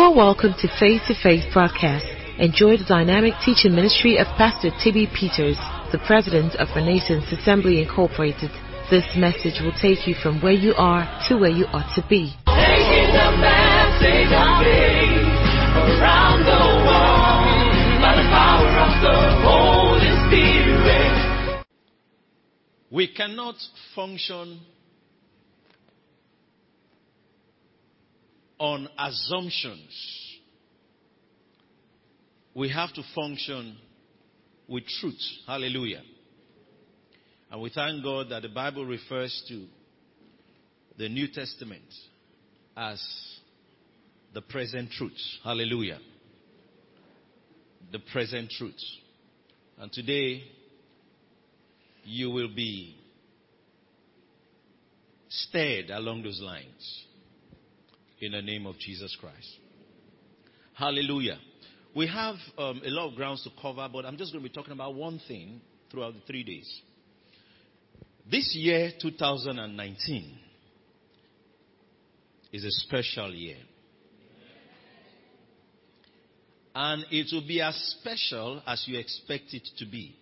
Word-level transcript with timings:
are 0.00 0.14
welcome 0.16 0.54
to 0.58 0.66
Faith 0.80 1.02
to 1.06 1.14
Faith 1.22 1.44
broadcast. 1.52 2.06
Enjoy 2.38 2.74
the 2.74 2.88
dynamic 2.88 3.34
teaching 3.44 3.74
ministry 3.74 4.16
of 4.16 4.26
Pastor 4.40 4.70
Tibby 4.82 5.06
Peters, 5.12 5.60
the 5.92 6.00
president 6.06 6.54
of 6.56 6.68
Renaissance 6.74 7.26
Assembly 7.30 7.82
Incorporated. 7.82 8.48
This 8.88 9.04
message 9.14 9.60
will 9.60 9.76
take 9.76 10.08
you 10.08 10.14
from 10.14 10.40
where 10.40 10.56
you 10.56 10.72
are 10.78 11.04
to 11.28 11.36
where 11.36 11.50
you 11.50 11.66
ought 11.76 11.92
to 12.00 12.02
be. 12.08 12.32
Taking 12.48 13.12
the 13.12 13.30
message 13.44 14.32
of 14.32 14.64
faith 14.64 15.20
around 16.00 16.48
the 16.48 16.64
world 16.80 18.00
by 18.00 18.16
the 18.16 18.24
power 18.32 18.72
of 18.80 18.92
the 19.04 19.20
Holy 19.44 20.12
Spirit. 20.24 21.60
We 22.90 23.06
cannot 23.06 23.56
function 23.94 24.60
on 28.60 28.86
assumptions. 28.98 30.28
We 32.54 32.68
have 32.68 32.92
to 32.92 33.02
function 33.14 33.76
with 34.68 34.84
truth. 35.00 35.20
Hallelujah. 35.46 36.02
And 37.50 37.62
we 37.62 37.70
thank 37.70 38.04
God 38.04 38.28
that 38.30 38.42
the 38.42 38.48
Bible 38.48 38.84
refers 38.84 39.42
to 39.48 39.66
the 40.98 41.08
New 41.08 41.26
Testament 41.26 41.82
as 42.76 43.02
the 44.34 44.42
present 44.42 44.90
truth. 44.90 45.18
Hallelujah. 45.42 45.98
The 47.90 47.98
present 48.12 48.50
truth. 48.50 48.80
And 49.78 49.90
today, 49.90 50.44
you 52.04 52.30
will 52.30 52.54
be 52.54 52.94
stirred 55.28 55.88
along 55.90 56.24
those 56.24 56.40
lines 56.42 57.06
in 58.20 58.32
the 58.32 58.42
name 58.42 58.66
of 58.66 58.78
Jesus 58.78 59.16
Christ. 59.20 59.48
Hallelujah. 60.74 61.38
We 61.94 62.06
have 62.06 62.36
um, 62.56 62.82
a 62.84 62.90
lot 62.90 63.08
of 63.10 63.16
grounds 63.16 63.42
to 63.44 63.50
cover, 63.60 63.88
but 63.92 64.04
I'm 64.04 64.16
just 64.16 64.32
going 64.32 64.42
to 64.44 64.48
be 64.48 64.54
talking 64.54 64.72
about 64.72 64.94
one 64.94 65.20
thing 65.26 65.60
throughout 65.90 66.14
the 66.14 66.20
three 66.26 66.44
days. 66.44 66.80
This 68.30 68.54
year, 68.54 68.90
2019, 69.00 70.38
is 72.52 72.64
a 72.64 72.70
special 72.70 73.34
year. 73.34 73.56
And 76.74 77.04
it 77.10 77.26
will 77.32 77.46
be 77.46 77.60
as 77.60 77.74
special 77.98 78.62
as 78.66 78.84
you 78.86 78.98
expect 78.98 79.52
it 79.52 79.68
to 79.78 79.86
be. 79.86 80.16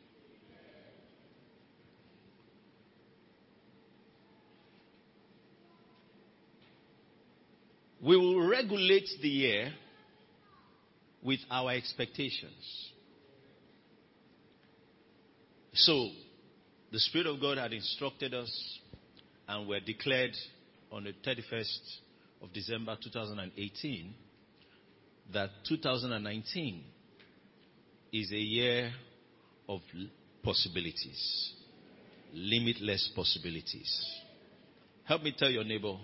We 8.01 8.17
will 8.17 8.47
regulate 8.47 9.09
the 9.21 9.29
year 9.29 9.73
with 11.23 11.41
our 11.51 11.73
expectations. 11.73 12.91
So, 15.75 16.11
the 16.93 17.01
Spirit 17.01 17.27
of 17.27 17.41
God 17.41 17.59
had 17.59 17.73
instructed 17.73 18.35
us 18.35 18.79
and 19.49 19.69
were 19.69 19.81
declared 19.81 20.33
on 20.93 21.05
the 21.05 21.13
31st 21.27 21.79
of 22.43 22.53
December 22.53 22.97
2018 23.03 24.15
that 25.33 25.51
2019 25.69 26.83
is 28.13 28.33
a 28.33 28.37
year 28.37 28.93
of 29.69 29.81
possibilities, 30.43 31.53
limitless 32.33 33.11
possibilities. 33.15 34.07
Help 35.05 35.23
me 35.23 35.35
tell 35.37 35.51
your 35.51 35.65
neighbor, 35.65 35.97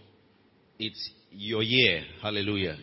it's 0.79 1.11
your 1.31 1.63
year, 1.63 2.03
hallelujah, 2.23 2.77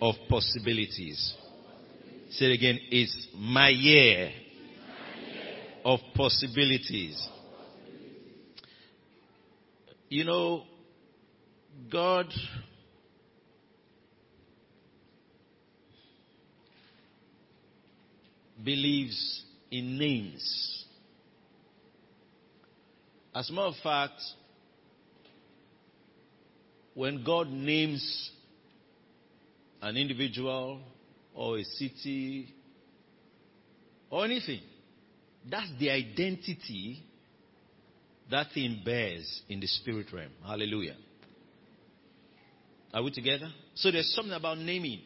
of 0.00 0.14
possibilities. 0.28 1.34
Say 2.30 2.46
it 2.46 2.54
again, 2.54 2.78
it's 2.90 3.28
my 3.36 3.68
year 3.68 4.30
of 5.84 6.00
possibilities. 6.14 7.28
You 10.08 10.24
know, 10.24 10.64
God 11.90 12.26
believes 18.64 19.42
in 19.70 19.98
names. 19.98 20.86
As 23.34 23.48
a 23.48 23.52
matter 23.52 23.68
of 23.68 23.74
fact, 23.82 24.20
when 26.94 27.24
God 27.24 27.48
names 27.48 28.30
an 29.80 29.96
individual 29.96 30.80
or 31.34 31.58
a 31.58 31.64
city 31.64 32.54
or 34.10 34.24
anything, 34.24 34.60
that's 35.50 35.70
the 35.78 35.90
identity 35.90 37.02
that 38.30 38.46
thing 38.54 38.82
bears 38.84 39.42
in 39.48 39.60
the 39.60 39.66
spirit 39.66 40.06
realm. 40.12 40.30
Hallelujah. 40.46 40.96
Are 42.94 43.02
we 43.02 43.10
together? 43.10 43.48
So 43.74 43.90
there's 43.90 44.12
something 44.14 44.34
about 44.34 44.58
naming. 44.58 45.00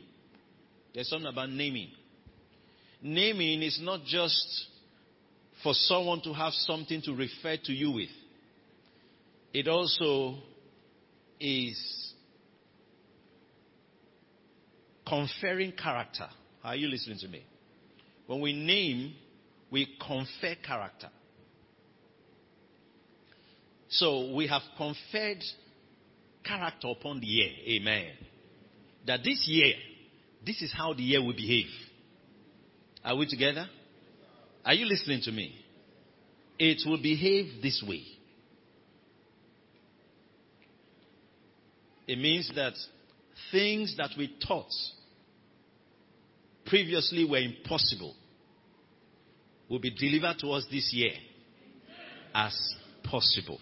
There's 0.93 1.09
something 1.09 1.31
about 1.31 1.51
naming. 1.51 1.91
Naming 3.01 3.63
is 3.63 3.79
not 3.81 4.05
just 4.05 4.67
for 5.63 5.73
someone 5.73 6.21
to 6.23 6.33
have 6.33 6.53
something 6.53 7.01
to 7.03 7.13
refer 7.13 7.57
to 7.65 7.73
you 7.73 7.93
with. 7.93 8.09
It 9.53 9.69
also 9.69 10.37
is 11.41 12.15
conferring 15.07 15.73
character. 15.73 16.27
Are 16.65 16.77
you 16.77 16.89
listening 16.89 17.19
to 17.19 17.29
me? 17.29 17.45
When 18.27 18.41
we 18.41 18.53
name, 18.53 19.15
we 19.71 19.87
confer 20.01 20.55
character. 20.67 21.09
So 23.89 24.33
we 24.35 24.49
have 24.49 24.63
conferred 24.77 25.43
character 26.45 26.89
upon 26.89 27.21
the 27.21 27.27
year. 27.27 27.51
Amen. 27.69 28.13
That 29.07 29.21
this 29.23 29.47
year, 29.47 29.75
this 30.45 30.61
is 30.61 30.73
how 30.77 30.93
the 30.93 31.03
year 31.03 31.23
will 31.23 31.35
behave. 31.35 31.71
Are 33.05 33.17
we 33.17 33.27
together? 33.27 33.69
Are 34.65 34.75
you 34.75 34.87
listening 34.87 35.21
to 35.23 35.33
me? 35.33 35.55
It 36.59 36.83
will 36.85 37.01
behave 37.01 37.63
this 37.63 37.85
way. 37.87 38.03
It 42.06 42.19
means 42.19 42.50
that 42.55 42.75
things 43.50 43.97
that 43.97 44.11
we 44.17 44.37
thought 44.47 44.71
previously 46.65 47.25
were 47.25 47.39
impossible 47.39 48.15
will 49.69 49.81
be 49.81 49.91
delivered 49.91 50.39
to 50.41 50.50
us 50.50 50.65
this 50.71 50.91
year 50.93 51.12
as 52.34 52.55
possible. 53.03 53.59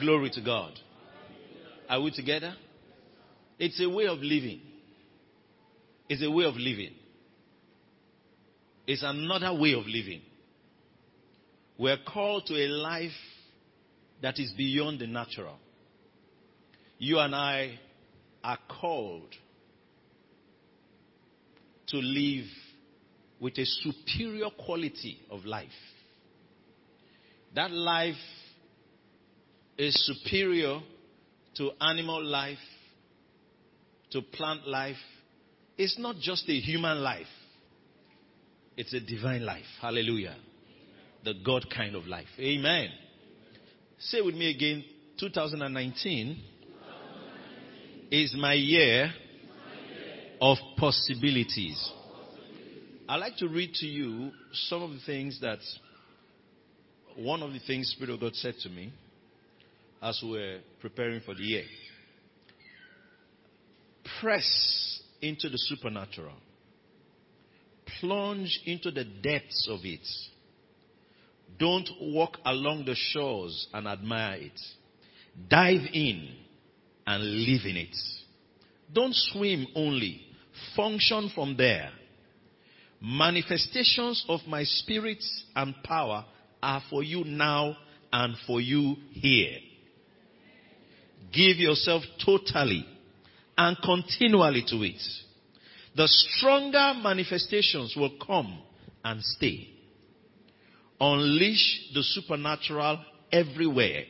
Glory 0.00 0.30
to 0.30 0.40
God. 0.40 0.72
Are 1.88 2.00
we 2.00 2.10
together? 2.10 2.54
It's 3.58 3.80
a 3.80 3.88
way 3.88 4.06
of 4.06 4.18
living. 4.18 4.60
It's 6.08 6.22
a 6.22 6.30
way 6.30 6.44
of 6.44 6.54
living. 6.54 6.92
It's 8.86 9.02
another 9.02 9.58
way 9.58 9.74
of 9.74 9.86
living. 9.86 10.22
We're 11.78 11.98
called 12.06 12.46
to 12.46 12.54
a 12.54 12.68
life 12.68 13.10
that 14.20 14.38
is 14.38 14.52
beyond 14.52 15.00
the 15.00 15.06
natural 15.06 15.58
you 17.02 17.18
and 17.18 17.34
I 17.34 17.80
are 18.44 18.58
called 18.80 19.34
to 21.88 21.96
live 21.96 22.44
with 23.40 23.58
a 23.58 23.64
superior 23.64 24.50
quality 24.64 25.18
of 25.28 25.44
life. 25.44 25.66
That 27.56 27.72
life 27.72 28.14
is 29.76 29.96
superior 30.06 30.78
to 31.56 31.70
animal 31.80 32.24
life, 32.24 32.62
to 34.12 34.22
plant 34.22 34.68
life. 34.68 34.94
It's 35.76 35.98
not 35.98 36.18
just 36.20 36.48
a 36.48 36.60
human 36.60 37.02
life, 37.02 37.26
it's 38.76 38.94
a 38.94 39.00
divine 39.00 39.44
life. 39.44 39.66
Hallelujah. 39.80 40.36
The 41.24 41.34
God 41.44 41.66
kind 41.68 41.96
of 41.96 42.06
life. 42.06 42.28
Amen. 42.38 42.90
Say 43.98 44.20
with 44.20 44.36
me 44.36 44.50
again 44.54 44.84
2019 45.18 46.51
is 48.12 48.34
my 48.36 48.52
year 48.52 49.10
of 50.38 50.58
possibilities. 50.76 51.90
I'd 53.08 53.16
like 53.16 53.38
to 53.38 53.48
read 53.48 53.72
to 53.76 53.86
you 53.86 54.32
some 54.52 54.82
of 54.82 54.90
the 54.90 55.00
things 55.06 55.40
that 55.40 55.60
one 57.16 57.42
of 57.42 57.54
the 57.54 57.58
things 57.60 57.90
Spirit 57.96 58.12
of 58.12 58.20
God 58.20 58.34
said 58.34 58.54
to 58.64 58.68
me 58.68 58.92
as 60.02 60.20
we 60.22 60.32
were 60.32 60.58
preparing 60.82 61.22
for 61.22 61.34
the 61.34 61.42
year. 61.42 61.64
Press 64.20 65.00
into 65.22 65.48
the 65.48 65.56
supernatural. 65.56 66.34
Plunge 67.98 68.60
into 68.66 68.90
the 68.90 69.04
depths 69.04 69.66
of 69.70 69.80
it. 69.84 70.06
Don't 71.58 71.88
walk 71.98 72.36
along 72.44 72.84
the 72.84 72.94
shores 72.94 73.68
and 73.72 73.88
admire 73.88 74.34
it. 74.34 74.60
Dive 75.48 75.88
in 75.94 76.41
and 77.06 77.22
live 77.22 77.62
in 77.64 77.76
it. 77.76 77.96
Don't 78.92 79.14
swim 79.14 79.66
only. 79.74 80.20
Function 80.76 81.30
from 81.34 81.56
there. 81.56 81.90
Manifestations 83.00 84.24
of 84.28 84.40
my 84.46 84.62
spirit 84.64 85.22
and 85.56 85.74
power 85.82 86.24
are 86.62 86.82
for 86.88 87.02
you 87.02 87.24
now 87.24 87.76
and 88.12 88.36
for 88.46 88.60
you 88.60 88.96
here. 89.10 89.58
Give 91.32 91.56
yourself 91.56 92.02
totally 92.24 92.86
and 93.56 93.76
continually 93.82 94.64
to 94.68 94.82
it. 94.82 95.02
The 95.96 96.06
stronger 96.06 96.94
manifestations 97.02 97.94
will 97.96 98.16
come 98.24 98.62
and 99.04 99.22
stay. 99.22 99.68
Unleash 101.00 101.90
the 101.94 102.02
supernatural 102.02 103.04
everywhere, 103.32 104.04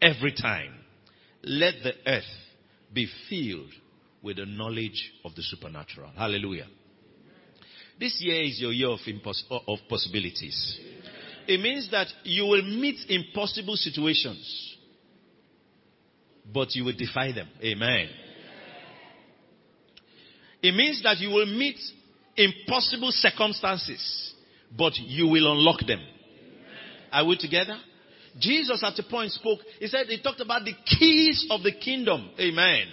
every 0.00 0.32
time. 0.32 0.79
Let 1.42 1.74
the 1.82 1.92
earth 2.06 2.24
be 2.92 3.08
filled 3.28 3.72
with 4.22 4.36
the 4.36 4.46
knowledge 4.46 5.12
of 5.24 5.34
the 5.34 5.42
supernatural. 5.42 6.10
Hallelujah. 6.16 6.66
This 7.98 8.18
year 8.20 8.42
is 8.42 8.60
your 8.60 8.72
year 8.72 8.88
of, 8.88 9.00
impos- 9.06 9.44
of 9.50 9.78
possibilities. 9.88 10.78
It 11.46 11.60
means 11.60 11.90
that 11.90 12.08
you 12.24 12.44
will 12.44 12.62
meet 12.62 12.96
impossible 13.08 13.76
situations, 13.76 14.76
but 16.52 16.74
you 16.74 16.84
will 16.84 16.96
defy 16.96 17.32
them. 17.32 17.48
Amen. 17.62 18.08
It 20.62 20.74
means 20.74 21.02
that 21.02 21.18
you 21.18 21.30
will 21.30 21.46
meet 21.46 21.78
impossible 22.36 23.10
circumstances, 23.12 24.34
but 24.76 24.92
you 24.96 25.26
will 25.26 25.50
unlock 25.52 25.80
them. 25.86 26.00
Are 27.12 27.26
we 27.26 27.36
together? 27.36 27.78
Jesus 28.38 28.82
at 28.84 28.98
a 28.98 29.02
point 29.02 29.32
spoke, 29.32 29.60
he 29.78 29.86
said, 29.86 30.06
he 30.06 30.20
talked 30.22 30.40
about 30.40 30.64
the 30.64 30.74
keys 30.86 31.46
of 31.50 31.62
the 31.62 31.72
kingdom. 31.72 32.30
Amen. 32.38 32.86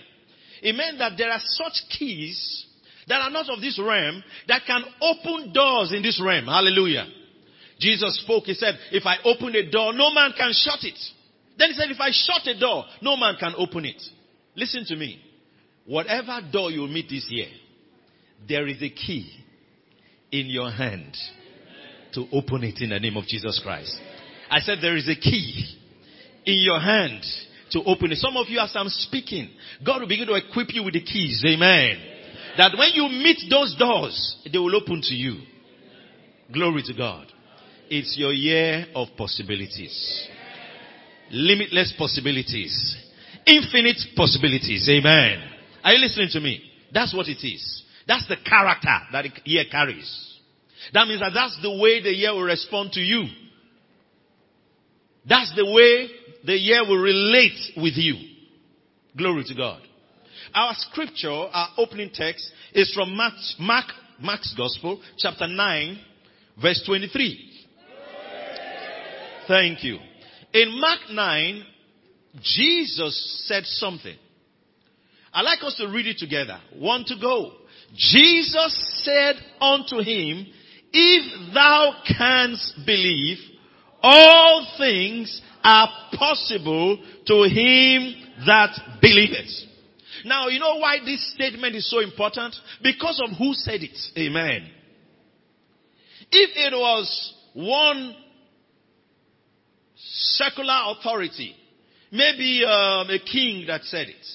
It 0.61 0.75
meant 0.75 0.97
that 0.99 1.13
there 1.17 1.29
are 1.29 1.41
such 1.41 1.83
keys 1.97 2.65
that 3.07 3.21
are 3.21 3.29
not 3.29 3.49
of 3.49 3.61
this 3.61 3.79
realm 3.79 4.23
that 4.47 4.63
can 4.65 4.83
open 5.01 5.53
doors 5.53 5.93
in 5.93 6.01
this 6.01 6.21
realm. 6.23 6.45
Hallelujah. 6.45 7.05
Jesus 7.79 8.19
spoke, 8.23 8.45
he 8.45 8.53
said, 8.53 8.75
if 8.91 9.05
I 9.05 9.17
open 9.23 9.55
a 9.55 9.69
door, 9.69 9.93
no 9.93 10.13
man 10.13 10.33
can 10.35 10.51
shut 10.53 10.83
it. 10.83 10.97
Then 11.57 11.69
he 11.69 11.75
said, 11.75 11.91
if 11.91 11.99
I 11.99 12.09
shut 12.11 12.45
a 12.47 12.59
door, 12.59 12.85
no 13.01 13.15
man 13.15 13.35
can 13.39 13.53
open 13.57 13.85
it. 13.85 14.01
Listen 14.55 14.83
to 14.85 14.95
me. 14.95 15.21
Whatever 15.85 16.41
door 16.51 16.71
you 16.71 16.85
meet 16.87 17.07
this 17.09 17.27
year, 17.29 17.47
there 18.47 18.67
is 18.67 18.81
a 18.81 18.89
key 18.89 19.31
in 20.31 20.47
your 20.47 20.69
hand 20.69 21.15
to 22.13 22.25
open 22.33 22.63
it 22.63 22.81
in 22.81 22.89
the 22.89 22.99
name 22.99 23.15
of 23.15 23.25
Jesus 23.25 23.59
Christ. 23.63 23.95
I 24.49 24.59
said 24.59 24.79
there 24.81 24.95
is 24.95 25.09
a 25.09 25.15
key 25.15 25.75
in 26.45 26.59
your 26.59 26.79
hand 26.79 27.23
to 27.71 27.83
open 27.83 28.11
it. 28.11 28.17
Some 28.17 28.37
of 28.37 28.47
you, 28.47 28.59
as 28.59 28.71
I'm 28.75 28.89
speaking, 28.89 29.49
God 29.85 30.01
will 30.01 30.07
begin 30.07 30.27
to 30.27 30.35
equip 30.35 30.73
you 30.73 30.83
with 30.83 30.93
the 30.93 31.03
keys. 31.03 31.43
Amen. 31.45 31.97
That 32.57 32.77
when 32.77 32.91
you 32.93 33.09
meet 33.09 33.49
those 33.49 33.75
doors, 33.77 34.37
they 34.51 34.57
will 34.57 34.75
open 34.75 35.01
to 35.01 35.13
you. 35.13 35.41
Glory 36.51 36.81
to 36.83 36.93
God. 36.93 37.27
It's 37.89 38.17
your 38.17 38.33
year 38.33 38.85
of 38.95 39.09
possibilities. 39.17 40.27
Limitless 41.29 41.93
possibilities. 41.97 42.97
Infinite 43.45 43.97
possibilities. 44.15 44.87
Amen. 44.89 45.43
Are 45.83 45.93
you 45.93 45.99
listening 45.99 46.29
to 46.31 46.39
me? 46.39 46.61
That's 46.93 47.13
what 47.13 47.27
it 47.27 47.45
is. 47.45 47.83
That's 48.07 48.27
the 48.27 48.37
character 48.43 48.97
that 49.11 49.23
the 49.23 49.31
year 49.43 49.65
carries. 49.69 50.39
That 50.93 51.07
means 51.07 51.19
that 51.19 51.31
that's 51.33 51.59
the 51.61 51.71
way 51.71 52.01
the 52.01 52.13
year 52.13 52.33
will 52.33 52.43
respond 52.43 52.93
to 52.93 53.01
you. 53.01 53.25
That's 55.27 55.53
the 55.55 55.65
way 55.65 56.09
the 56.45 56.57
year 56.57 56.87
will 56.87 57.01
relate 57.01 57.73
with 57.75 57.93
you. 57.95 58.15
Glory 59.17 59.43
to 59.47 59.55
God. 59.55 59.81
Our 60.53 60.73
scripture, 60.75 61.29
our 61.29 61.69
opening 61.77 62.11
text 62.13 62.49
is 62.73 62.91
from 62.93 63.15
Mark, 63.15 63.33
Mark, 63.59 63.85
Mark's 64.19 64.53
Gospel, 64.55 65.01
chapter 65.17 65.47
9, 65.47 65.99
verse 66.61 66.81
23. 66.85 67.51
Thank 69.47 69.83
you. 69.83 69.97
In 70.53 70.79
Mark 70.79 70.99
9, 71.11 71.63
Jesus 72.41 73.45
said 73.47 73.65
something. 73.65 74.15
I'd 75.33 75.41
like 75.41 75.63
us 75.63 75.75
to 75.75 75.87
read 75.87 76.07
it 76.07 76.17
together. 76.17 76.59
One 76.75 77.03
to 77.05 77.15
go. 77.19 77.51
Jesus 77.95 79.03
said 79.03 79.35
unto 79.61 79.97
him, 79.97 80.47
If 80.91 81.53
thou 81.53 82.01
canst 82.17 82.73
believe, 82.85 83.37
all 84.09 84.65
things 84.77 85.41
are 85.63 85.89
possible 86.13 86.97
to 87.25 87.43
him 87.43 88.15
that 88.45 88.69
believeth. 89.01 89.49
Now, 90.23 90.47
you 90.47 90.59
know 90.59 90.77
why 90.77 90.99
this 91.03 91.33
statement 91.33 91.75
is 91.75 91.89
so 91.91 91.99
important? 91.99 92.55
Because 92.81 93.21
of 93.21 93.37
who 93.37 93.53
said 93.53 93.81
it. 93.83 93.97
Amen. 94.17 94.69
If 96.31 96.51
it 96.55 96.73
was 96.73 97.33
one 97.53 98.15
secular 99.95 100.79
authority, 100.97 101.53
maybe 102.09 102.63
um, 102.63 103.09
a 103.09 103.19
king 103.19 103.65
that 103.67 103.83
said 103.83 104.07
it, 104.07 104.25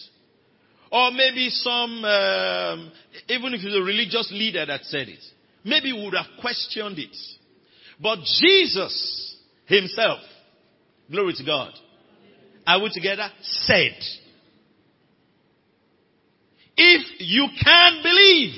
or 0.90 1.12
maybe 1.12 1.48
some, 1.48 2.04
um, 2.04 2.92
even 3.28 3.54
if 3.54 3.60
it's 3.64 3.74
a 3.74 3.82
religious 3.82 4.30
leader 4.32 4.66
that 4.66 4.84
said 4.84 5.08
it, 5.08 5.24
maybe 5.64 5.94
would 5.94 6.12
have 6.12 6.38
questioned 6.42 6.98
it. 6.98 7.16
But 7.98 8.18
Jesus 8.40 9.31
himself, 9.66 10.20
glory 11.10 11.34
to 11.34 11.44
God, 11.44 11.72
are 12.66 12.82
we 12.82 12.90
together? 12.92 13.28
Said, 13.42 13.96
if 16.76 17.20
you 17.20 17.48
can 17.62 18.02
believe, 18.02 18.54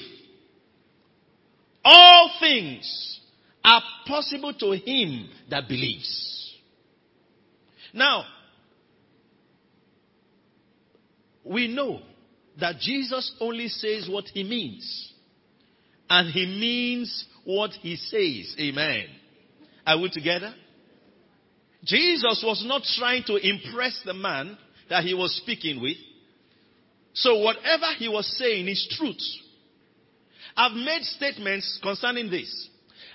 all 1.84 2.30
things 2.40 3.20
are 3.64 3.82
possible 4.06 4.54
to 4.54 4.72
him 4.72 5.28
that 5.50 5.68
believes. 5.68 6.54
Now, 7.92 8.24
we 11.44 11.68
know 11.68 12.00
that 12.60 12.78
Jesus 12.78 13.34
only 13.40 13.68
says 13.68 14.08
what 14.10 14.24
he 14.26 14.42
means. 14.44 15.12
And 16.08 16.30
he 16.32 16.46
means 16.46 17.26
what 17.44 17.70
he 17.72 17.96
says. 17.96 18.56
Amen. 18.60 19.06
Are 19.86 20.00
we 20.00 20.10
together? 20.10 20.54
Jesus 21.84 22.42
was 22.44 22.64
not 22.66 22.82
trying 22.98 23.24
to 23.24 23.36
impress 23.36 24.00
the 24.04 24.14
man 24.14 24.56
that 24.88 25.04
he 25.04 25.14
was 25.14 25.36
speaking 25.36 25.80
with. 25.80 25.96
So 27.14 27.38
whatever 27.38 27.86
he 27.98 28.08
was 28.08 28.26
saying 28.38 28.68
is 28.68 28.86
truth. 28.98 29.20
I've 30.56 30.72
made 30.72 31.02
statements 31.02 31.78
concerning 31.82 32.30
this. 32.30 32.68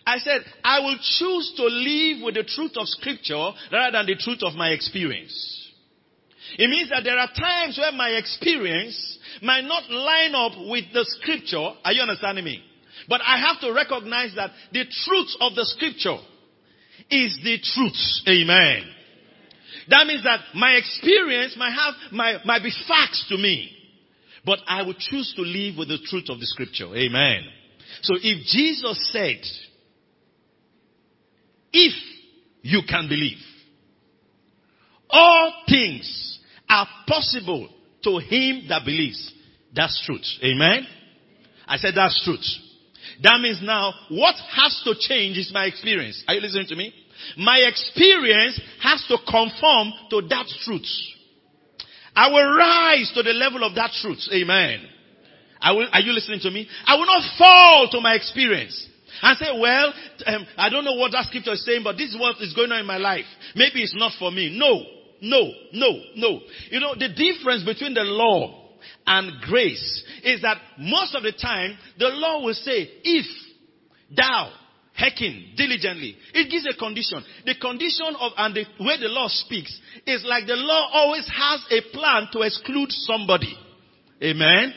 I 0.05 0.17
said, 0.19 0.41
I 0.63 0.79
will 0.79 0.97
choose 0.97 1.53
to 1.57 1.63
live 1.63 2.23
with 2.23 2.35
the 2.35 2.43
truth 2.43 2.71
of 2.77 2.88
scripture 2.88 3.51
rather 3.71 3.97
than 3.97 4.05
the 4.07 4.15
truth 4.15 4.39
of 4.41 4.55
my 4.55 4.69
experience. 4.69 5.55
It 6.57 6.69
means 6.69 6.89
that 6.89 7.03
there 7.03 7.17
are 7.17 7.29
times 7.38 7.77
where 7.77 7.91
my 7.91 8.09
experience 8.09 9.19
might 9.41 9.65
not 9.65 9.89
line 9.89 10.33
up 10.33 10.53
with 10.69 10.85
the 10.93 11.05
scripture. 11.05 11.69
Are 11.83 11.93
you 11.93 12.01
understanding 12.01 12.45
me? 12.45 12.63
But 13.07 13.21
I 13.21 13.38
have 13.38 13.59
to 13.61 13.73
recognize 13.73 14.33
that 14.35 14.51
the 14.71 14.85
truth 15.05 15.29
of 15.41 15.55
the 15.55 15.65
scripture 15.65 16.17
is 17.10 17.38
the 17.44 17.58
truth. 17.74 18.28
Amen. 18.28 18.84
That 19.89 20.06
means 20.06 20.24
that 20.24 20.39
my 20.56 20.74
experience 20.74 21.56
might 21.58 21.72
have, 21.72 21.94
might, 22.12 22.46
might 22.46 22.63
be 22.63 22.72
facts 22.88 23.25
to 23.30 23.38
me. 23.38 23.72
But 24.46 24.60
I 24.68 24.84
would 24.84 24.98
choose 24.98 25.34
to 25.36 25.42
live 25.42 25.78
with 25.78 25.89
the 25.89 25.98
truth 26.06 26.30
of 26.30 26.39
the 26.39 26.46
scripture. 26.46 26.96
Amen. 26.96 27.44
So 28.01 28.16
if 28.16 28.46
Jesus 28.46 29.10
said, 29.12 29.42
if 31.74 31.94
you 32.62 32.82
can 32.88 33.08
believe, 33.10 33.38
all 35.10 35.54
things 35.68 36.39
are 36.70 36.88
possible 37.08 37.70
to 38.04 38.18
him 38.20 38.66
that 38.70 38.86
believes. 38.86 39.34
That's 39.75 40.01
truth. 40.06 40.25
Amen. 40.44 40.88
I 41.68 41.78
said 41.78 41.94
that's 41.96 42.24
truth. 42.24 42.46
That 43.21 43.39
means 43.41 43.59
now 43.61 43.93
what 44.09 44.35
has 44.55 44.81
to 44.85 44.95
change 44.97 45.38
is 45.38 45.51
my 45.53 45.65
experience. 45.65 46.23
Are 46.27 46.35
you 46.35 46.41
listening 46.41 46.67
to 46.67 46.75
me? 46.75 46.93
My 47.38 47.57
experience 47.67 48.59
has 48.81 49.05
to 49.07 49.17
conform 49.29 49.91
to 50.09 50.21
that 50.29 50.45
truth. 50.63 50.88
I 52.15 52.29
will 52.29 52.55
rise 52.55 53.11
to 53.15 53.23
the 53.23 53.31
level 53.31 53.63
of 53.63 53.75
that 53.75 53.91
truth. 54.01 54.19
Amen. 54.33 54.85
I 55.61 55.73
will, 55.73 55.88
are 55.91 55.99
you 55.99 56.13
listening 56.13 56.39
to 56.41 56.51
me? 56.51 56.67
I 56.85 56.95
will 56.95 57.05
not 57.05 57.23
fall 57.38 57.89
to 57.91 58.01
my 58.01 58.15
experience 58.15 58.88
and 59.21 59.38
say, 59.38 59.59
well, 59.59 59.93
um, 60.25 60.47
I 60.57 60.69
don't 60.69 60.85
know 60.85 60.93
what 60.93 61.11
that 61.11 61.25
scripture 61.25 61.53
is 61.53 61.65
saying, 61.65 61.83
but 61.83 61.97
this 61.97 62.09
is 62.09 62.19
what 62.19 62.38
is 62.41 62.53
going 62.53 62.71
on 62.71 62.79
in 62.79 62.85
my 62.85 62.97
life. 62.97 63.25
Maybe 63.55 63.83
it's 63.83 63.95
not 63.95 64.13
for 64.17 64.31
me. 64.31 64.57
No, 64.57 64.83
no, 65.21 65.51
no, 65.73 66.01
no. 66.15 66.39
You 66.71 66.79
know, 66.79 66.95
the 66.95 67.09
difference 67.09 67.63
between 67.65 67.93
the 67.93 68.03
law 68.03 68.68
and 69.05 69.41
grace 69.41 70.03
is 70.24 70.41
that 70.41 70.58
most 70.77 71.15
of 71.15 71.24
the 71.24 71.31
time, 71.31 71.77
the 71.98 72.08
law 72.08 72.43
will 72.43 72.53
say, 72.53 72.89
if 73.03 73.25
thou 74.15 74.51
hearken 75.00 75.53
diligently. 75.55 76.15
It 76.34 76.51
gives 76.51 76.67
a 76.67 76.77
condition. 76.77 77.24
The 77.46 77.55
condition 77.55 78.15
of, 78.19 78.34
and 78.38 78.53
the 78.53 78.65
way 78.84 79.00
the 79.00 79.08
law 79.08 79.27
speaks 79.29 79.79
is 80.05 80.24
like 80.25 80.46
the 80.46 80.55
law 80.55 80.89
always 80.91 81.27
has 81.27 81.63
a 81.72 81.81
plan 81.96 82.27
to 82.34 82.41
exclude 82.41 82.91
somebody. 82.91 83.58
Amen. 84.22 84.74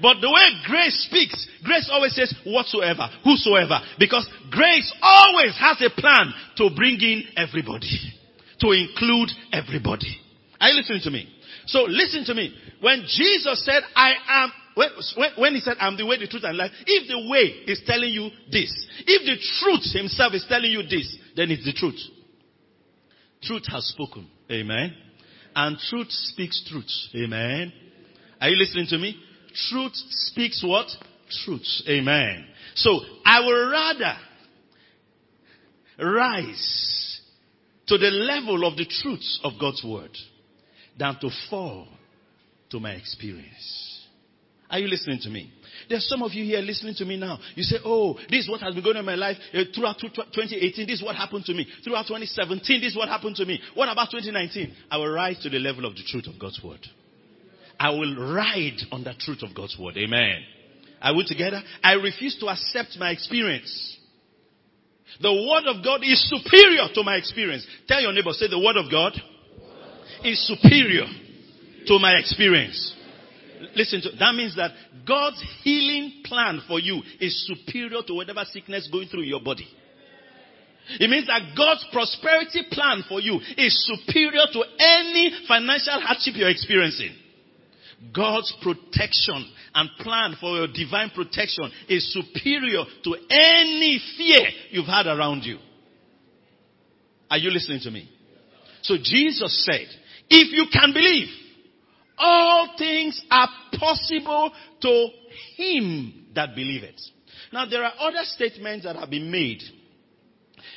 But 0.00 0.20
the 0.20 0.28
way 0.28 0.46
grace 0.66 1.06
speaks, 1.08 1.48
grace 1.64 1.88
always 1.90 2.14
says 2.14 2.34
whatsoever, 2.44 3.08
whosoever, 3.24 3.80
because 3.98 4.28
grace 4.50 4.92
always 5.00 5.56
has 5.58 5.80
a 5.80 5.90
plan 5.90 6.32
to 6.56 6.70
bring 6.74 7.00
in 7.00 7.24
everybody, 7.36 8.12
to 8.60 8.70
include 8.72 9.30
everybody. 9.52 10.18
Are 10.60 10.68
you 10.68 10.76
listening 10.76 11.00
to 11.04 11.10
me? 11.10 11.28
So 11.66 11.82
listen 11.82 12.24
to 12.26 12.34
me. 12.34 12.54
When 12.80 13.02
Jesus 13.06 13.64
said, 13.64 13.82
I 13.94 14.14
am, 14.28 14.52
when, 14.74 14.88
when 15.36 15.54
he 15.54 15.60
said, 15.60 15.76
I'm 15.80 15.96
the 15.96 16.06
way, 16.06 16.18
the 16.18 16.26
truth, 16.26 16.44
and 16.44 16.56
life, 16.56 16.70
if 16.86 17.08
the 17.08 17.30
way 17.30 17.72
is 17.72 17.82
telling 17.86 18.10
you 18.10 18.30
this, 18.50 18.86
if 19.06 19.22
the 19.24 19.36
truth 19.60 19.92
himself 19.92 20.34
is 20.34 20.44
telling 20.48 20.70
you 20.70 20.82
this, 20.82 21.16
then 21.36 21.50
it's 21.50 21.64
the 21.64 21.72
truth. 21.72 22.00
Truth 23.42 23.64
has 23.70 23.86
spoken. 23.86 24.28
Amen. 24.50 24.94
And 25.54 25.78
truth 25.78 26.10
speaks 26.10 26.66
truth. 26.68 26.90
Amen. 27.14 27.72
Are 28.40 28.48
you 28.48 28.56
listening 28.56 28.86
to 28.88 28.98
me? 28.98 29.16
Truth 29.70 29.92
speaks 29.94 30.64
what? 30.66 30.86
Truth. 31.44 31.66
Amen. 31.88 32.46
So 32.74 33.00
I 33.24 33.40
will 33.40 33.70
rather 33.70 34.16
rise 35.98 37.20
to 37.86 37.98
the 37.98 38.08
level 38.08 38.66
of 38.66 38.76
the 38.76 38.86
truths 38.86 39.40
of 39.44 39.52
God's 39.60 39.84
word 39.84 40.10
than 40.98 41.18
to 41.20 41.30
fall 41.50 41.88
to 42.70 42.80
my 42.80 42.92
experience. 42.92 43.92
Are 44.70 44.78
you 44.78 44.88
listening 44.88 45.18
to 45.22 45.28
me? 45.28 45.52
There's 45.88 46.08
some 46.08 46.22
of 46.22 46.32
you 46.32 46.44
here 46.44 46.60
listening 46.60 46.94
to 46.94 47.04
me 47.04 47.18
now. 47.18 47.38
You 47.54 47.62
say, 47.62 47.76
oh, 47.84 48.14
this 48.30 48.44
is 48.44 48.48
what 48.48 48.60
has 48.62 48.74
been 48.74 48.82
going 48.82 48.96
on 48.96 49.00
in 49.00 49.06
my 49.06 49.14
life 49.14 49.36
uh, 49.52 49.64
throughout 49.74 49.98
2018. 50.00 50.86
This 50.86 51.00
is 51.00 51.02
what 51.02 51.14
happened 51.14 51.44
to 51.44 51.54
me. 51.54 51.66
Throughout 51.84 52.06
2017, 52.06 52.80
this 52.80 52.92
is 52.92 52.96
what 52.96 53.08
happened 53.08 53.36
to 53.36 53.44
me. 53.44 53.60
What 53.74 53.90
about 53.90 54.10
2019? 54.10 54.74
I 54.90 54.96
will 54.96 55.12
rise 55.12 55.38
to 55.42 55.50
the 55.50 55.58
level 55.58 55.84
of 55.84 55.94
the 55.94 56.02
truth 56.06 56.26
of 56.26 56.38
God's 56.38 56.58
word. 56.64 56.80
I 57.78 57.90
will 57.90 58.16
ride 58.34 58.78
on 58.90 59.04
the 59.04 59.12
truth 59.18 59.42
of 59.42 59.54
God's 59.54 59.76
word. 59.78 59.96
Amen. 59.98 60.40
Are 61.02 61.14
we 61.14 61.26
together? 61.26 61.60
I 61.82 61.94
refuse 61.94 62.38
to 62.40 62.46
accept 62.46 62.96
my 62.98 63.10
experience. 63.10 63.98
The 65.20 65.32
word 65.32 65.68
of 65.68 65.84
God 65.84 66.00
is 66.02 66.30
superior 66.30 66.88
to 66.94 67.02
my 67.02 67.16
experience. 67.16 67.66
Tell 67.88 68.00
your 68.00 68.12
neighbor, 68.12 68.32
say 68.32 68.48
the 68.48 68.58
word 68.58 68.76
of 68.76 68.90
God 68.90 69.12
is 70.24 70.46
superior 70.46 71.06
to 71.86 71.98
my 71.98 72.14
experience. 72.18 72.94
Listen 73.76 74.02
to 74.02 74.10
that 74.18 74.34
means 74.34 74.56
that 74.56 74.72
God's 75.06 75.42
healing 75.62 76.22
plan 76.24 76.60
for 76.66 76.80
you 76.80 77.00
is 77.20 77.46
superior 77.46 78.02
to 78.06 78.14
whatever 78.14 78.44
sickness 78.50 78.88
going 78.90 79.08
through 79.08 79.22
your 79.22 79.40
body. 79.40 79.68
It 80.98 81.08
means 81.08 81.26
that 81.28 81.54
God's 81.56 81.86
prosperity 81.92 82.62
plan 82.70 83.04
for 83.08 83.20
you 83.20 83.38
is 83.56 83.86
superior 83.86 84.46
to 84.52 84.64
any 84.78 85.32
financial 85.46 86.00
hardship 86.00 86.34
you're 86.36 86.50
experiencing. 86.50 87.14
God's 88.14 88.52
protection 88.62 89.48
and 89.74 89.90
plan 90.00 90.34
for 90.40 90.56
your 90.56 90.66
divine 90.66 91.10
protection 91.10 91.70
is 91.88 92.12
superior 92.12 92.84
to 93.04 93.16
any 93.30 94.00
fear 94.18 94.48
you've 94.70 94.86
had 94.86 95.06
around 95.06 95.42
you. 95.44 95.58
Are 97.30 97.38
you 97.38 97.50
listening 97.50 97.80
to 97.82 97.90
me? 97.90 98.10
So 98.82 98.96
Jesus 99.00 99.64
said, 99.64 99.86
if 100.32 100.52
you 100.52 100.64
can 100.72 100.92
believe, 100.92 101.28
all 102.18 102.74
things 102.78 103.20
are 103.30 103.48
possible 103.78 104.52
to 104.80 105.08
him 105.56 106.26
that 106.34 106.54
believeth. 106.54 106.96
Now 107.52 107.66
there 107.66 107.84
are 107.84 107.92
other 107.98 108.22
statements 108.24 108.84
that 108.84 108.96
have 108.96 109.10
been 109.10 109.30
made. 109.30 109.62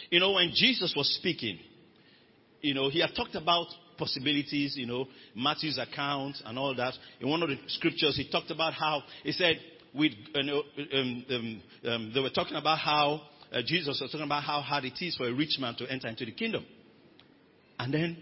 You 0.09 0.19
know, 0.19 0.33
when 0.33 0.51
Jesus 0.53 0.93
was 0.95 1.07
speaking, 1.15 1.59
you 2.61 2.73
know, 2.73 2.89
he 2.89 2.99
had 2.99 3.11
talked 3.15 3.35
about 3.35 3.67
possibilities, 3.97 4.75
you 4.75 4.85
know, 4.85 5.07
Matthew's 5.35 5.77
account 5.77 6.37
and 6.45 6.59
all 6.59 6.75
that. 6.75 6.93
In 7.21 7.29
one 7.29 7.41
of 7.41 7.49
the 7.49 7.57
scriptures, 7.67 8.17
he 8.17 8.29
talked 8.29 8.51
about 8.51 8.73
how, 8.73 9.03
he 9.23 9.31
said, 9.31 9.57
with, 9.93 10.11
you 10.33 10.43
know, 10.43 10.63
um, 10.93 11.25
um, 11.29 11.61
um, 11.85 12.11
they 12.13 12.19
were 12.19 12.29
talking 12.29 12.57
about 12.57 12.79
how, 12.79 13.21
uh, 13.53 13.61
Jesus 13.65 13.99
was 14.01 14.11
talking 14.11 14.25
about 14.25 14.43
how 14.43 14.59
hard 14.59 14.83
it 14.83 14.99
is 14.99 15.15
for 15.15 15.29
a 15.29 15.33
rich 15.33 15.57
man 15.59 15.75
to 15.75 15.89
enter 15.89 16.09
into 16.09 16.25
the 16.25 16.33
kingdom. 16.33 16.65
And 17.79 17.93
then 17.93 18.17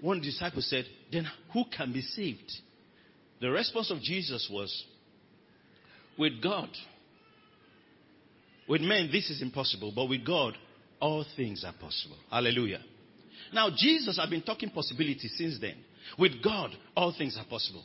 one 0.00 0.20
disciple 0.20 0.62
said, 0.62 0.84
then 1.10 1.26
who 1.52 1.64
can 1.76 1.92
be 1.92 2.02
saved? 2.02 2.52
The 3.40 3.50
response 3.50 3.90
of 3.90 4.00
Jesus 4.00 4.48
was, 4.52 4.84
with 6.18 6.42
God. 6.42 6.68
With 8.68 8.80
men, 8.82 9.08
this 9.10 9.30
is 9.30 9.40
impossible, 9.40 9.92
but 9.94 10.08
with 10.08 10.26
God, 10.26 10.54
all 11.00 11.24
things 11.36 11.64
are 11.64 11.72
possible. 11.72 12.16
Hallelujah. 12.30 12.80
Now, 13.52 13.70
Jesus 13.74 14.18
has 14.18 14.28
been 14.28 14.42
talking 14.42 14.70
possibilities 14.70 15.34
since 15.36 15.58
then. 15.60 15.76
With 16.18 16.42
God, 16.42 16.70
all 16.96 17.14
things 17.16 17.38
are 17.38 17.46
possible. 17.46 17.82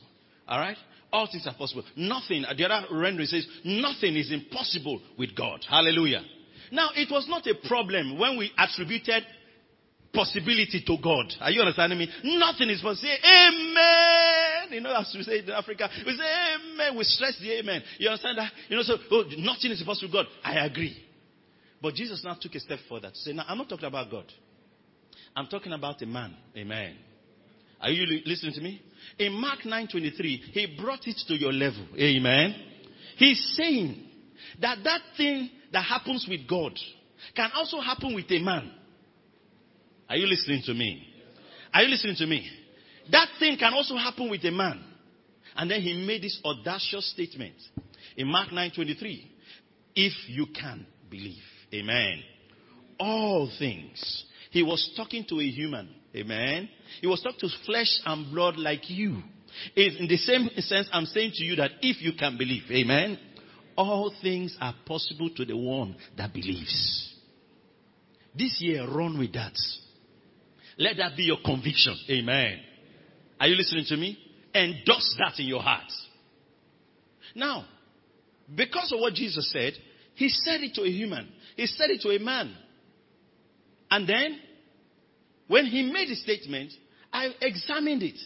All 0.47 0.59
right? 0.59 0.77
All 1.11 1.27
things 1.31 1.47
are 1.47 1.53
possible. 1.55 1.83
Nothing, 1.95 2.43
the 2.57 2.65
other 2.65 2.87
rendering 2.91 3.27
says, 3.27 3.47
nothing 3.63 4.15
is 4.15 4.31
impossible 4.31 5.01
with 5.17 5.35
God. 5.35 5.63
Hallelujah. 5.69 6.21
Now, 6.71 6.89
it 6.95 7.09
was 7.11 7.27
not 7.29 7.45
a 7.47 7.55
problem 7.67 8.17
when 8.17 8.37
we 8.37 8.51
attributed 8.57 9.23
possibility 10.13 10.83
to 10.85 10.97
God. 11.01 11.33
Are 11.41 11.51
you 11.51 11.61
understanding 11.61 11.97
me? 11.97 12.09
Nothing 12.23 12.69
is 12.69 12.81
possible. 12.81 12.95
Say 12.95 13.17
amen. 13.23 14.71
You 14.71 14.81
know, 14.81 14.95
as 14.95 15.13
we 15.15 15.23
say 15.23 15.39
in 15.39 15.49
Africa, 15.49 15.89
we 16.05 16.15
say 16.15 16.23
amen. 16.55 16.97
We 16.97 17.03
stress 17.03 17.37
the 17.39 17.59
amen. 17.59 17.81
You 17.97 18.09
understand 18.09 18.37
that? 18.37 18.51
You 18.69 18.77
know, 18.77 18.83
so 18.83 18.97
oh, 19.11 19.23
nothing 19.37 19.71
is 19.71 19.81
possible 19.83 20.07
with 20.07 20.13
God. 20.13 20.25
I 20.43 20.65
agree. 20.65 20.95
But 21.81 21.95
Jesus 21.95 22.23
now 22.23 22.37
took 22.39 22.55
a 22.55 22.59
step 22.59 22.79
further 22.87 23.09
to 23.09 23.15
say, 23.15 23.33
now 23.33 23.43
I'm 23.47 23.57
not 23.57 23.67
talking 23.67 23.87
about 23.87 24.09
God. 24.09 24.31
I'm 25.35 25.47
talking 25.47 25.73
about 25.73 26.01
a 26.01 26.05
man. 26.05 26.35
Amen. 26.55 26.95
Are 27.81 27.89
you 27.89 28.21
listening 28.25 28.53
to 28.53 28.61
me? 28.61 28.81
In 29.19 29.33
Mark 29.33 29.59
9:23, 29.65 30.15
he 30.51 30.77
brought 30.81 31.05
it 31.05 31.17
to 31.27 31.35
your 31.35 31.51
level. 31.51 31.85
Amen. 31.99 32.55
He's 33.17 33.53
saying 33.57 34.09
that 34.61 34.77
that 34.83 35.01
thing 35.17 35.49
that 35.73 35.81
happens 35.81 36.25
with 36.29 36.47
God 36.47 36.79
can 37.35 37.49
also 37.53 37.81
happen 37.81 38.15
with 38.15 38.31
a 38.31 38.39
man. 38.39 38.71
Are 40.09 40.17
you 40.17 40.27
listening 40.27 40.61
to 40.65 40.73
me? 40.73 41.07
Are 41.73 41.83
you 41.83 41.89
listening 41.89 42.15
to 42.17 42.25
me? 42.25 42.47
That 43.11 43.27
thing 43.39 43.57
can 43.57 43.73
also 43.73 43.95
happen 43.95 44.29
with 44.29 44.43
a 44.45 44.51
man. 44.51 44.83
And 45.55 45.69
then 45.69 45.81
he 45.81 46.05
made 46.05 46.23
this 46.23 46.39
audacious 46.43 47.11
statement 47.11 47.55
in 48.15 48.27
Mark 48.27 48.49
9:23. 48.49 49.27
If 49.95 50.13
you 50.27 50.47
can 50.47 50.85
believe. 51.09 51.43
Amen. 51.73 52.23
All 52.99 53.49
things 53.57 54.25
he 54.53 54.61
was 54.61 54.87
talking 54.95 55.25
to 55.29 55.39
a 55.39 55.43
human. 55.43 55.89
Amen. 56.15 56.69
He 57.01 57.07
was 57.07 57.21
talking 57.21 57.39
to 57.39 57.49
flesh 57.65 57.99
and 58.05 58.31
blood 58.31 58.55
like 58.55 58.87
you. 58.87 59.17
In 59.75 60.07
the 60.07 60.17
same 60.17 60.47
sense, 60.59 60.87
I'm 60.93 61.07
saying 61.07 61.31
to 61.37 61.43
you 61.43 61.55
that 61.55 61.71
if 61.81 62.01
you 62.03 62.13
can 62.13 62.37
believe, 62.37 62.63
amen, 62.71 63.17
all 63.75 64.13
things 64.21 64.55
are 64.61 64.75
possible 64.85 65.31
to 65.31 65.43
the 65.43 65.57
one 65.57 65.95
that 66.17 66.31
believes. 66.31 67.15
This 68.35 68.61
year, 68.61 68.87
run 68.87 69.17
with 69.17 69.33
that. 69.33 69.57
Let 70.77 70.97
that 70.97 71.15
be 71.15 71.23
your 71.23 71.37
conviction. 71.43 71.95
Amen. 72.09 72.59
Are 73.39 73.47
you 73.47 73.55
listening 73.55 73.85
to 73.87 73.97
me? 73.97 74.17
Endorse 74.53 75.15
that 75.19 75.39
in 75.39 75.47
your 75.47 75.61
heart. 75.61 75.91
Now, 77.35 77.65
because 78.53 78.91
of 78.91 78.99
what 78.99 79.13
Jesus 79.13 79.51
said, 79.51 79.73
he 80.15 80.29
said 80.29 80.61
it 80.61 80.75
to 80.75 80.83
a 80.83 80.89
human. 80.89 81.29
He 81.55 81.65
said 81.65 81.89
it 81.89 82.01
to 82.01 82.09
a 82.09 82.19
man. 82.19 82.55
And 83.89 84.07
then, 84.07 84.39
when 85.47 85.65
he 85.65 85.91
made 85.91 86.09
the 86.09 86.15
statement, 86.15 86.71
I 87.11 87.29
examined 87.41 88.03
it. 88.03 88.17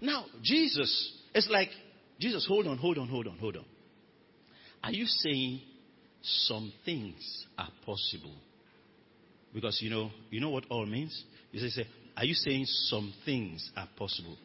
Now, 0.00 0.24
Jesus, 0.42 1.18
it's 1.34 1.48
like, 1.48 1.68
Jesus, 2.18 2.46
hold 2.46 2.66
on, 2.66 2.76
hold 2.78 2.98
on, 2.98 3.08
hold 3.08 3.26
on, 3.26 3.38
hold 3.38 3.56
on. 3.56 3.64
Are 4.82 4.92
you 4.92 5.06
saying 5.06 5.60
some 6.22 6.72
things 6.84 7.46
are 7.58 7.68
possible? 7.84 8.34
Because 9.52 9.80
you 9.82 9.90
know, 9.90 10.10
you 10.30 10.40
know 10.40 10.50
what 10.50 10.64
all 10.70 10.86
means? 10.86 11.24
You 11.52 11.68
said, 11.68 11.86
are 12.16 12.24
you 12.24 12.34
saying 12.34 12.64
some 12.66 13.12
things 13.24 13.70
are 13.76 13.88
possible? 13.96 14.36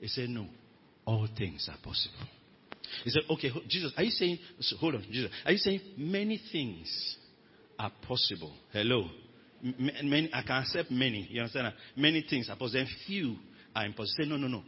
He 0.00 0.08
said, 0.08 0.28
no, 0.28 0.46
all 1.06 1.28
things 1.36 1.68
are 1.70 1.78
possible. 1.82 2.26
He 3.02 3.10
said, 3.10 3.22
okay, 3.30 3.50
Jesus, 3.68 3.92
are 3.96 4.02
you 4.02 4.10
saying, 4.10 4.38
so 4.60 4.76
hold 4.76 4.96
on, 4.96 5.02
Jesus, 5.10 5.30
are 5.44 5.52
you 5.52 5.58
saying 5.58 5.80
many 5.96 6.40
things 6.52 7.16
are 7.78 7.92
possible? 8.06 8.52
Hello? 8.72 9.08
many, 9.64 10.30
I 10.32 10.42
can 10.42 10.62
accept 10.62 10.90
many. 10.90 11.26
You 11.30 11.40
understand? 11.40 11.72
Many 11.96 12.24
things 12.28 12.48
are 12.50 12.56
possible. 12.56 12.86
Few 13.06 13.36
are 13.74 13.86
impossible. 13.86 14.26
No, 14.26 14.36
no, 14.36 14.48
no. 14.48 14.62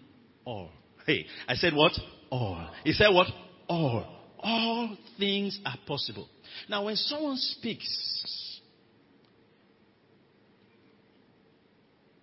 All. 0.44 0.70
Hey, 1.06 1.26
I 1.46 1.54
said 1.54 1.74
what? 1.74 1.92
All. 2.30 2.70
He 2.84 2.92
said 2.92 3.08
what? 3.10 3.26
All. 3.68 4.06
All 4.38 4.96
things 5.18 5.60
are 5.64 5.76
possible. 5.86 6.28
Now, 6.68 6.84
when 6.84 6.96
someone 6.96 7.36
speaks, 7.36 8.55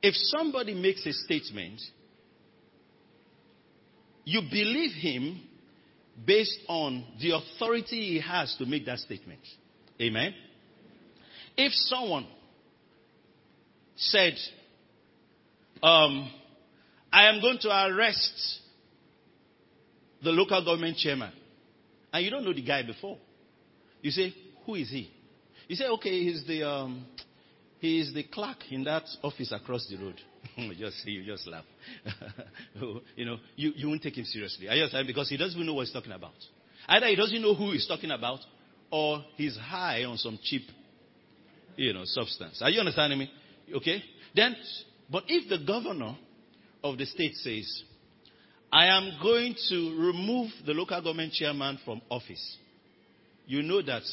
if 0.03 0.15
somebody 0.15 0.73
makes 0.73 1.05
a 1.05 1.13
statement, 1.13 1.81
you 4.25 4.41
believe 4.51 4.91
him 4.91 5.41
based 6.27 6.59
on 6.67 7.05
the 7.21 7.31
authority 7.31 8.01
he 8.01 8.19
has 8.21 8.53
to 8.57 8.65
make 8.65 8.85
that 8.85 8.99
statement. 8.99 9.39
Amen? 10.01 10.33
If 11.55 11.71
someone 11.73 12.27
said, 13.95 14.33
um, 15.81 16.29
I 17.11 17.29
am 17.29 17.39
going 17.41 17.59
to 17.61 17.69
arrest 17.69 18.59
the 20.21 20.31
local 20.31 20.63
government 20.65 20.97
chairman, 20.97 21.31
and 22.11 22.25
you 22.25 22.29
don't 22.29 22.43
know 22.43 22.53
the 22.53 22.61
guy 22.61 22.83
before. 22.83 23.17
You 24.01 24.11
say, 24.11 24.33
who 24.65 24.75
is 24.75 24.89
he? 24.89 25.11
You 25.67 25.77
say, 25.77 25.85
okay, 25.85 26.23
he's 26.23 26.45
the 26.45 26.67
um, 26.67 27.05
he 27.83 27.99
is 27.99 28.13
the 28.13 28.23
clerk 28.23 28.59
in 28.71 28.85
that 28.85 29.03
office 29.21 29.51
across 29.51 29.85
the 29.89 29.97
road. 29.97 30.15
just 30.79 31.03
see, 31.03 31.11
you 31.11 31.25
just 31.25 31.45
laugh. 31.45 31.65
Oh, 32.81 33.01
you 33.17 33.25
know, 33.25 33.35
you, 33.57 33.73
you 33.75 33.89
won't 33.89 34.01
take 34.01 34.17
him 34.17 34.23
seriously. 34.23 34.69
I 34.69 34.75
understand 34.75 35.05
because 35.05 35.27
he 35.27 35.35
doesn't 35.35 35.53
even 35.53 35.67
know 35.67 35.73
what 35.73 35.87
he's 35.87 35.91
talking 35.91 36.13
about. 36.13 36.31
Either 36.87 37.07
he 37.07 37.17
doesn't 37.17 37.41
know 37.41 37.53
who 37.53 37.73
he's 37.73 37.85
talking 37.85 38.09
about, 38.11 38.39
or 38.89 39.25
he's 39.35 39.57
high 39.57 40.05
on 40.05 40.17
some 40.17 40.39
cheap, 40.41 40.61
you 41.75 41.91
know, 41.91 42.03
substance. 42.05 42.61
Are 42.61 42.69
you 42.69 42.79
understanding 42.79 43.19
me? 43.19 43.29
Okay? 43.75 44.01
Then, 44.33 44.55
but 45.11 45.25
if 45.27 45.49
the 45.49 45.65
governor 45.65 46.15
of 46.85 46.97
the 46.97 47.05
state 47.05 47.35
says, 47.35 47.83
I 48.71 48.85
am 48.97 49.19
going 49.21 49.55
to 49.69 49.97
remove 49.99 50.51
the 50.65 50.71
local 50.71 51.01
government 51.01 51.33
chairman 51.33 51.79
from 51.83 52.01
office, 52.09 52.57
you 53.45 53.61
know 53.61 53.81
that 53.81 54.03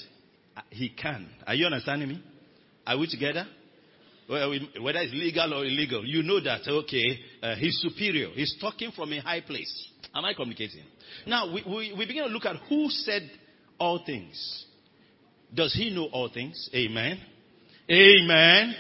uh, 0.57 0.63
he 0.71 0.89
can. 0.89 1.29
Are 1.47 1.55
you 1.55 1.67
understanding 1.67 2.09
me? 2.09 2.25
Are 2.85 2.99
we 2.99 3.07
together? 3.07 3.47
Whether 4.31 5.01
it's 5.01 5.13
legal 5.13 5.55
or 5.55 5.65
illegal, 5.65 6.07
you 6.07 6.23
know 6.23 6.39
that, 6.41 6.61
okay, 6.69 7.19
uh, 7.43 7.57
he's 7.57 7.81
superior. 7.81 8.29
He's 8.33 8.57
talking 8.61 8.93
from 8.93 9.13
a 9.13 9.21
high 9.21 9.41
place. 9.41 9.89
Am 10.15 10.25
I 10.25 10.35
communicating? 10.35 10.85
Now, 11.27 11.53
we, 11.53 11.65
we, 11.67 11.95
we 11.99 12.07
begin 12.07 12.25
to 12.25 12.31
look 12.31 12.45
at 12.45 12.55
who 12.69 12.89
said 12.91 13.29
all 13.79 14.05
things. 14.07 14.67
Does 15.53 15.75
he 15.75 15.91
know 15.91 16.05
all 16.13 16.29
things? 16.33 16.71
Amen. 16.73 17.19
Amen. 17.91 18.31
Amen. 18.31 18.75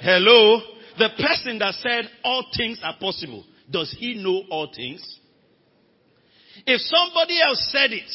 Hello. 0.00 0.60
The 0.98 1.10
person 1.18 1.58
that 1.58 1.74
said 1.74 2.06
all 2.24 2.46
things 2.56 2.80
are 2.82 2.96
possible, 2.98 3.44
does 3.70 3.94
he 3.98 4.14
know 4.14 4.44
all 4.50 4.72
things? 4.74 5.18
If 6.66 6.80
somebody 6.80 7.38
else 7.42 7.68
said 7.70 7.92
it, 7.92 8.10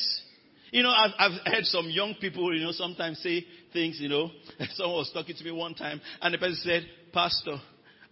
you 0.72 0.82
know, 0.82 0.90
I've, 0.90 1.12
I've 1.18 1.54
heard 1.54 1.66
some 1.66 1.90
young 1.90 2.16
people, 2.20 2.56
you 2.56 2.64
know, 2.64 2.72
sometimes 2.72 3.20
say 3.20 3.46
things, 3.76 4.00
you 4.00 4.10
know. 4.10 4.32
Someone 4.74 4.98
was 4.98 5.12
talking 5.14 5.36
to 5.36 5.44
me 5.44 5.52
one 5.52 5.76
time, 5.76 6.02
and 6.22 6.34
the 6.34 6.40
person 6.40 6.58
said, 6.64 6.84
Pastor, 7.14 7.58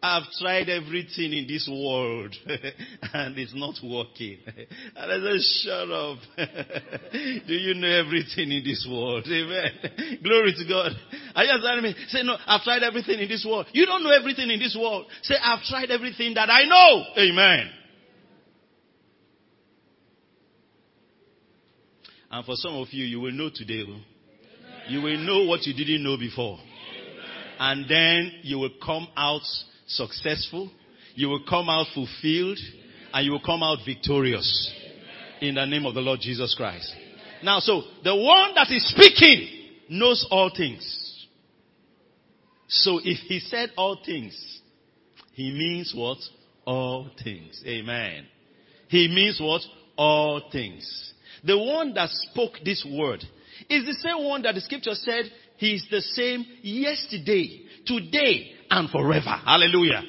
I've 0.03 0.29
tried 0.37 0.67
everything 0.67 1.31
in 1.31 1.47
this 1.47 1.67
world, 1.71 2.35
and 3.13 3.37
it's 3.39 3.55
not 3.55 3.75
working. 3.81 4.39
And 4.95 5.11
I 5.11 5.17
said, 5.17 5.41
shut 5.63 5.89
up. 5.89 6.17
Do 7.47 7.53
you 7.53 7.73
know 7.73 7.87
everything 7.87 8.51
in 8.51 8.63
this 8.63 8.85
world? 8.89 9.25
Amen. 9.25 10.19
Glory 10.21 10.53
to 10.57 10.65
God. 10.67 10.91
I 11.33 11.45
just 11.45 11.63
heard 11.63 11.81
me 11.81 11.95
say, 12.09 12.21
no, 12.23 12.35
I've 12.45 12.61
tried 12.63 12.83
everything 12.83 13.19
in 13.19 13.29
this 13.29 13.45
world. 13.49 13.67
You 13.71 13.85
don't 13.85 14.03
know 14.03 14.11
everything 14.11 14.49
in 14.51 14.59
this 14.59 14.77
world. 14.79 15.05
Say, 15.21 15.35
I've 15.41 15.63
tried 15.63 15.89
everything 15.89 16.33
that 16.35 16.49
I 16.49 16.65
know. 16.65 17.03
Amen. 17.17 17.69
And 22.29 22.45
for 22.45 22.55
some 22.55 22.73
of 22.75 22.87
you, 22.91 23.05
you 23.05 23.21
will 23.21 23.31
know 23.31 23.49
today. 23.53 23.83
Oh. 23.87 24.12
You 24.87 25.01
will 25.01 25.17
know 25.17 25.45
what 25.45 25.65
you 25.65 25.73
didn't 25.73 26.03
know 26.03 26.17
before. 26.17 26.59
And 27.59 27.85
then 27.89 28.31
you 28.41 28.59
will 28.59 28.73
come 28.83 29.07
out 29.15 29.41
successful. 29.87 30.69
You 31.15 31.29
will 31.29 31.43
come 31.47 31.69
out 31.69 31.87
fulfilled. 31.93 32.59
And 33.13 33.25
you 33.25 33.31
will 33.31 33.43
come 33.45 33.63
out 33.63 33.79
victorious. 33.85 34.71
In 35.41 35.55
the 35.55 35.65
name 35.65 35.85
of 35.85 35.93
the 35.93 36.01
Lord 36.01 36.19
Jesus 36.21 36.53
Christ. 36.55 36.93
Now, 37.43 37.59
so 37.59 37.83
the 38.03 38.15
one 38.15 38.55
that 38.55 38.71
is 38.71 38.89
speaking 38.89 39.47
knows 39.89 40.25
all 40.31 40.51
things. 40.55 40.99
So 42.67 42.99
if 43.03 43.19
he 43.27 43.39
said 43.39 43.71
all 43.77 43.99
things, 44.05 44.33
he 45.33 45.51
means 45.51 45.93
what? 45.95 46.17
All 46.65 47.09
things. 47.23 47.61
Amen. 47.67 48.25
He 48.87 49.07
means 49.07 49.39
what? 49.41 49.61
All 49.97 50.49
things. 50.51 51.13
The 51.43 51.57
one 51.57 51.93
that 51.95 52.09
spoke 52.09 52.53
this 52.63 52.85
word 52.89 53.23
is 53.69 53.85
the 53.85 53.93
same 53.93 54.23
one 54.25 54.41
that 54.43 54.55
the 54.55 54.61
scripture 54.61 54.95
said 54.95 55.25
he 55.57 55.75
is 55.75 55.85
the 55.89 56.01
same 56.01 56.45
yesterday, 56.61 57.61
today, 57.85 58.51
and 58.69 58.89
forever. 58.89 59.39
Hallelujah. 59.45 60.01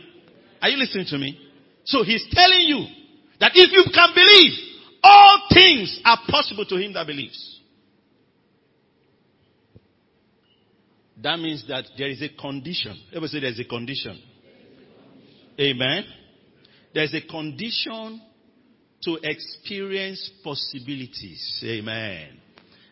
Are 0.63 0.69
you 0.69 0.77
listening 0.77 1.07
to 1.11 1.19
me? 1.19 1.39
So 1.85 2.03
he's 2.03 2.27
telling 2.31 2.63
you 2.63 2.87
that 3.41 3.53
if 3.55 3.71
you 3.71 3.85
can 3.93 4.09
believe, 4.15 4.53
all 5.03 5.49
things 5.53 6.01
are 6.05 6.19
possible 6.29 6.65
to 6.65 6.77
him 6.77 6.95
that 6.95 7.07
believes. 7.07 7.61
That 11.23 11.39
means 11.39 11.67
that 11.69 11.85
there 11.97 12.09
is 12.09 12.23
a 12.23 12.29
condition. 12.29 12.99
Everybody 13.09 13.33
say 13.33 13.41
there's 13.41 13.61
a 13.61 13.65
condition. 13.65 14.21
Amen. 15.61 16.05
There's 16.95 17.15
a 17.15 17.21
condition 17.21 18.21
to 19.03 19.19
experience 19.23 20.31
possibilities. 20.43 21.63
Amen. 21.65 22.41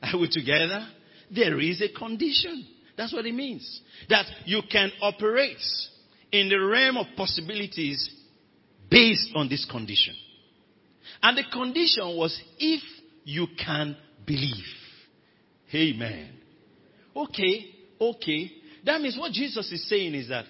Are 0.12 0.18
we 0.18 0.28
together? 0.28 0.86
There 1.30 1.60
is 1.60 1.80
a 1.80 1.88
condition. 1.96 2.66
That's 2.96 3.12
what 3.12 3.24
it 3.24 3.34
means. 3.34 3.80
That 4.08 4.26
you 4.44 4.62
can 4.70 4.90
operate 5.00 5.62
in 6.30 6.48
the 6.48 6.58
realm 6.58 6.96
of 6.96 7.06
possibilities 7.16 8.10
based 8.90 9.30
on 9.34 9.48
this 9.48 9.66
condition. 9.70 10.14
And 11.22 11.38
the 11.38 11.44
condition 11.52 12.16
was 12.16 12.38
if 12.58 12.82
you 13.24 13.46
can 13.64 13.96
believe. 14.26 14.64
Amen. 15.74 16.30
Okay, 17.14 17.66
okay. 18.00 18.50
That 18.84 19.00
means 19.00 19.16
what 19.16 19.32
Jesus 19.32 19.70
is 19.70 19.88
saying 19.88 20.14
is 20.14 20.28
that 20.28 20.44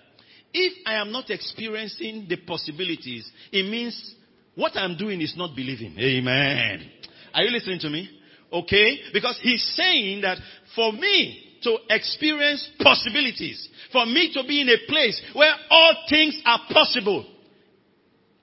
if 0.53 0.73
I 0.87 0.95
am 0.95 1.13
not 1.13 1.31
experiencing 1.31 2.27
the 2.29 2.37
possibilities, 2.39 3.31
it 3.53 3.71
means 3.71 4.15
what 4.55 4.73
I'm 4.77 4.97
doing 4.97 5.21
is 5.21 5.35
not 5.37 5.55
believing. 5.55 5.97
Amen. 5.99 6.91
Are 7.35 7.43
you 7.43 7.51
listening 7.51 7.79
to 7.81 7.91
me? 7.91 8.09
Okay? 8.53 8.99
Because 9.13 9.39
he's 9.43 9.63
saying 9.77 10.23
that 10.23 10.39
for 10.75 10.93
me 10.93 11.53
to 11.63 11.79
experience 11.91 12.69
possibilities, 12.81 13.69
for 13.93 14.05
me 14.07 14.33
to 14.35 14.43
be 14.47 14.61
in 14.61 14.69
a 14.69 14.77
place 14.89 15.21
where 15.35 15.55
all 15.71 15.95
things 16.09 16.41
are 16.45 16.61
possible, 16.71 17.27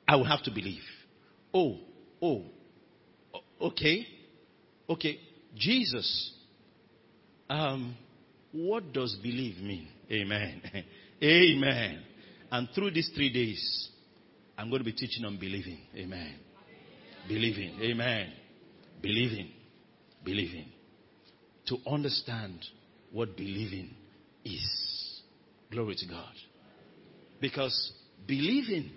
I 0.08 0.16
will 0.16 0.26
have 0.26 0.44
to 0.44 0.52
believe. 0.52 0.82
Oh, 1.54 1.78
oh, 2.22 2.46
okay, 3.62 4.08
okay. 4.90 5.20
Jesus, 5.56 6.34
um, 7.50 7.96
what 8.52 8.94
does 8.94 9.16
believe 9.22 9.58
mean? 9.58 9.88
Amen. 10.12 10.62
Amen. 11.24 12.04
And 12.52 12.70
through 12.74 12.92
these 12.92 13.12
three 13.14 13.32
days, 13.32 13.90
I'm 14.58 14.70
going 14.70 14.80
to 14.80 14.86
be 14.86 14.94
teaching 14.94 15.26
on 15.26 15.38
believing. 15.38 15.80
Amen. 15.96 16.36
Believing. 17.28 17.80
Amen. 17.82 18.32
Believing. 19.02 19.50
Believing. 20.30 20.68
To 21.68 21.78
understand 21.88 22.64
what 23.12 23.36
believing 23.36 23.96
is. 24.46 25.22
Glory 25.72 25.96
to 25.96 26.06
God. 26.08 26.34
Because 27.42 27.94
believing 28.28 28.92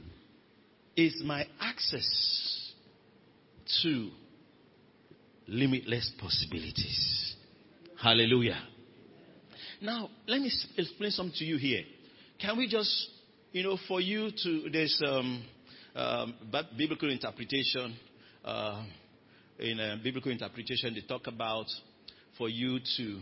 is 0.94 1.22
my 1.24 1.46
access 1.58 2.72
to 3.82 4.10
limitless 5.48 6.12
possibilities. 6.20 7.36
Hallelujah. 8.02 8.60
Now, 9.80 10.10
let 10.26 10.40
me 10.42 10.50
explain 10.76 11.12
something 11.12 11.34
to 11.38 11.44
you 11.44 11.56
here. 11.56 11.82
Can 12.38 12.58
we 12.58 12.68
just 12.68 13.08
you 13.52 13.62
know, 13.62 13.78
for 13.86 14.00
you 14.00 14.30
to, 14.42 14.70
there's 14.70 15.00
um, 15.06 15.44
um, 15.94 16.34
biblical 16.76 17.10
interpretation. 17.10 17.94
Uh, 18.44 18.84
in 19.58 19.78
a 19.80 19.98
biblical 20.02 20.32
interpretation, 20.32 20.94
they 20.94 21.00
talk 21.02 21.26
about 21.26 21.66
for 22.38 22.48
you 22.48 22.78
to 22.96 23.20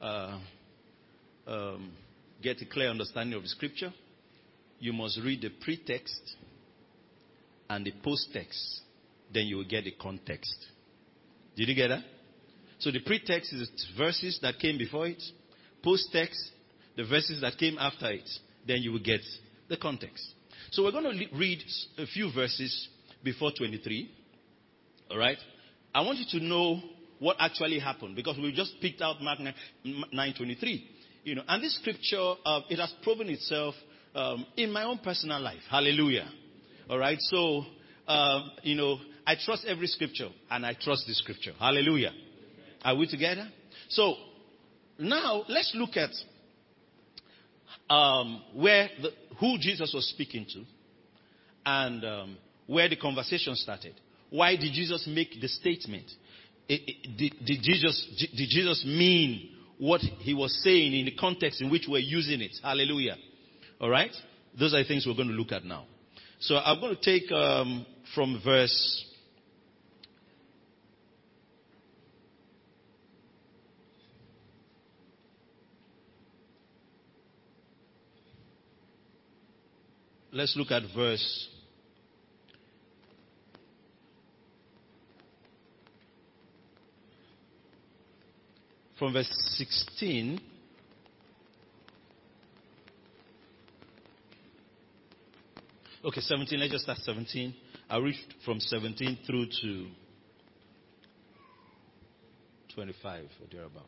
uh, 0.00 0.38
um, 1.46 1.92
get 2.42 2.60
a 2.60 2.66
clear 2.66 2.88
understanding 2.88 3.36
of 3.36 3.42
the 3.42 3.48
scripture, 3.48 3.92
you 4.78 4.92
must 4.92 5.20
read 5.24 5.42
the 5.42 5.50
pretext 5.50 6.20
and 7.70 7.84
the 7.84 7.92
post-text. 8.02 8.80
Then 9.32 9.46
you 9.46 9.56
will 9.56 9.68
get 9.68 9.84
the 9.84 9.92
context. 9.92 10.54
Did 11.56 11.68
you 11.68 11.74
get 11.74 11.88
that? 11.88 12.02
So 12.78 12.90
the 12.90 13.00
pretext 13.00 13.52
is 13.52 13.68
the 13.68 14.04
verses 14.04 14.38
that 14.42 14.58
came 14.58 14.76
before 14.76 15.06
it. 15.06 15.22
Post-text, 15.82 16.50
the 16.96 17.04
verses 17.04 17.40
that 17.40 17.56
came 17.58 17.78
after 17.78 18.10
it 18.10 18.28
then 18.66 18.82
you 18.82 18.92
will 18.92 19.02
get 19.02 19.20
the 19.68 19.76
context. 19.76 20.24
So 20.70 20.84
we're 20.84 20.92
going 20.92 21.04
to 21.04 21.36
read 21.36 21.62
a 21.98 22.06
few 22.06 22.32
verses 22.32 22.88
before 23.22 23.52
23. 23.56 24.10
All 25.12 25.18
right? 25.18 25.38
I 25.94 26.00
want 26.00 26.18
you 26.18 26.40
to 26.40 26.44
know 26.44 26.80
what 27.18 27.36
actually 27.38 27.78
happened 27.78 28.16
because 28.16 28.38
we 28.38 28.50
just 28.52 28.74
picked 28.80 29.02
out 29.02 29.20
Mark 29.20 29.38
9:23. 29.84 30.82
You 31.24 31.36
know, 31.36 31.42
and 31.46 31.62
this 31.62 31.76
scripture 31.76 32.34
uh, 32.44 32.60
it 32.68 32.78
has 32.78 32.92
proven 33.02 33.28
itself 33.28 33.74
um, 34.14 34.46
in 34.56 34.72
my 34.72 34.84
own 34.84 34.98
personal 34.98 35.40
life. 35.40 35.60
Hallelujah. 35.70 36.28
All 36.88 36.98
right. 36.98 37.18
So 37.20 37.64
um, 38.08 38.50
you 38.62 38.74
know, 38.74 38.98
I 39.26 39.36
trust 39.42 39.66
every 39.66 39.86
scripture 39.86 40.30
and 40.50 40.64
I 40.64 40.74
trust 40.74 41.04
this 41.06 41.18
scripture. 41.18 41.52
Hallelujah. 41.58 42.12
Are 42.82 42.96
we 42.96 43.06
together? 43.06 43.48
So 43.90 44.16
now 44.98 45.44
let's 45.48 45.72
look 45.74 45.96
at 45.96 46.10
um, 47.88 48.42
where 48.54 48.88
the, 49.00 49.10
who 49.38 49.58
Jesus 49.58 49.92
was 49.94 50.08
speaking 50.08 50.46
to 50.54 50.64
and 51.66 52.04
um, 52.04 52.38
where 52.66 52.88
the 52.88 52.96
conversation 52.96 53.54
started. 53.54 53.94
Why 54.32 54.56
did 54.56 54.72
Jesus 54.72 55.06
make 55.06 55.38
the 55.42 55.46
statement? 55.46 56.10
Did, 56.66 57.34
did 57.44 57.60
Jesus, 57.62 58.26
did 58.34 58.48
Jesus 58.48 58.82
mean 58.86 59.50
what 59.76 60.00
he 60.00 60.32
was 60.32 60.58
saying 60.64 60.94
in 60.94 61.04
the 61.04 61.14
context 61.14 61.60
in 61.60 61.70
which 61.70 61.84
we're 61.86 61.98
using 61.98 62.40
it? 62.40 62.52
Hallelujah. 62.62 63.16
All 63.78 63.90
right? 63.90 64.10
Those 64.58 64.72
are 64.72 64.82
things 64.84 65.06
we're 65.06 65.16
going 65.16 65.28
to 65.28 65.34
look 65.34 65.52
at 65.52 65.64
now. 65.64 65.84
So 66.40 66.56
I'm 66.56 66.80
going 66.80 66.96
to 66.96 67.02
take 67.02 67.30
um, 67.30 67.84
from 68.14 68.40
verse. 68.42 69.04
Let's 80.32 80.56
look 80.56 80.70
at 80.70 80.84
verse. 80.96 81.48
From 88.98 89.12
verse 89.12 89.30
16 89.56 90.40
Okay, 96.04 96.20
17. 96.20 96.58
Let's 96.58 96.72
just 96.72 96.84
start 96.84 96.98
17. 96.98 97.54
I'll 97.88 98.02
read 98.02 98.16
from 98.44 98.58
17 98.58 99.18
through 99.24 99.46
to 99.62 99.86
25 102.74 103.24
or 103.24 103.46
thereabouts. 103.52 103.86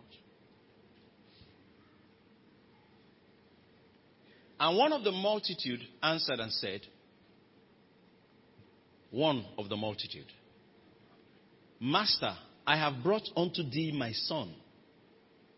And 4.60 4.78
one 4.78 4.92
of 4.92 5.02
the 5.02 5.10
multitude 5.10 5.80
answered 6.02 6.38
and 6.38 6.52
said, 6.52 6.82
One 9.10 9.44
of 9.58 9.68
the 9.68 9.76
multitude, 9.76 10.26
Master, 11.80 12.34
I 12.64 12.76
have 12.76 13.02
brought 13.02 13.28
unto 13.36 13.68
thee 13.68 13.92
my 13.92 14.12
son, 14.12 14.54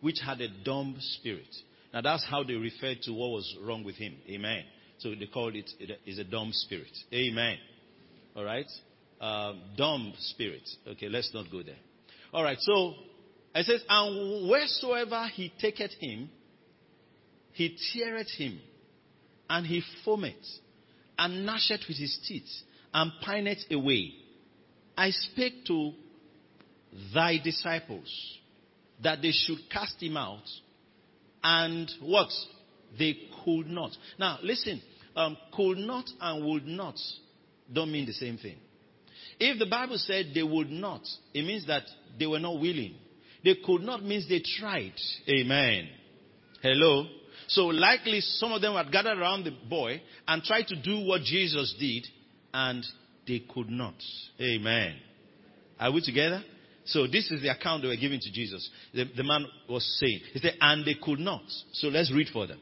which 0.01 0.19
had 0.25 0.41
a 0.41 0.49
dumb 0.65 0.97
spirit. 0.99 1.55
Now 1.93 2.01
that's 2.03 2.25
how 2.29 2.43
they 2.43 2.55
referred 2.55 3.03
to 3.03 3.13
what 3.13 3.31
was 3.31 3.57
wrong 3.63 3.85
with 3.85 3.97
him. 3.97 4.17
Amen. 4.29 4.65
So 4.99 5.11
they 5.11 5.27
called 5.27 5.57
it 5.57 5.71
it 5.79 6.01
is 6.07 6.19
a 6.19 6.25
dumb 6.25 6.51
spirit. 6.53 6.91
Amen. 7.13 7.57
All 8.35 8.45
right. 8.45 8.67
Um, 9.21 9.63
dumb 9.77 10.13
spirit. 10.19 10.69
Okay, 10.87 11.09
let's 11.09 11.33
not 11.33 11.51
go 11.51 11.63
there. 11.63 11.79
All 12.33 12.43
right. 12.43 12.59
So 12.61 12.95
it 13.55 13.65
says, 13.65 13.83
and 13.89 14.51
wheresoever 14.51 15.27
he 15.29 15.53
taketh 15.59 15.93
him, 15.99 16.29
he 17.53 17.77
teareth 17.95 18.31
him, 18.37 18.61
and 19.49 19.67
he 19.67 19.83
foameth, 20.07 20.35
and 21.19 21.49
gnasheth 21.49 21.89
with 21.89 21.97
his 21.97 22.19
teeth, 22.29 22.49
and 22.93 23.11
pineth 23.25 23.71
away. 23.71 24.13
I 24.99 25.11
spake 25.11 25.65
to 25.67 25.93
thy 27.15 27.39
disciples 27.43 28.39
that 29.03 29.23
they 29.23 29.33
should 29.33 29.59
cast 29.71 30.03
him 30.03 30.17
out, 30.17 30.45
and 31.43 31.91
what? 32.01 32.31
They 32.99 33.17
could 33.45 33.67
not. 33.67 33.91
Now, 34.19 34.39
listen, 34.43 34.81
um, 35.15 35.37
could 35.55 35.79
not 35.79 36.07
and 36.21 36.45
would 36.47 36.67
not 36.67 36.97
don't 37.73 37.91
mean 37.91 38.07
the 38.07 38.13
same 38.13 38.39
thing. 38.39 38.57
If 39.39 39.59
the 39.59 39.67
Bible 39.67 39.99
said 39.99 40.27
they 40.35 40.43
would 40.43 40.71
not, 40.71 41.03
it 41.35 41.43
means 41.43 41.67
that 41.67 41.83
they 42.19 42.27
were 42.27 42.39
not 42.39 42.55
willing. 42.55 42.95
They 43.45 43.57
could 43.65 43.83
not 43.83 44.03
means 44.03 44.29
they 44.29 44.43
tried. 44.59 44.95
Amen. 45.29 45.89
Hello? 46.63 47.07
So 47.49 47.67
likely 47.67 48.21
some 48.21 48.53
of 48.53 48.63
them 48.63 48.75
had 48.75 48.91
gathered 48.91 49.19
around 49.19 49.45
the 49.45 49.53
boy 49.69 50.01
and 50.27 50.43
tried 50.43 50.67
to 50.69 50.77
do 50.77 51.01
what 51.07 51.23
Jesus 51.23 51.75
did 51.79 52.07
and 52.53 52.85
they 53.27 53.45
could 53.53 53.69
not. 53.69 53.95
Amen. 54.41 54.97
Are 55.79 55.93
we 55.93 56.01
together? 56.01 56.43
So 56.87 57.07
this 57.07 57.31
is 57.31 57.43
the 57.43 57.49
account 57.49 57.83
they 57.83 57.89
were 57.89 57.97
giving 57.97 58.21
to 58.21 58.33
Jesus. 58.33 58.69
The, 58.95 59.05
the 59.17 59.25
man 59.25 59.47
was 59.69 59.85
saying, 60.01 60.21
he 60.33 60.39
said, 60.39 60.55
and 60.61 60.85
they 60.85 60.95
could 60.95 61.19
not. 61.19 61.43
So 61.73 61.89
let's 61.89 62.13
read 62.13 62.29
for 62.33 62.47
them. 62.47 62.61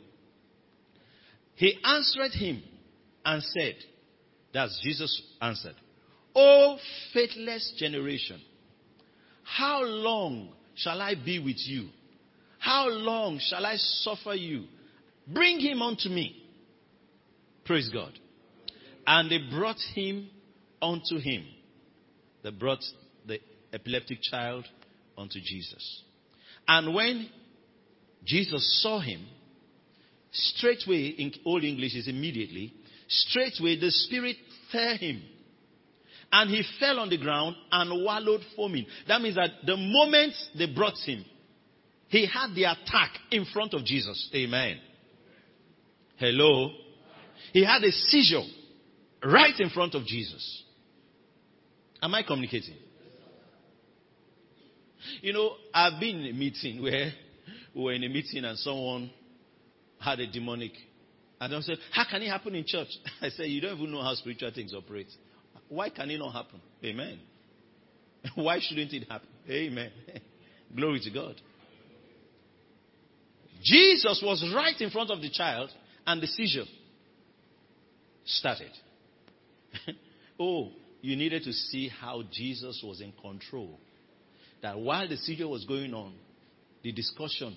He 1.57 1.79
answered 1.85 2.33
him 2.33 2.63
and 3.25 3.43
said, 3.43 3.75
that's 4.53 4.81
Jesus 4.83 5.23
answered, 5.41 5.75
O 6.35 6.79
faithless 7.13 7.75
generation, 7.77 8.41
how 9.43 9.83
long 9.85 10.53
shall 10.75 11.01
I 11.01 11.15
be 11.15 11.39
with 11.39 11.59
you? 11.59 11.89
How 12.59 12.89
long 12.89 13.39
shall 13.41 13.67
I 13.67 13.77
suffer 13.77 14.35
you? 14.35 14.65
Bring 15.29 15.61
him 15.61 15.83
unto 15.83 16.09
me. 16.09 16.43
Praise 17.65 17.91
God. 17.93 18.13
And 19.07 19.31
they 19.31 19.39
brought 19.51 19.81
him 19.95 20.29
unto 20.81 21.19
him. 21.19 21.45
They 22.43 22.51
brought 22.51 22.83
epileptic 23.75 24.19
child 24.23 24.65
unto 25.17 25.39
Jesus. 25.41 26.03
And 26.67 26.95
when 26.95 27.29
Jesus 28.25 28.83
saw 28.83 29.01
him, 29.01 29.27
straightway, 30.33 31.09
in 31.09 31.33
Old 31.45 31.65
English 31.65 31.95
is 31.95 32.09
immediately, 32.09 32.73
straightway 33.09 33.79
the 33.79 33.91
Spirit 33.91 34.37
fell 34.73 34.97
him. 34.97 35.23
And 36.33 36.51
he 36.51 36.65
fell 36.81 36.99
on 36.99 37.11
the 37.11 37.19
ground 37.19 37.55
and 37.71 38.05
wallowed 38.05 38.41
foaming. 38.57 38.87
That 39.07 39.21
means 39.21 39.37
that 39.37 39.51
the 39.65 39.77
moment 39.77 40.33
they 40.59 40.67
brought 40.67 40.99
him, 41.05 41.25
he 42.09 42.27
had 42.27 42.55
the 42.55 42.65
attack 42.65 43.13
in 43.31 43.45
front 43.53 43.75
of 43.75 43.85
Jesus. 43.85 44.31
Amen. 44.35 44.79
Hello. 46.17 46.71
He 47.53 47.65
had 47.65 47.85
a 47.85 47.93
seizure 47.93 48.43
right 49.23 49.55
in 49.59 49.71
front 49.71 49.95
of 49.95 50.05
Jesus. 50.07 50.65
Am 52.03 52.15
I 52.15 52.23
communicating? 52.23 52.77
You 55.21 55.33
know, 55.33 55.55
I've 55.73 56.01
been 56.01 56.21
in 56.21 56.35
a 56.35 56.39
meeting 56.39 56.83
where 56.83 57.13
we 57.75 57.83
were 57.83 57.93
in 57.93 58.05
a 58.05 58.09
meeting 58.09 58.45
and 58.45 58.59
someone 58.59 59.11
had 59.99 60.21
a 60.21 60.27
demonic. 60.31 60.73
And 61.41 61.55
I 61.55 61.61
said, 61.61 61.79
How 61.93 62.05
can 62.09 62.23
it 62.23 62.29
happen 62.29 62.55
in 62.55 62.65
church? 62.67 62.89
I 63.21 63.29
said, 63.31 63.47
You 63.47 63.61
don't 63.61 63.79
even 63.79 63.93
know 63.93 64.03
how 64.03 64.15
spiritual 64.15 64.51
things 64.55 64.75
operate. 64.75 65.09
Why 65.69 65.91
can 65.91 66.11
it 66.11 66.19
not 66.19 66.33
happen? 66.33 66.61
Amen. 66.85 67.19
Why 68.35 68.59
shouldn't 68.61 68.93
it 68.93 69.11
happen? 69.11 69.29
Amen. 69.49 69.91
Glory 70.77 71.01
to 71.01 71.11
God. 71.11 71.41
Jesus 73.63 74.23
was 74.23 74.53
right 74.55 74.79
in 74.79 74.91
front 74.91 75.11
of 75.11 75.23
the 75.23 75.31
child 75.31 75.71
and 76.07 76.23
the 76.23 76.27
seizure 76.27 76.65
started. 78.25 78.71
oh, 80.39 80.71
you 81.01 81.17
needed 81.17 81.45
to 81.45 81.53
see 81.53 81.89
how 81.89 82.23
Jesus 82.31 82.83
was 82.85 83.01
in 83.01 83.13
control. 83.13 83.79
That 84.65 84.81
while 84.81 85.07
the 85.07 85.19
seizure 85.19 85.47
was 85.47 85.67
going 85.67 85.93
on, 85.93 86.15
the 86.83 86.91
discussion 86.91 87.55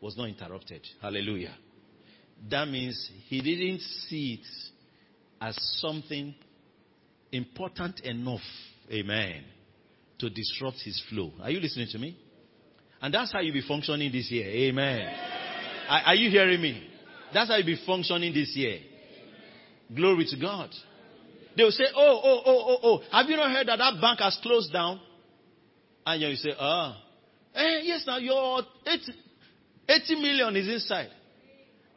was 0.00 0.16
not 0.16 0.28
interrupted. 0.28 0.86
Hallelujah. 1.02 1.52
That 2.48 2.68
means 2.68 3.10
he 3.26 3.40
didn't 3.40 3.80
see 3.80 4.34
it 4.34 4.46
as 5.40 5.56
something 5.80 6.32
important 7.32 7.98
enough, 8.04 8.40
amen, 8.88 9.46
to 10.20 10.30
disrupt 10.30 10.76
his 10.84 11.02
flow. 11.10 11.32
Are 11.42 11.50
you 11.50 11.58
listening 11.58 11.88
to 11.90 11.98
me? 11.98 12.16
And 13.02 13.12
that's 13.12 13.32
how 13.32 13.40
you'll 13.40 13.54
be 13.54 13.66
functioning 13.66 14.12
this 14.12 14.30
year. 14.30 14.46
Amen. 14.46 15.12
Are, 15.88 16.02
are 16.06 16.14
you 16.14 16.30
hearing 16.30 16.62
me? 16.62 16.88
That's 17.34 17.50
how 17.50 17.56
you'll 17.56 17.66
be 17.66 17.82
functioning 17.84 18.32
this 18.32 18.54
year. 18.54 18.78
Glory 19.92 20.24
to 20.26 20.40
God. 20.40 20.70
They 21.56 21.64
will 21.64 21.72
say, 21.72 21.86
oh, 21.96 22.20
oh, 22.22 22.42
oh, 22.46 22.64
oh, 22.68 22.78
oh, 22.84 23.02
have 23.10 23.28
you 23.28 23.34
not 23.34 23.50
heard 23.50 23.66
that 23.66 23.78
that 23.78 24.00
bank 24.00 24.20
has 24.20 24.38
closed 24.40 24.72
down? 24.72 25.00
And 26.08 26.22
you 26.22 26.36
say, 26.36 26.54
ah, 26.58 26.96
eh, 27.54 27.80
yes, 27.82 28.04
now 28.06 28.16
your 28.16 28.62
80, 28.86 29.12
80 29.86 30.14
million 30.22 30.56
is 30.56 30.66
inside. 30.66 31.10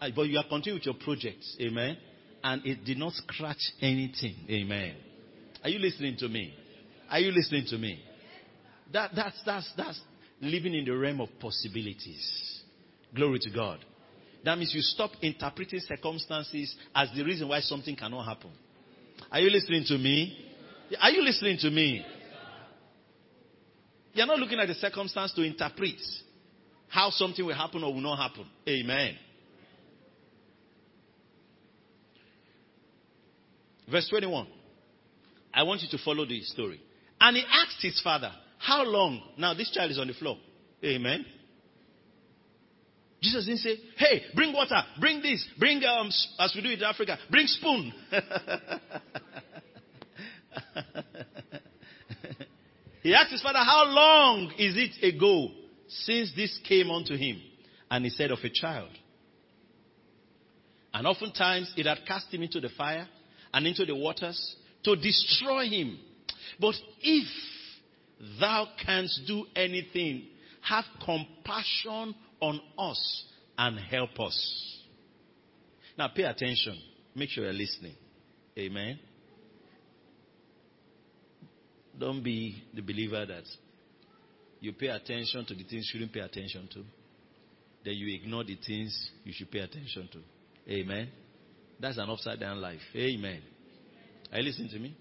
Ah, 0.01 0.07
But 0.13 0.23
you 0.23 0.37
are 0.37 0.43
continuing 0.49 0.79
with 0.79 0.85
your 0.85 0.95
projects. 0.95 1.55
Amen. 1.61 1.95
And 2.43 2.65
it 2.65 2.83
did 2.83 2.97
not 2.97 3.13
scratch 3.13 3.61
anything. 3.81 4.35
Amen. 4.49 4.95
Are 5.63 5.69
you 5.69 5.79
listening 5.79 6.17
to 6.17 6.27
me? 6.27 6.53
Are 7.09 7.19
you 7.19 7.31
listening 7.31 7.65
to 7.67 7.77
me? 7.77 8.03
That, 8.91 9.11
that's, 9.15 9.41
that's, 9.45 9.71
that's 9.77 10.01
living 10.41 10.73
in 10.73 10.83
the 10.83 10.91
realm 10.91 11.21
of 11.21 11.29
possibilities. 11.39 12.61
Glory 13.15 13.39
to 13.39 13.49
God. 13.49 13.79
That 14.43 14.57
means 14.57 14.73
you 14.75 14.81
stop 14.81 15.11
interpreting 15.21 15.79
circumstances 15.79 16.75
as 16.93 17.07
the 17.15 17.23
reason 17.23 17.47
why 17.47 17.61
something 17.61 17.95
cannot 17.95 18.25
happen. 18.25 18.51
Are 19.31 19.39
you 19.39 19.49
listening 19.51 19.85
to 19.85 19.97
me? 19.97 20.37
Are 20.99 21.11
you 21.11 21.23
listening 21.23 21.57
to 21.59 21.69
me? 21.69 22.05
You're 24.13 24.27
not 24.27 24.39
looking 24.39 24.59
at 24.59 24.67
the 24.67 24.73
circumstance 24.75 25.33
to 25.33 25.43
interpret 25.43 25.95
how 26.89 27.09
something 27.09 27.45
will 27.45 27.55
happen 27.55 27.83
or 27.83 27.93
will 27.93 28.01
not 28.01 28.17
happen. 28.17 28.45
Amen. 28.67 29.15
Verse 33.89 34.07
21. 34.09 34.47
I 35.53 35.63
want 35.63 35.81
you 35.81 35.89
to 35.89 35.97
follow 36.03 36.25
the 36.25 36.41
story. 36.41 36.81
And 37.19 37.37
he 37.37 37.43
asked 37.43 37.81
his 37.81 38.01
father, 38.01 38.31
How 38.57 38.83
long? 38.83 39.21
Now, 39.37 39.53
this 39.53 39.71
child 39.71 39.91
is 39.91 39.99
on 39.99 40.07
the 40.07 40.13
floor. 40.13 40.37
Amen. 40.83 41.25
Jesus 43.21 43.45
didn't 43.45 43.59
say, 43.59 43.77
Hey, 43.97 44.23
bring 44.33 44.53
water, 44.53 44.81
bring 44.99 45.21
this, 45.21 45.45
bring, 45.59 45.83
um, 45.83 46.09
as 46.39 46.53
we 46.55 46.61
do 46.61 46.69
in 46.69 46.83
Africa, 46.83 47.17
bring 47.29 47.47
spoon. 47.47 47.93
He 53.01 53.13
asked 53.13 53.31
his 53.31 53.41
father, 53.41 53.59
How 53.59 53.85
long 53.85 54.53
is 54.57 54.75
it 54.77 55.03
ago 55.03 55.49
since 55.87 56.31
this 56.35 56.59
came 56.67 56.89
unto 56.89 57.15
him? 57.15 57.41
And 57.89 58.05
he 58.05 58.11
said, 58.11 58.31
Of 58.31 58.39
a 58.43 58.49
child. 58.49 58.89
And 60.93 61.07
oftentimes 61.07 61.73
it 61.77 61.85
had 61.85 61.99
cast 62.05 62.33
him 62.33 62.43
into 62.43 62.59
the 62.59 62.69
fire 62.69 63.07
and 63.53 63.65
into 63.65 63.85
the 63.85 63.95
waters 63.95 64.55
to 64.83 64.95
destroy 64.95 65.67
him. 65.67 65.97
But 66.59 66.75
if 67.01 67.27
thou 68.39 68.67
canst 68.85 69.21
do 69.25 69.45
anything, 69.55 70.27
have 70.61 70.85
compassion 71.03 72.13
on 72.39 72.61
us 72.77 73.25
and 73.57 73.79
help 73.79 74.19
us. 74.19 74.77
Now 75.97 76.09
pay 76.09 76.23
attention. 76.23 76.77
Make 77.15 77.29
sure 77.29 77.45
you're 77.45 77.53
listening. 77.53 77.95
Amen. 78.57 78.99
Don't 82.01 82.23
be 82.23 82.63
the 82.73 82.81
believer 82.81 83.23
that 83.27 83.43
you 84.59 84.73
pay 84.73 84.87
attention 84.87 85.45
to 85.45 85.53
the 85.53 85.63
things 85.63 85.87
you 85.93 85.99
shouldn't 85.99 86.11
pay 86.11 86.21
attention 86.21 86.67
to. 86.73 86.83
Then 87.85 87.93
you 87.93 88.15
ignore 88.15 88.43
the 88.43 88.57
things 88.65 89.11
you 89.23 89.31
should 89.31 89.51
pay 89.51 89.59
attention 89.59 90.09
to. 90.11 90.73
Amen. 90.73 91.09
That's 91.79 91.99
an 91.99 92.09
upside 92.09 92.39
down 92.39 92.59
life. 92.59 92.79
Amen. 92.95 93.41
Are 94.31 94.39
you 94.39 94.45
listening 94.45 94.69
to 94.69 94.79
me? 94.79 94.97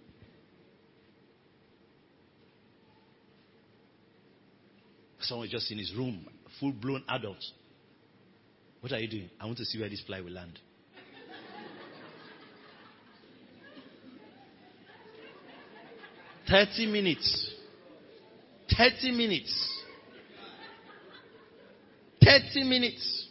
Someone 5.21 5.49
just 5.49 5.73
in 5.73 5.79
his 5.79 5.95
room, 5.97 6.27
full 6.61 6.73
blown 6.73 7.03
adult. 7.09 7.43
What 8.81 8.93
are 8.93 8.99
you 8.99 9.09
doing? 9.09 9.31
I 9.41 9.47
want 9.47 9.57
to 9.57 9.65
see 9.65 9.81
where 9.81 9.89
this 9.89 10.03
fly 10.07 10.21
will 10.21 10.33
land. 10.33 10.59
Thirty 16.51 16.87
minutes. 16.87 17.55
Thirty 18.77 19.13
minutes. 19.13 19.83
Thirty 22.23 22.65
minutes. 22.65 23.29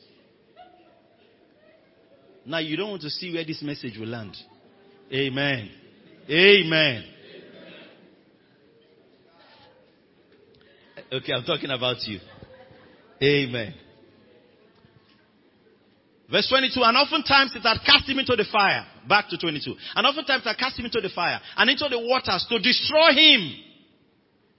Now 2.46 2.60
you 2.60 2.78
don't 2.78 2.92
want 2.92 3.02
to 3.02 3.10
see 3.10 3.34
where 3.34 3.44
this 3.44 3.62
message 3.62 3.98
will 3.98 4.08
land. 4.08 4.38
Amen. 5.14 5.70
Amen. 6.30 7.04
Okay, 11.12 11.34
I'm 11.34 11.44
talking 11.44 11.72
about 11.72 11.98
you. 12.08 12.20
Amen. 13.22 13.74
Verse 16.32 16.48
22, 16.48 16.82
and 16.84 16.96
oftentimes 16.96 17.56
it 17.56 17.64
had 17.64 17.78
cast 17.86 18.08
him 18.08 18.20
into 18.20 18.36
the 18.36 18.46
fire. 18.52 18.86
Back 19.08 19.30
to 19.30 19.38
22. 19.38 19.74
And 19.96 20.06
oftentimes 20.06 20.46
it 20.46 20.50
had 20.50 20.58
cast 20.58 20.78
him 20.78 20.86
into 20.86 21.02
the 21.02 21.10
fire 21.10 21.40
and 21.58 21.70
into 21.70 21.88
the 21.90 22.00
waters 22.00 22.46
to 22.50 22.60
destroy 22.60 23.14
him. 23.14 23.52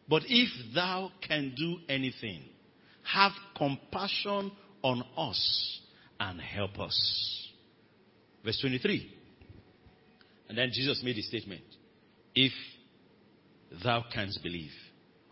But 0.09 0.25
if 0.27 0.49
thou 0.75 1.13
can 1.27 1.55
do 1.57 1.77
anything, 1.89 2.43
have 3.05 3.31
compassion 3.57 4.51
on 4.83 5.05
us 5.17 5.81
and 6.19 6.41
help 6.41 6.81
us. 6.81 7.49
Verse 8.45 8.59
23. 8.61 9.15
And 10.49 10.59
then 10.59 10.71
Jesus 10.73 11.01
made 11.05 11.17
a 11.17 11.23
statement. 11.23 11.63
If 12.35 12.53
thou 13.85 14.05
canst 14.13 14.43
believe, 14.43 14.73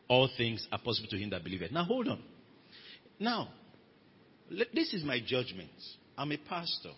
all 0.07 0.29
things 0.37 0.66
are 0.70 0.79
possible 0.79 1.09
to 1.09 1.18
him 1.18 1.31
that 1.31 1.42
believeth. 1.42 1.72
Now 1.72 1.83
hold 1.83 2.07
on. 2.07 2.22
Now, 3.18 3.48
this 4.72 4.94
is 4.94 5.03
my 5.03 5.18
judgment. 5.24 5.70
I'm 6.18 6.33
a 6.33 6.37
pastor. 6.37 6.90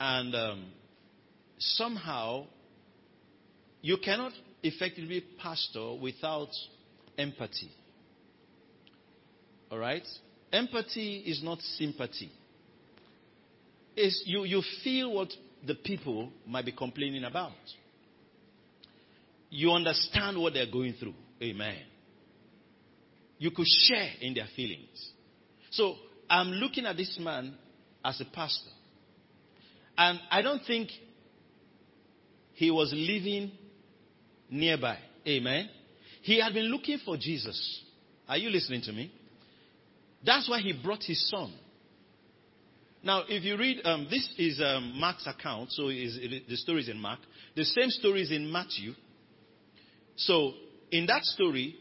And 0.00 0.34
um, 0.34 0.66
somehow, 1.58 2.46
you 3.82 3.98
cannot 4.02 4.32
effectively 4.62 5.20
be 5.20 5.26
pastor 5.40 5.94
without 6.00 6.48
empathy. 7.18 7.70
All 9.70 9.78
right? 9.78 10.06
Empathy 10.50 11.18
is 11.26 11.42
not 11.42 11.60
sympathy. 11.60 12.32
It's 13.94 14.22
you, 14.24 14.44
you 14.44 14.62
feel 14.82 15.12
what 15.12 15.28
the 15.66 15.74
people 15.74 16.30
might 16.46 16.64
be 16.64 16.72
complaining 16.72 17.24
about. 17.24 17.52
You 19.50 19.72
understand 19.72 20.40
what 20.40 20.54
they're 20.54 20.70
going 20.70 20.94
through. 20.94 21.14
Amen. 21.42 21.82
You 23.38 23.50
could 23.50 23.66
share 23.66 24.12
in 24.22 24.32
their 24.32 24.48
feelings. 24.56 25.10
So 25.70 25.96
I'm 26.30 26.48
looking 26.52 26.86
at 26.86 26.96
this 26.96 27.18
man 27.20 27.54
as 28.08 28.20
a 28.22 28.24
pastor. 28.24 28.70
And 29.98 30.18
I 30.30 30.40
don't 30.40 30.64
think 30.66 30.88
he 32.54 32.70
was 32.70 32.92
living 32.96 33.52
nearby. 34.48 34.98
Amen. 35.26 35.68
He 36.22 36.40
had 36.40 36.54
been 36.54 36.66
looking 36.66 36.98
for 37.04 37.18
Jesus. 37.18 37.82
Are 38.26 38.38
you 38.38 38.48
listening 38.48 38.80
to 38.82 38.92
me? 38.92 39.12
That's 40.24 40.48
why 40.48 40.60
he 40.60 40.72
brought 40.72 41.02
his 41.02 41.28
son. 41.28 41.52
Now, 43.02 43.24
if 43.28 43.44
you 43.44 43.56
read, 43.58 43.84
um, 43.84 44.08
this 44.10 44.28
is 44.38 44.60
um, 44.64 44.98
Mark's 44.98 45.26
account, 45.26 45.70
so 45.72 45.88
is, 45.88 46.18
the 46.48 46.56
story 46.56 46.80
is 46.80 46.88
in 46.88 46.98
Mark. 46.98 47.20
The 47.54 47.64
same 47.64 47.90
story 47.90 48.22
is 48.22 48.32
in 48.32 48.50
Matthew. 48.50 48.92
So, 50.16 50.52
in 50.90 51.06
that 51.06 51.24
story, 51.24 51.76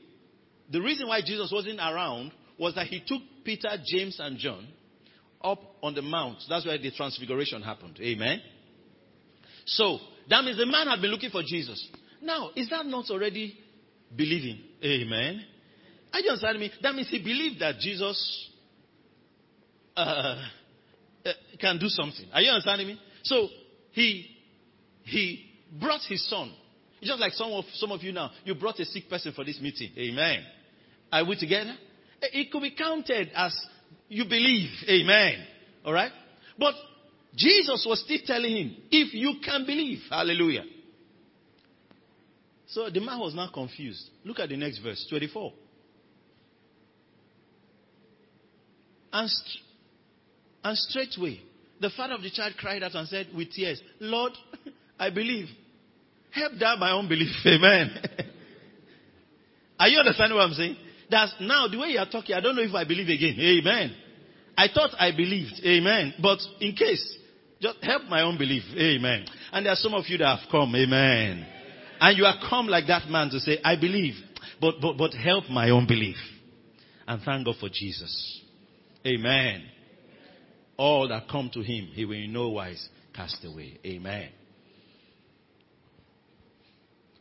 the 0.71 0.81
reason 0.81 1.07
why 1.07 1.21
Jesus 1.21 1.51
wasn't 1.51 1.79
around 1.79 2.33
was 2.59 2.75
that 2.75 2.87
he 2.87 3.01
took 3.05 3.21
Peter, 3.43 3.69
James, 3.85 4.19
and 4.19 4.37
John 4.37 4.67
up 5.41 5.59
on 5.81 5.93
the 5.93 6.01
mount. 6.01 6.37
That's 6.49 6.65
where 6.65 6.77
the 6.77 6.91
transfiguration 6.91 7.61
happened. 7.61 7.99
Amen. 8.01 8.41
So, 9.65 9.99
that 10.29 10.43
means 10.43 10.57
the 10.57 10.65
man 10.65 10.87
had 10.87 11.01
been 11.01 11.11
looking 11.11 11.29
for 11.29 11.43
Jesus. 11.43 11.87
Now, 12.21 12.51
is 12.55 12.69
that 12.69 12.85
not 12.85 13.09
already 13.09 13.57
believing? 14.15 14.61
Amen. 14.83 15.43
Are 16.13 16.19
you 16.19 16.29
understanding 16.29 16.61
me? 16.61 16.71
That 16.81 16.95
means 16.95 17.09
he 17.09 17.19
believed 17.19 17.59
that 17.61 17.79
Jesus 17.79 18.49
uh, 19.95 20.45
uh, 21.25 21.31
can 21.59 21.77
do 21.79 21.87
something. 21.89 22.25
Are 22.33 22.41
you 22.41 22.49
understanding 22.49 22.87
me? 22.87 22.99
So 23.23 23.47
he 23.91 24.25
he 25.03 25.51
brought 25.79 26.01
his 26.07 26.27
son. 26.29 26.53
Just 27.01 27.19
like 27.19 27.33
some 27.33 27.51
of 27.51 27.65
some 27.75 27.91
of 27.91 28.01
you 28.01 28.11
now. 28.11 28.31
You 28.45 28.55
brought 28.55 28.79
a 28.79 28.85
sick 28.85 29.09
person 29.09 29.33
for 29.33 29.43
this 29.43 29.59
meeting. 29.61 29.91
Amen. 29.97 30.43
Are 31.11 31.25
we 31.25 31.37
together? 31.37 31.75
It 32.21 32.51
could 32.51 32.61
be 32.61 32.71
counted 32.71 33.29
as 33.35 33.55
you 34.09 34.25
believe. 34.25 34.69
Amen. 34.89 35.45
All 35.85 35.93
right? 35.93 36.11
But 36.57 36.73
Jesus 37.35 37.85
was 37.87 38.01
still 38.01 38.19
telling 38.25 38.55
him, 38.55 38.75
if 38.91 39.13
you 39.13 39.35
can 39.43 39.65
believe. 39.65 39.99
Hallelujah. 40.09 40.63
So 42.67 42.89
the 42.89 42.99
man 42.99 43.19
was 43.19 43.33
not 43.33 43.53
confused. 43.53 44.09
Look 44.25 44.39
at 44.39 44.49
the 44.49 44.57
next 44.57 44.79
verse, 44.79 45.05
24. 45.09 45.53
And, 49.13 49.29
st- 49.29 49.63
and 50.63 50.77
straightway, 50.77 51.39
the 51.79 51.89
father 51.95 52.15
of 52.15 52.21
the 52.21 52.29
child 52.29 52.53
cried 52.57 52.83
out 52.83 52.95
and 52.95 53.07
said 53.07 53.27
with 53.35 53.51
tears, 53.51 53.81
Lord, 53.99 54.33
I 54.99 55.09
believe. 55.11 55.47
Help 56.31 56.53
that 56.59 56.77
my 56.77 56.91
unbelief. 56.91 57.31
Amen. 57.45 57.91
Are 59.79 59.87
you 59.87 59.99
understanding 59.99 60.37
what 60.37 60.43
I'm 60.43 60.53
saying? 60.53 60.75
That's 61.09 61.33
now 61.39 61.67
the 61.67 61.77
way 61.77 61.89
you 61.89 61.99
are 61.99 62.09
talking, 62.09 62.35
I 62.35 62.41
don't 62.41 62.55
know 62.55 62.63
if 62.63 62.73
I 62.73 62.83
believe 62.83 63.07
again. 63.07 63.39
Amen. 63.39 63.95
I 64.57 64.67
thought 64.73 64.91
I 64.99 65.11
believed. 65.11 65.61
Amen. 65.63 66.15
But 66.21 66.39
in 66.59 66.75
case, 66.75 67.17
just 67.61 67.83
help 67.83 68.03
my 68.03 68.21
own 68.21 68.37
belief. 68.37 68.63
Amen. 68.75 69.25
And 69.51 69.65
there 69.65 69.73
are 69.73 69.77
some 69.77 69.93
of 69.93 70.05
you 70.07 70.17
that 70.17 70.39
have 70.39 70.49
come. 70.51 70.75
Amen. 70.75 71.45
And 71.99 72.17
you 72.17 72.25
are 72.25 72.35
come 72.49 72.67
like 72.67 72.87
that 72.87 73.07
man 73.09 73.29
to 73.29 73.39
say, 73.39 73.59
I 73.63 73.75
believe. 73.75 74.15
But, 74.59 74.75
but, 74.81 74.97
but 74.97 75.13
help 75.13 75.49
my 75.49 75.69
own 75.69 75.87
belief. 75.87 76.17
And 77.07 77.21
thank 77.21 77.45
God 77.45 77.55
for 77.59 77.69
Jesus. 77.69 78.41
Amen. 79.05 79.63
All 80.75 81.07
that 81.07 81.29
come 81.29 81.49
to 81.53 81.61
him, 81.61 81.89
he 81.93 82.05
will 82.05 82.15
in 82.15 82.33
no 82.33 82.49
wise 82.49 82.89
cast 83.15 83.43
away. 83.45 83.79
Amen. 83.85 84.29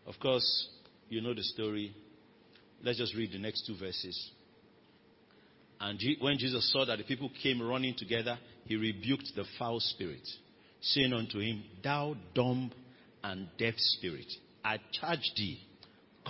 Of 0.07 0.15
course, 0.21 0.69
you 1.09 1.21
know 1.21 1.35
the 1.35 1.43
story. 1.43 1.95
Let's 2.87 2.99
just 2.99 3.17
read 3.17 3.33
the 3.33 3.39
next 3.39 3.67
two 3.67 3.77
verses. 3.77 4.31
And 5.81 6.01
when 6.21 6.39
Jesus 6.39 6.73
saw 6.73 6.85
that 6.85 6.99
the 6.99 7.03
people 7.05 7.29
came 7.43 7.61
running 7.61 7.97
together, 7.99 8.39
he 8.65 8.77
rebuked 8.77 9.33
the 9.35 9.43
foul 9.59 9.81
spirit, 9.81 10.27
saying 10.81 11.13
unto 11.13 11.41
him, 11.41 11.65
Thou 11.83 12.15
dumb 12.33 12.71
and 13.25 13.49
deaf 13.59 13.75
spirit, 13.77 14.33
I 14.65 14.79
charge 14.93 15.33
thee, 15.37 15.59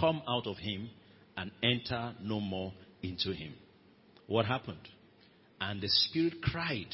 come 0.00 0.22
out 0.26 0.46
of 0.46 0.56
him 0.56 0.88
and 1.36 1.50
enter 1.62 2.14
no 2.22 2.40
more 2.40 2.72
into 3.02 3.34
him. 3.34 3.52
What 4.26 4.46
happened? 4.46 4.88
And 5.60 5.82
the 5.82 5.90
spirit 5.90 6.40
cried 6.42 6.88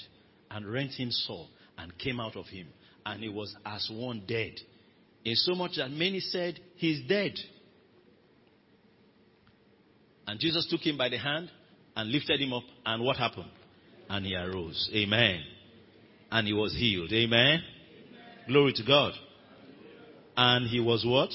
and 0.50 0.66
rent 0.66 0.90
him 0.90 1.12
sore 1.12 1.46
and 1.78 1.96
came 1.98 2.18
out 2.18 2.34
of 2.34 2.46
him. 2.46 2.66
And 3.06 3.22
he 3.22 3.28
was 3.28 3.54
as 3.64 3.88
one 3.92 4.24
dead. 4.26 4.54
In 5.24 5.36
so 5.36 5.54
much 5.54 5.76
that 5.76 5.92
many 5.92 6.18
said, 6.18 6.58
He's 6.74 7.06
dead. 7.08 7.34
And 10.26 10.38
Jesus 10.38 10.66
took 10.70 10.80
him 10.80 10.96
by 10.96 11.08
the 11.08 11.18
hand 11.18 11.50
and 11.96 12.10
lifted 12.10 12.40
him 12.40 12.52
up. 12.52 12.64
And 12.86 13.02
what 13.04 13.16
happened? 13.16 13.50
And 14.08 14.24
he 14.26 14.34
arose. 14.34 14.90
Amen. 14.94 15.40
And 16.30 16.46
he 16.46 16.52
was 16.52 16.74
healed. 16.74 17.12
Amen. 17.12 17.38
Amen. 17.38 17.62
Glory 18.48 18.72
to 18.74 18.84
God. 18.84 19.12
And 20.36 20.68
he 20.68 20.80
was 20.80 21.04
what? 21.06 21.30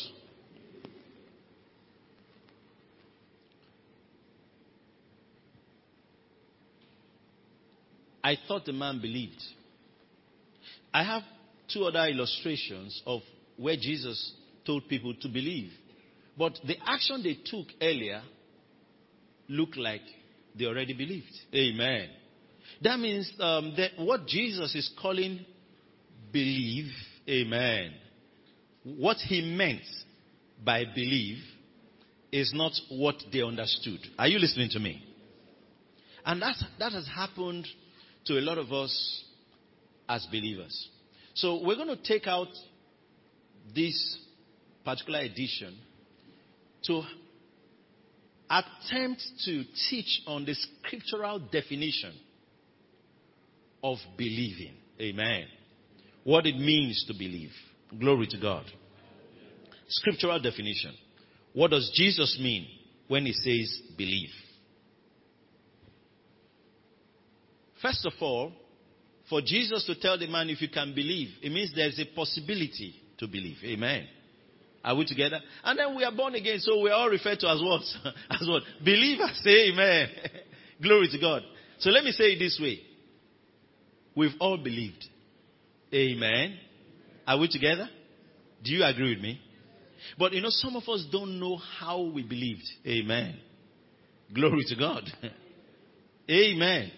I 8.24 8.36
thought 8.48 8.66
the 8.66 8.74
man 8.74 9.00
believed. 9.00 9.42
I 10.94 11.04
have 11.04 11.22
two 11.72 11.86
other 11.86 12.06
illustrations 12.08 13.02
of 13.06 13.22
where 13.56 13.78
Jesus 13.78 14.34
told 14.66 14.90
people 14.90 15.14
to 15.22 15.30
believe. 15.30 15.72
But 16.38 16.60
the 16.66 16.76
action 16.86 17.24
they 17.24 17.38
took 17.46 17.68
earlier 17.82 18.22
looked 19.48 19.78
like 19.78 20.02
they 20.58 20.66
already 20.66 20.94
believed. 20.94 21.32
Amen. 21.54 22.10
That 22.82 23.00
means 23.00 23.32
um, 23.40 23.74
that 23.78 23.92
what 23.98 24.28
Jesus 24.28 24.76
is 24.76 24.92
calling 25.02 25.46
believe, 26.32 26.92
amen. 27.28 27.94
What 28.84 29.18
he 29.18 29.42
meant 29.56 29.84
by 30.64 30.86
believe 30.86 31.38
is 32.32 32.52
not 32.54 32.74
what 32.90 33.16
they 33.32 33.42
understood. 33.42 34.00
Are 34.18 34.28
you 34.28 34.40
listening 34.40 34.70
to 34.72 34.80
me? 34.80 35.04
And 36.26 36.42
that, 36.42 36.56
that 36.80 36.92
has 36.92 37.08
happened 37.08 37.68
to 38.26 38.34
a 38.34 38.42
lot 38.42 38.58
of 38.58 38.72
us 38.74 39.24
as 40.10 40.26
believers. 40.30 40.90
So 41.34 41.64
we're 41.64 41.76
going 41.76 41.88
to 41.88 42.04
take 42.04 42.28
out 42.28 42.50
this 43.74 44.18
particular 44.84 45.20
edition 45.20 45.78
to 46.84 47.02
attempt 48.50 49.24
to 49.46 49.64
teach 49.90 50.22
on 50.26 50.46
the 50.46 50.56
scriptural 50.56 51.40
definition 51.52 52.14
of 53.84 53.98
believing. 54.18 54.74
Amen. 55.00 55.46
What 56.24 56.46
it 56.46 56.58
means 56.58 57.06
to 57.08 57.14
believe. 57.14 57.52
Glory 58.00 58.28
to 58.28 58.38
God. 58.40 58.66
Scriptural 59.88 60.42
definition. 60.42 60.94
What 61.54 61.72
does 61.72 61.92
Jesus 61.94 62.38
mean 62.42 62.68
when 63.08 63.26
he 63.26 63.34
says 63.34 63.82
believe? 63.98 64.30
First 67.82 68.06
of 68.06 68.14
all, 68.20 68.52
for 69.30 69.42
Jesus 69.42 69.86
to 69.86 70.00
tell 70.00 70.18
the 70.18 70.28
man 70.28 70.50
if 70.50 70.62
you 70.62 70.70
can 70.70 70.94
believe, 70.96 71.30
it 71.42 71.52
means 71.52 71.72
there's 71.76 72.00
a 72.00 72.16
possibility 72.16 72.96
to 73.18 73.28
believe. 73.28 73.58
Amen. 73.64 74.08
Are 74.88 74.96
we 74.96 75.06
together? 75.06 75.42
And 75.66 75.78
then 75.78 75.98
we 75.98 76.06
are 76.06 76.14
born 76.14 76.34
again, 76.36 76.60
so 76.60 76.80
we 76.80 76.90
are 76.90 76.94
all 76.94 77.10
referred 77.10 77.40
to 77.40 77.50
as 77.50 77.60
what? 77.62 77.82
as 78.30 78.48
what? 78.48 78.64
Believers. 78.80 79.38
Amen. 79.46 80.08
Glory 80.82 81.10
to 81.12 81.20
God. 81.20 81.42
So 81.80 81.90
let 81.90 82.06
me 82.06 82.12
say 82.12 82.32
it 82.32 82.40
this 82.40 82.58
way. 82.62 82.80
We've 84.16 84.32
all 84.40 84.56
believed. 84.58 85.04
Amen. 85.94 86.58
Are 87.28 87.38
we 87.38 87.50
together? 87.50 87.90
Do 88.64 88.72
you 88.72 88.86
agree 88.86 89.14
with 89.14 89.22
me? 89.22 89.42
But 90.18 90.32
you 90.32 90.40
know, 90.40 90.52
some 90.52 90.78
of 90.78 90.88
us 90.88 91.06
don't 91.12 91.38
know 91.38 91.58
how 91.58 92.04
we 92.04 92.24
believed. 92.24 92.64
Amen. 92.88 93.38
Glory 94.34 94.64
to 94.68 94.76
God. 94.78 95.04
Amen. 96.32 96.92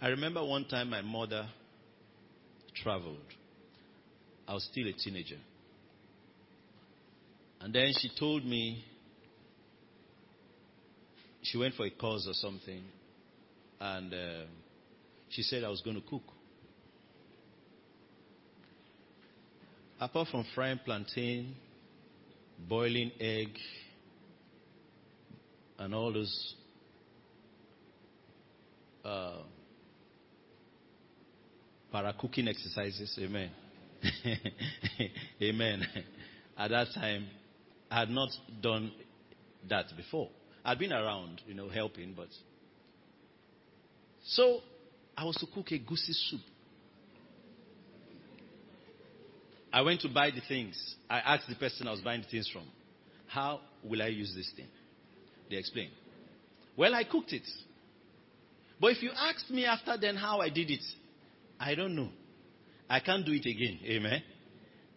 I 0.00 0.08
remember 0.08 0.42
one 0.42 0.64
time 0.64 0.88
my 0.88 1.02
mother 1.02 1.46
traveled. 2.82 3.18
I 4.46 4.54
was 4.54 4.64
still 4.70 4.88
a 4.88 4.92
teenager. 4.92 5.38
And 7.60 7.72
then 7.72 7.92
she 7.98 8.10
told 8.18 8.44
me 8.44 8.84
she 11.42 11.58
went 11.58 11.74
for 11.74 11.86
a 11.86 11.90
course 11.90 12.26
or 12.26 12.34
something, 12.34 12.82
and 13.80 14.12
uh, 14.12 14.44
she 15.30 15.42
said 15.42 15.64
I 15.64 15.68
was 15.68 15.80
going 15.80 15.96
to 15.96 16.08
cook. 16.08 16.22
Apart 20.00 20.28
from 20.28 20.44
frying 20.54 20.80
plantain, 20.84 21.54
boiling 22.68 23.12
egg, 23.20 23.50
and 25.78 25.94
all 25.94 26.12
those 26.12 26.54
uh, 29.04 29.38
para 31.92 32.14
cooking 32.14 32.48
exercises, 32.48 33.16
amen. 33.20 33.50
amen. 35.42 35.86
At 36.56 36.70
that 36.70 36.88
time, 36.94 37.26
I 37.90 38.00
had 38.00 38.10
not 38.10 38.30
done 38.60 38.92
that 39.68 39.86
before. 39.96 40.30
I'd 40.64 40.78
been 40.78 40.92
around, 40.92 41.42
you 41.46 41.54
know, 41.54 41.68
helping, 41.68 42.14
but. 42.14 42.28
So, 44.24 44.60
I 45.16 45.24
was 45.24 45.36
to 45.36 45.46
cook 45.54 45.66
egusi 45.66 46.14
soup. 46.30 46.40
I 49.72 49.82
went 49.82 50.00
to 50.02 50.08
buy 50.08 50.30
the 50.30 50.42
things. 50.48 50.96
I 51.08 51.18
asked 51.18 51.48
the 51.48 51.54
person 51.54 51.88
I 51.88 51.92
was 51.92 52.00
buying 52.00 52.22
the 52.22 52.28
things 52.28 52.48
from, 52.52 52.64
How 53.26 53.60
will 53.82 54.02
I 54.02 54.08
use 54.08 54.32
this 54.34 54.50
thing? 54.56 54.68
They 55.50 55.56
explained. 55.56 55.92
Well, 56.76 56.94
I 56.94 57.04
cooked 57.04 57.32
it. 57.32 57.46
But 58.80 58.92
if 58.92 59.02
you 59.02 59.10
asked 59.14 59.50
me 59.50 59.64
after 59.64 59.96
then 59.98 60.16
how 60.16 60.40
I 60.40 60.48
did 60.48 60.70
it, 60.70 60.82
I 61.62 61.76
don't 61.76 61.94
know. 61.94 62.08
I 62.90 62.98
can't 62.98 63.24
do 63.24 63.32
it 63.32 63.46
again. 63.46 63.78
Amen. 63.84 64.20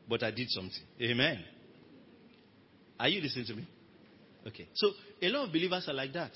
But 0.09 0.23
I 0.23 0.31
did 0.31 0.49
something. 0.49 0.81
Amen. 0.99 1.43
Are 2.99 3.07
you 3.07 3.21
listening 3.21 3.45
to 3.45 3.55
me? 3.55 3.67
Okay. 4.47 4.67
So 4.73 4.89
a 5.21 5.29
lot 5.29 5.45
of 5.45 5.51
believers 5.51 5.85
are 5.87 5.93
like 5.93 6.11
that. 6.13 6.31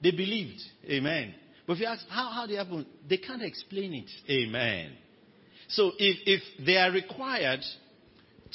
They 0.00 0.12
believed. 0.12 0.60
Amen. 0.88 1.34
But 1.66 1.74
if 1.74 1.80
you 1.80 1.86
ask 1.86 2.06
how, 2.08 2.30
how 2.30 2.46
they 2.46 2.54
happen, 2.54 2.86
they 3.08 3.18
can't 3.18 3.42
explain 3.42 3.94
it. 3.94 4.10
Amen. 4.30 4.92
So 5.68 5.92
if, 5.98 6.16
if 6.24 6.64
they 6.64 6.76
are 6.76 6.92
required 6.92 7.60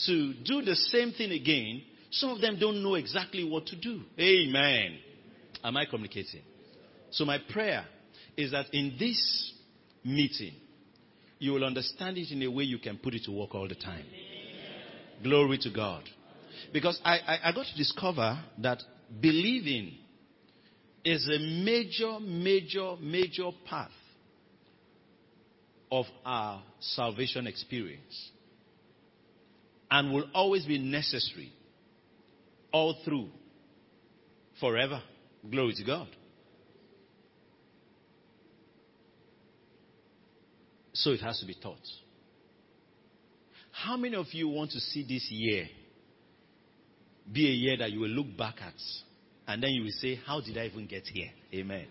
to 0.06 0.34
do 0.46 0.62
the 0.62 0.76
same 0.76 1.12
thing 1.12 1.32
again, 1.32 1.84
some 2.12 2.30
of 2.30 2.42
them 2.42 2.58
don't 2.60 2.82
know 2.82 2.96
exactly 2.96 3.44
what 3.44 3.66
to 3.68 3.76
do. 3.76 4.02
Amen. 4.18 4.98
Am 5.64 5.76
I 5.76 5.86
communicating? 5.86 6.42
So 7.12 7.26
my 7.26 7.40
prayer 7.52 7.86
is 8.38 8.52
that 8.52 8.68
in 8.72 8.96
this 8.98 9.54
meeting, 10.04 10.54
you 11.44 11.52
will 11.52 11.66
understand 11.66 12.18
it 12.18 12.32
in 12.32 12.42
a 12.44 12.48
way 12.48 12.64
you 12.64 12.80
can 12.80 12.98
put 12.98 13.14
it 13.14 13.26
to 13.26 13.32
work 13.32 13.54
all 13.54 13.68
the 13.68 13.76
time. 13.76 14.06
Glory 15.22 15.58
to 15.58 15.70
God. 15.70 16.04
Because 16.72 16.98
I, 17.04 17.18
I, 17.18 17.50
I 17.50 17.52
got 17.52 17.66
to 17.66 17.76
discover 17.76 18.42
that 18.60 18.82
believing 19.20 19.94
is 21.04 21.28
a 21.28 21.40
major, 21.40 22.18
major, 22.22 22.96
major 23.02 23.50
path 23.70 23.92
of 25.92 26.06
our 26.26 26.64
salvation 26.80 27.46
experience 27.46 28.32
and 29.92 30.14
will 30.14 30.30
always 30.34 30.66
be 30.66 30.78
necessary 30.78 31.52
all 32.72 32.96
through 33.04 33.28
forever. 34.62 35.02
Glory 35.52 35.74
to 35.76 35.84
God. 35.84 36.08
So 40.94 41.12
it 41.12 41.22
has 41.22 41.40
to 41.40 41.46
be 41.46 41.56
taught. 41.56 41.78
How 43.72 43.98
many 43.98 44.16
of 44.16 44.28
you 44.32 44.48
want 44.48 44.72
to 44.72 44.80
see 44.80 45.04
this 45.04 45.28
year 45.32 45.68
be 47.32 47.48
a 47.48 47.52
year 47.52 47.78
that 47.78 47.92
you 47.92 48.02
will 48.02 48.10
look 48.10 48.38
back 48.38 48.56
at 48.62 48.74
and 49.48 49.62
then 49.62 49.72
you 49.72 49.84
will 49.84 49.92
say, 49.92 50.20
How 50.26 50.40
did 50.42 50.58
I 50.58 50.66
even 50.66 50.86
get 50.88 51.04
here? 51.08 51.30
Amen. 51.54 51.88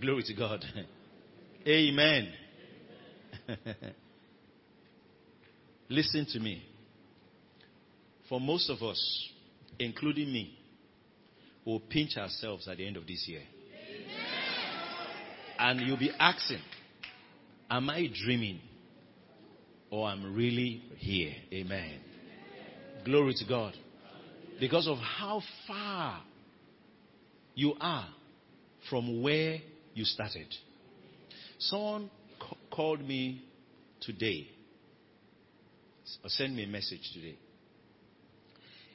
Glory 0.00 0.22
to 0.24 0.34
God. 0.34 0.64
Amen. 1.66 2.32
Listen 5.88 6.26
to 6.32 6.40
me. 6.40 6.62
For 8.28 8.40
most 8.40 8.70
of 8.70 8.82
us, 8.82 9.28
including 9.78 10.32
me, 10.32 10.56
we'll 11.64 11.80
pinch 11.80 12.16
ourselves 12.16 12.66
at 12.68 12.78
the 12.78 12.86
end 12.86 12.96
of 12.96 13.06
this 13.06 13.26
year. 13.28 13.42
And 15.58 15.80
you'll 15.80 15.98
be 15.98 16.10
asking, 16.18 16.60
Am 17.72 17.88
I 17.88 18.06
dreaming? 18.22 18.60
Or 19.90 20.06
I'm 20.06 20.34
really 20.34 20.82
here? 20.98 21.32
Amen. 21.54 22.00
Glory 23.02 23.32
to 23.32 23.44
God. 23.48 23.72
Because 24.60 24.86
of 24.86 24.98
how 24.98 25.40
far 25.66 26.20
you 27.54 27.72
are 27.80 28.08
from 28.90 29.22
where 29.22 29.56
you 29.94 30.04
started. 30.04 30.48
Someone 31.58 32.10
c- 32.42 32.56
called 32.70 33.00
me 33.00 33.42
today, 34.02 34.48
or 36.22 36.28
sent 36.28 36.54
me 36.54 36.64
a 36.64 36.68
message 36.68 37.10
today. 37.14 37.38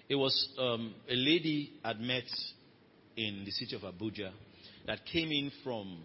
It 0.07 0.15
was 0.15 0.49
um, 0.59 0.93
a 1.09 1.15
lady 1.15 1.71
I'd 1.83 1.99
met 1.99 2.25
in 3.15 3.41
the 3.43 3.51
city 3.51 3.75
of 3.75 3.81
Abuja 3.81 4.29
that 4.85 4.99
came 5.11 5.31
in 5.31 5.51
from 5.63 5.97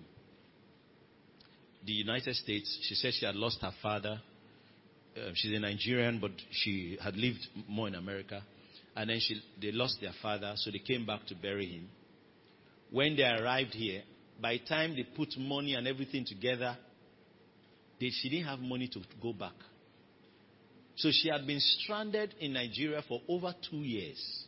the 1.85 1.93
United 1.93 2.35
States. 2.37 2.79
She 2.83 2.95
said 2.95 3.13
she 3.15 3.27
had 3.27 3.35
lost 3.35 3.61
her 3.63 3.73
father. 3.83 4.21
Uh, 5.17 5.31
she's 5.35 5.53
a 5.57 5.61
Nigerian, 5.61 6.19
but 6.21 6.31
she 6.51 6.97
had 7.03 7.17
lived 7.17 7.47
more 7.69 7.89
in 7.89 7.95
America. 7.95 8.43
And 8.97 9.11
then 9.11 9.19
she, 9.21 9.41
they 9.61 9.73
lost 9.73 9.99
their 10.01 10.13
father, 10.21 10.53
so 10.57 10.71
they 10.71 10.79
came 10.79 11.07
back 11.07 11.27
to 11.27 11.35
bury 11.35 11.67
him. 11.67 11.89
When 12.91 13.17
they 13.17 13.25
arrived 13.25 13.75
here, 13.75 14.03
by 14.41 14.55
the 14.55 14.65
time 14.69 14.95
they 14.95 15.05
put 15.05 15.29
money 15.39 15.75
and 15.75 15.87
everything 15.87 16.25
together, 16.27 16.77
they, 18.01 18.11
she 18.11 18.29
didn't 18.29 18.47
have 18.47 18.59
money 18.59 18.89
to 18.89 19.01
go 19.21 19.33
back. 19.33 19.55
So 20.97 21.09
she 21.11 21.29
had 21.31 21.47
been 21.47 21.61
stranded 21.61 22.35
in 22.39 22.53
Nigeria 22.53 23.03
for 23.07 23.21
over 23.29 23.55
two 23.71 23.79
years, 23.79 24.45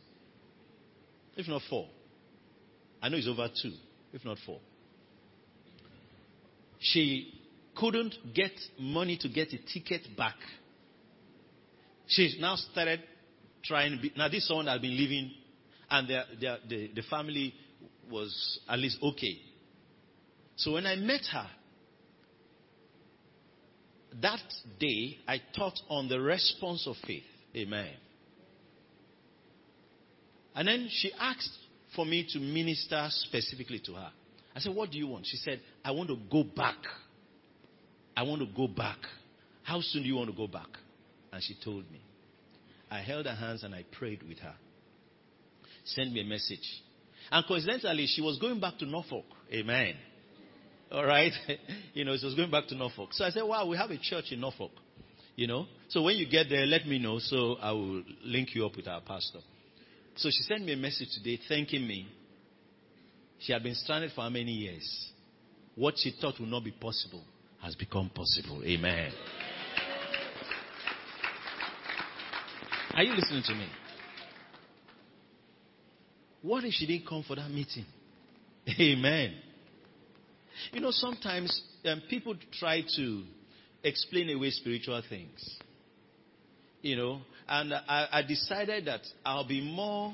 if 1.35 1.47
not 1.47 1.61
four. 1.69 1.87
I 3.01 3.09
know 3.09 3.17
it's 3.17 3.27
over 3.27 3.47
two, 3.61 3.73
if 4.13 4.23
not 4.23 4.37
four. 4.45 4.59
She 6.85 7.33
couldn't 7.75 8.15
get 8.33 8.51
money 8.79 9.17
to 9.17 9.29
get 9.29 9.51
a 9.53 9.57
ticket 9.73 10.15
back. 10.15 10.35
She's 12.07 12.37
now 12.39 12.55
started 12.55 13.01
trying. 13.63 13.99
Now, 14.15 14.29
this 14.29 14.47
someone 14.47 14.67
has 14.67 14.79
been 14.79 14.95
living, 14.95 15.31
and 15.89 16.07
their, 16.07 16.23
their, 16.39 16.57
the, 16.69 16.91
the 16.95 17.01
family 17.09 17.55
was 18.11 18.59
at 18.69 18.77
least 18.77 18.99
okay. 19.01 19.39
So 20.57 20.73
when 20.73 20.85
I 20.85 20.95
met 20.95 21.21
her, 21.31 21.47
that 24.21 24.43
day 24.79 25.17
I 25.27 25.41
taught 25.55 25.79
on 25.89 26.07
the 26.07 26.21
response 26.21 26.85
of 26.87 26.95
faith. 27.05 27.23
Amen. 27.55 27.93
And 30.53 30.67
then 30.67 30.87
she 30.89 31.11
asked 31.19 31.57
for 31.95 32.05
me 32.05 32.27
to 32.31 32.39
minister 32.39 33.07
specifically 33.09 33.79
to 33.85 33.93
her. 33.93 34.11
I 34.55 34.59
said, 34.59 34.73
What 34.73 34.91
do 34.91 34.97
you 34.97 35.07
want? 35.07 35.25
She 35.27 35.37
said, 35.37 35.61
I 35.83 35.91
want 35.91 36.09
to 36.09 36.17
go 36.31 36.43
back. 36.43 36.77
I 38.15 38.23
want 38.23 38.41
to 38.41 38.47
go 38.55 38.67
back. 38.67 38.97
How 39.63 39.81
soon 39.81 40.03
do 40.03 40.07
you 40.07 40.15
want 40.15 40.29
to 40.29 40.35
go 40.35 40.47
back? 40.47 40.69
And 41.31 41.43
she 41.43 41.55
told 41.63 41.89
me. 41.91 42.01
I 42.89 43.01
held 43.01 43.25
her 43.25 43.35
hands 43.35 43.63
and 43.63 43.75
I 43.75 43.83
prayed 43.91 44.23
with 44.23 44.39
her. 44.39 44.53
Send 45.83 46.13
me 46.13 46.21
a 46.21 46.23
message. 46.23 46.83
And 47.31 47.45
coincidentally, 47.47 48.07
she 48.07 48.21
was 48.21 48.37
going 48.39 48.59
back 48.59 48.77
to 48.77 48.85
Norfolk. 48.85 49.25
Amen. 49.51 49.95
All 50.91 51.05
right. 51.05 51.31
you 51.93 52.05
know, 52.05 52.15
she 52.17 52.25
was 52.25 52.35
going 52.35 52.51
back 52.51 52.67
to 52.67 52.75
Norfolk. 52.75 53.09
So 53.13 53.25
I 53.25 53.31
said, 53.31 53.43
wow, 53.43 53.67
we 53.67 53.75
have 53.75 53.89
a 53.89 53.97
church 53.97 54.25
in 54.31 54.39
Norfolk. 54.39 54.71
You 55.35 55.47
know, 55.47 55.65
so 55.89 56.01
when 56.01 56.15
you 56.15 56.29
get 56.29 56.47
there, 56.49 56.65
let 56.65 56.87
me 56.87 56.97
know 56.97 57.19
so 57.19 57.55
I 57.61 57.73
will 57.73 58.03
link 58.23 58.55
you 58.55 58.65
up 58.65 58.77
with 58.77 58.87
our 58.87 59.01
pastor. 59.01 59.39
So 60.15 60.29
she 60.29 60.43
sent 60.43 60.63
me 60.63 60.71
a 60.71 60.77
message 60.77 61.09
today 61.13 61.37
thanking 61.49 61.85
me. 61.85 62.07
She 63.39 63.53
had 63.53 63.63
been 63.63 63.75
stranded 63.75 64.11
for 64.13 64.21
how 64.21 64.29
many 64.29 64.51
years? 64.51 65.09
What 65.75 65.95
she 65.97 66.11
thought 66.19 66.39
would 66.39 66.49
not 66.49 66.63
be 66.63 66.71
possible 66.71 67.23
has 67.61 67.75
become 67.75 68.09
possible. 68.09 68.61
Amen. 68.63 69.11
Are 72.93 73.03
you 73.03 73.13
listening 73.13 73.43
to 73.47 73.53
me? 73.55 73.67
What 76.41 76.63
if 76.63 76.73
she 76.73 76.85
didn't 76.85 77.07
come 77.07 77.23
for 77.23 77.35
that 77.35 77.49
meeting? 77.49 77.85
Amen. 78.79 79.35
You 80.71 80.79
know, 80.79 80.91
sometimes 80.91 81.61
um, 81.85 82.03
people 82.09 82.35
try 82.57 82.83
to 82.95 83.23
explain 83.83 84.29
away 84.29 84.51
spiritual 84.51 85.01
things. 85.09 85.57
You 86.81 86.95
know, 86.95 87.21
and 87.47 87.73
I, 87.73 88.07
I 88.11 88.21
decided 88.21 88.85
that 88.85 89.01
I'll 89.25 89.47
be 89.47 89.59
more 89.59 90.13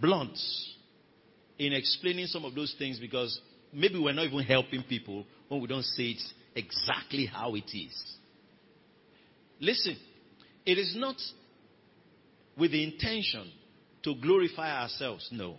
blunt 0.00 0.38
in 1.66 1.72
explaining 1.72 2.26
some 2.26 2.44
of 2.44 2.54
those 2.54 2.74
things 2.78 2.98
because 2.98 3.40
maybe 3.72 3.98
we're 3.98 4.12
not 4.12 4.24
even 4.24 4.42
helping 4.42 4.82
people 4.82 5.24
when 5.48 5.60
we 5.60 5.68
don't 5.68 5.84
say 5.84 6.10
it 6.10 6.22
exactly 6.56 7.26
how 7.26 7.54
it 7.54 7.70
is. 7.72 8.16
Listen, 9.60 9.96
it 10.66 10.76
is 10.78 10.94
not 10.96 11.16
with 12.58 12.72
the 12.72 12.82
intention 12.82 13.50
to 14.02 14.14
glorify 14.16 14.82
ourselves, 14.82 15.28
no. 15.30 15.56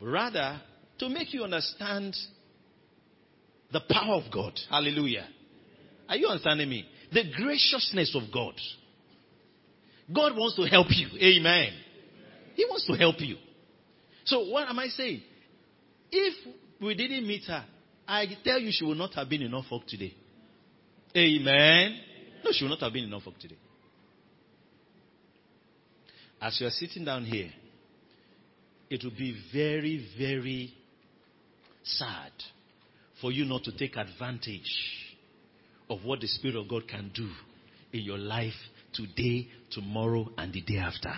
Rather, 0.00 0.60
to 0.98 1.08
make 1.08 1.34
you 1.34 1.44
understand 1.44 2.16
the 3.70 3.80
power 3.90 4.14
of 4.14 4.32
God. 4.32 4.58
Hallelujah. 4.70 5.28
Are 6.08 6.16
you 6.16 6.28
understanding 6.28 6.70
me? 6.70 6.88
The 7.12 7.24
graciousness 7.36 8.16
of 8.16 8.32
God. 8.32 8.54
God 10.12 10.34
wants 10.34 10.56
to 10.56 10.62
help 10.62 10.86
you. 10.90 11.08
Amen. 11.20 11.72
He 12.54 12.64
wants 12.64 12.86
to 12.86 12.94
help 12.94 13.16
you. 13.18 13.36
So, 14.28 14.40
what 14.40 14.68
am 14.68 14.78
I 14.78 14.88
saying? 14.88 15.22
If 16.12 16.34
we 16.82 16.94
didn't 16.94 17.26
meet 17.26 17.44
her, 17.44 17.64
I 18.06 18.26
tell 18.44 18.58
you 18.58 18.70
she 18.70 18.84
would 18.84 18.98
not 18.98 19.14
have 19.14 19.26
been 19.26 19.40
in 19.40 19.50
Norfolk 19.50 19.84
today. 19.86 20.14
Amen. 21.16 21.98
No, 22.44 22.50
she 22.52 22.64
would 22.64 22.70
not 22.70 22.80
have 22.80 22.92
been 22.92 23.04
in 23.04 23.10
Norfolk 23.10 23.38
today. 23.40 23.56
As 26.42 26.60
you 26.60 26.66
are 26.66 26.70
sitting 26.70 27.06
down 27.06 27.24
here, 27.24 27.50
it 28.90 29.02
will 29.02 29.16
be 29.16 29.34
very, 29.50 30.06
very 30.18 30.74
sad 31.82 32.32
for 33.22 33.32
you 33.32 33.46
not 33.46 33.64
to 33.64 33.76
take 33.78 33.96
advantage 33.96 34.70
of 35.88 36.04
what 36.04 36.20
the 36.20 36.28
Spirit 36.28 36.56
of 36.56 36.68
God 36.68 36.86
can 36.86 37.10
do 37.14 37.30
in 37.94 38.02
your 38.02 38.18
life 38.18 38.52
today, 38.92 39.48
tomorrow, 39.70 40.28
and 40.36 40.52
the 40.52 40.60
day 40.60 40.76
after. 40.76 41.14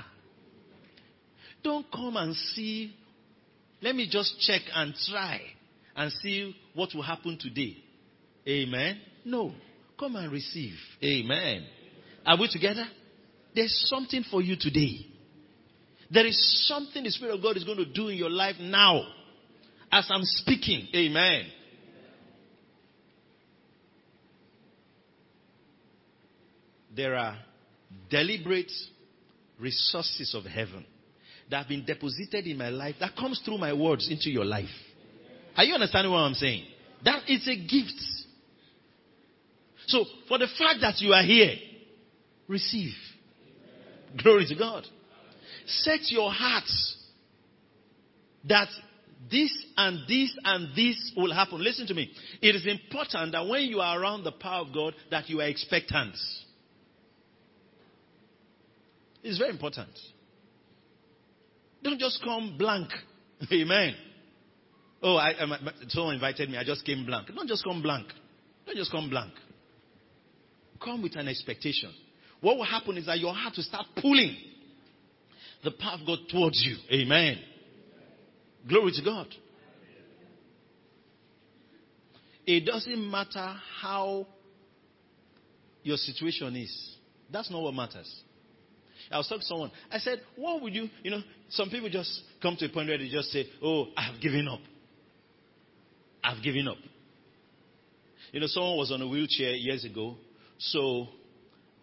Don't 1.62 1.86
come 1.92 2.16
and 2.16 2.34
see, 2.34 2.94
let 3.82 3.94
me 3.94 4.08
just 4.10 4.40
check 4.40 4.62
and 4.74 4.94
try 5.10 5.40
and 5.96 6.10
see 6.12 6.54
what 6.74 6.90
will 6.94 7.02
happen 7.02 7.38
today. 7.40 7.76
Amen. 8.48 8.98
No. 9.24 9.52
Come 9.98 10.16
and 10.16 10.32
receive. 10.32 10.74
Amen. 11.04 11.66
Are 12.24 12.38
we 12.38 12.48
together? 12.50 12.86
There's 13.54 13.86
something 13.88 14.24
for 14.30 14.40
you 14.40 14.56
today. 14.58 15.06
There 16.10 16.26
is 16.26 16.66
something 16.66 17.04
the 17.04 17.10
Spirit 17.10 17.34
of 17.34 17.42
God 17.42 17.56
is 17.56 17.64
going 17.64 17.78
to 17.78 17.84
do 17.84 18.08
in 18.08 18.16
your 18.16 18.30
life 18.30 18.56
now 18.58 19.02
as 19.92 20.08
I'm 20.10 20.24
speaking. 20.24 20.88
Amen. 20.94 21.46
There 26.96 27.14
are 27.14 27.38
deliberate 28.10 28.72
resources 29.58 30.34
of 30.34 30.44
heaven 30.44 30.84
that 31.50 31.58
have 31.58 31.68
been 31.68 31.84
deposited 31.84 32.46
in 32.46 32.56
my 32.56 32.68
life 32.68 32.96
that 33.00 33.16
comes 33.16 33.40
through 33.44 33.58
my 33.58 33.72
words 33.72 34.08
into 34.10 34.30
your 34.30 34.44
life. 34.44 34.68
Are 35.56 35.64
you 35.64 35.74
understanding 35.74 36.12
what 36.12 36.18
I'm 36.18 36.34
saying? 36.34 36.64
That 37.04 37.28
is 37.28 37.46
a 37.48 37.56
gift. 37.56 38.00
So, 39.86 40.04
for 40.28 40.38
the 40.38 40.46
fact 40.46 40.80
that 40.82 41.00
you 41.00 41.12
are 41.12 41.22
here, 41.22 41.56
receive. 42.46 42.92
Glory 44.22 44.46
to 44.46 44.54
God. 44.54 44.86
Set 45.66 46.10
your 46.10 46.32
hearts 46.32 46.96
that 48.44 48.68
this 49.30 49.52
and 49.76 50.06
this 50.08 50.36
and 50.44 50.74
this 50.74 51.12
will 51.16 51.32
happen. 51.32 51.62
Listen 51.62 51.86
to 51.86 51.94
me. 51.94 52.10
It 52.40 52.54
is 52.54 52.66
important 52.66 53.32
that 53.32 53.46
when 53.46 53.62
you 53.62 53.80
are 53.80 54.00
around 54.00 54.24
the 54.24 54.32
power 54.32 54.66
of 54.66 54.72
God, 54.72 54.94
that 55.10 55.28
you 55.28 55.40
are 55.40 55.46
expectant. 55.46 56.16
It's 59.22 59.38
very 59.38 59.50
important. 59.50 59.90
Don't 61.82 61.98
just 61.98 62.22
come 62.22 62.56
blank. 62.58 62.88
Amen. 63.52 63.94
Oh, 65.02 65.16
I, 65.16 65.30
I, 65.30 65.58
someone 65.88 66.14
invited 66.14 66.50
me. 66.50 66.58
I 66.58 66.64
just 66.64 66.84
came 66.84 67.06
blank. 67.06 67.28
Don't 67.34 67.48
just 67.48 67.64
come 67.64 67.80
blank. 67.82 68.06
Don't 68.66 68.76
just 68.76 68.90
come 68.90 69.08
blank. 69.08 69.32
Come 70.82 71.02
with 71.02 71.16
an 71.16 71.28
expectation. 71.28 71.90
What 72.40 72.56
will 72.56 72.64
happen 72.64 72.96
is 72.96 73.06
that 73.06 73.18
your 73.18 73.34
heart 73.34 73.54
will 73.56 73.64
start 73.64 73.86
pulling 74.00 74.36
the 75.62 75.70
path 75.70 76.00
God 76.06 76.18
towards 76.30 76.62
you. 76.64 76.76
Amen. 76.92 77.38
Glory 78.68 78.92
to 78.92 79.02
God. 79.02 79.26
It 82.46 82.64
doesn't 82.64 83.10
matter 83.10 83.54
how 83.80 84.26
your 85.82 85.96
situation 85.96 86.56
is. 86.56 86.96
That's 87.30 87.50
not 87.50 87.62
what 87.62 87.74
matters. 87.74 88.10
I 89.10 89.18
was 89.18 89.26
talking 89.26 89.40
to 89.40 89.46
someone. 89.46 89.72
I 89.90 89.98
said, 89.98 90.20
What 90.36 90.62
would 90.62 90.74
you, 90.74 90.88
you 91.02 91.10
know, 91.10 91.20
some 91.50 91.68
people 91.68 91.88
just 91.90 92.22
come 92.40 92.56
to 92.56 92.66
a 92.66 92.68
point 92.68 92.88
where 92.88 92.98
they 92.98 93.08
just 93.08 93.30
say, 93.30 93.46
Oh, 93.62 93.86
I've 93.96 94.20
given 94.20 94.46
up. 94.48 94.60
I've 96.22 96.42
given 96.42 96.68
up. 96.68 96.76
You 98.32 98.40
know, 98.40 98.46
someone 98.46 98.76
was 98.76 98.92
on 98.92 99.02
a 99.02 99.08
wheelchair 99.08 99.52
years 99.54 99.84
ago, 99.84 100.14
so 100.58 101.08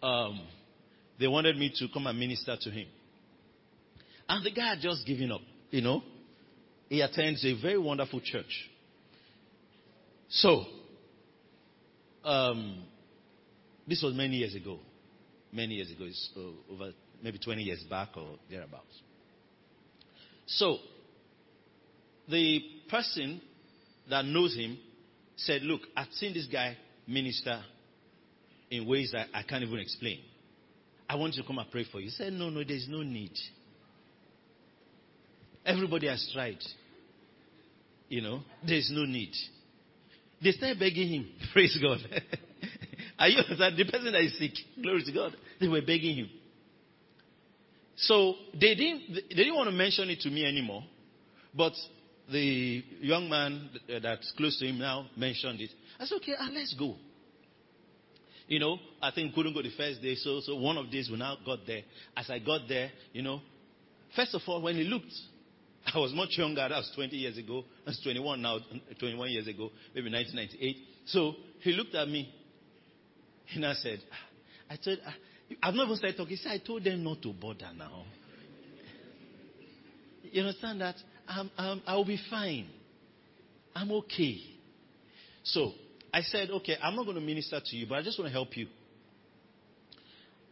um, 0.02 0.40
they 1.20 1.26
wanted 1.26 1.56
me 1.56 1.72
to 1.78 1.88
come 1.92 2.06
and 2.06 2.18
minister 2.18 2.56
to 2.58 2.70
him. 2.70 2.86
And 4.28 4.44
the 4.44 4.50
guy 4.50 4.70
had 4.70 4.80
just 4.80 5.06
given 5.06 5.30
up, 5.30 5.40
you 5.70 5.82
know. 5.82 6.02
He 6.88 7.02
attends 7.02 7.44
a 7.44 7.60
very 7.60 7.76
wonderful 7.76 8.20
church. 8.20 8.70
So, 10.30 10.64
um, 12.24 12.82
this 13.86 14.02
was 14.02 14.14
many 14.14 14.36
years 14.36 14.54
ago. 14.54 14.78
Many 15.52 15.74
years 15.74 15.90
ago. 15.90 16.04
It's 16.04 16.30
uh, 16.36 16.72
over 16.72 16.92
maybe 17.22 17.38
20 17.38 17.62
years 17.62 17.82
back 17.88 18.10
or 18.16 18.28
thereabouts. 18.50 19.02
So, 20.46 20.78
the 22.28 22.60
person 22.90 23.40
that 24.08 24.24
knows 24.24 24.56
him 24.56 24.78
said, 25.36 25.62
Look, 25.62 25.82
I've 25.96 26.12
seen 26.12 26.34
this 26.34 26.46
guy 26.50 26.76
minister 27.06 27.62
in 28.70 28.86
ways 28.86 29.10
that 29.12 29.28
I 29.34 29.42
can't 29.42 29.62
even 29.62 29.78
explain. 29.78 30.20
I 31.08 31.16
want 31.16 31.34
you 31.34 31.42
to 31.42 31.46
come 31.46 31.58
and 31.58 31.70
pray 31.70 31.84
for 31.90 32.00
you. 32.00 32.06
He 32.06 32.10
said, 32.10 32.32
No, 32.32 32.50
no, 32.50 32.62
there's 32.64 32.86
no 32.88 33.02
need. 33.02 33.32
Everybody 35.64 36.08
has 36.08 36.30
tried. 36.32 36.58
You 38.08 38.22
know, 38.22 38.40
there's 38.66 38.90
no 38.92 39.04
need. 39.04 39.32
They 40.42 40.52
started 40.52 40.78
begging 40.78 41.08
him. 41.08 41.28
Praise 41.52 41.78
God. 41.80 41.98
Are 43.18 43.28
you? 43.28 43.42
The 43.48 43.84
person 43.90 44.12
that 44.12 44.22
is 44.22 44.38
sick, 44.38 44.52
glory 44.80 45.02
to 45.04 45.12
God. 45.12 45.36
They 45.60 45.68
were 45.68 45.82
begging 45.82 46.16
him. 46.16 46.30
So 47.98 48.34
they 48.52 48.74
didn't 48.74 49.14
they 49.30 49.34
didn't 49.34 49.56
want 49.56 49.68
to 49.68 49.74
mention 49.74 50.08
it 50.10 50.20
to 50.20 50.30
me 50.30 50.44
anymore. 50.44 50.84
But 51.54 51.72
the 52.30 52.84
young 53.00 53.28
man 53.28 53.70
that's 54.02 54.32
close 54.36 54.58
to 54.60 54.66
him 54.66 54.78
now 54.78 55.06
mentioned 55.16 55.60
it. 55.60 55.70
I 55.98 56.04
said, 56.04 56.16
okay, 56.16 56.34
uh, 56.38 56.48
let's 56.52 56.74
go. 56.74 56.94
You 58.46 58.60
know, 58.60 58.78
I 59.02 59.10
think 59.10 59.34
couldn't 59.34 59.52
go 59.52 59.62
the 59.62 59.72
first 59.76 60.00
day, 60.00 60.14
so 60.14 60.40
so 60.40 60.56
one 60.56 60.76
of 60.76 60.90
these 60.90 61.10
we 61.10 61.18
now 61.18 61.36
got 61.44 61.66
there. 61.66 61.82
As 62.16 62.30
I 62.30 62.38
got 62.38 62.62
there, 62.68 62.90
you 63.12 63.22
know, 63.22 63.40
first 64.14 64.34
of 64.34 64.42
all, 64.46 64.62
when 64.62 64.76
he 64.76 64.84
looked, 64.84 65.12
I 65.94 65.98
was 65.98 66.12
much 66.14 66.38
younger. 66.38 66.60
That 66.68 66.70
was 66.70 66.90
20 66.94 67.16
years 67.16 67.36
ago. 67.36 67.64
That's 67.84 68.00
21 68.02 68.40
now, 68.40 68.58
21 69.00 69.30
years 69.30 69.48
ago, 69.48 69.70
maybe 69.94 70.10
1998. 70.10 70.76
So 71.06 71.34
he 71.60 71.72
looked 71.72 71.94
at 71.94 72.08
me, 72.08 72.32
and 73.54 73.66
I 73.66 73.74
said, 73.74 74.00
I 74.70 74.76
told, 74.76 74.98
I've 75.62 75.74
not 75.74 75.86
even 75.86 75.96
started 75.96 76.16
talking. 76.16 76.36
Said, 76.36 76.52
I 76.52 76.58
told 76.58 76.84
them 76.84 77.02
not 77.04 77.22
to 77.22 77.32
bother 77.32 77.70
now. 77.76 78.04
You 80.30 80.42
understand 80.42 80.80
that? 80.80 80.96
I'm, 81.26 81.50
I'm, 81.56 81.82
I'll 81.86 82.04
be 82.04 82.20
fine. 82.30 82.68
I'm 83.74 83.90
okay. 83.92 84.40
So 85.42 85.72
I 86.12 86.22
said, 86.22 86.50
okay, 86.50 86.76
I'm 86.82 86.96
not 86.96 87.04
going 87.04 87.16
to 87.16 87.22
minister 87.22 87.60
to 87.64 87.76
you, 87.76 87.86
but 87.86 87.96
I 87.96 88.02
just 88.02 88.18
want 88.18 88.28
to 88.28 88.32
help 88.32 88.56
you. 88.56 88.66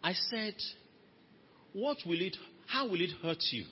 I 0.02 0.12
said, 0.12 0.54
what 1.72 1.98
will 2.06 2.20
it, 2.20 2.36
how 2.66 2.88
will 2.88 3.00
it 3.00 3.10
hurt 3.22 3.42
you? 3.50 3.64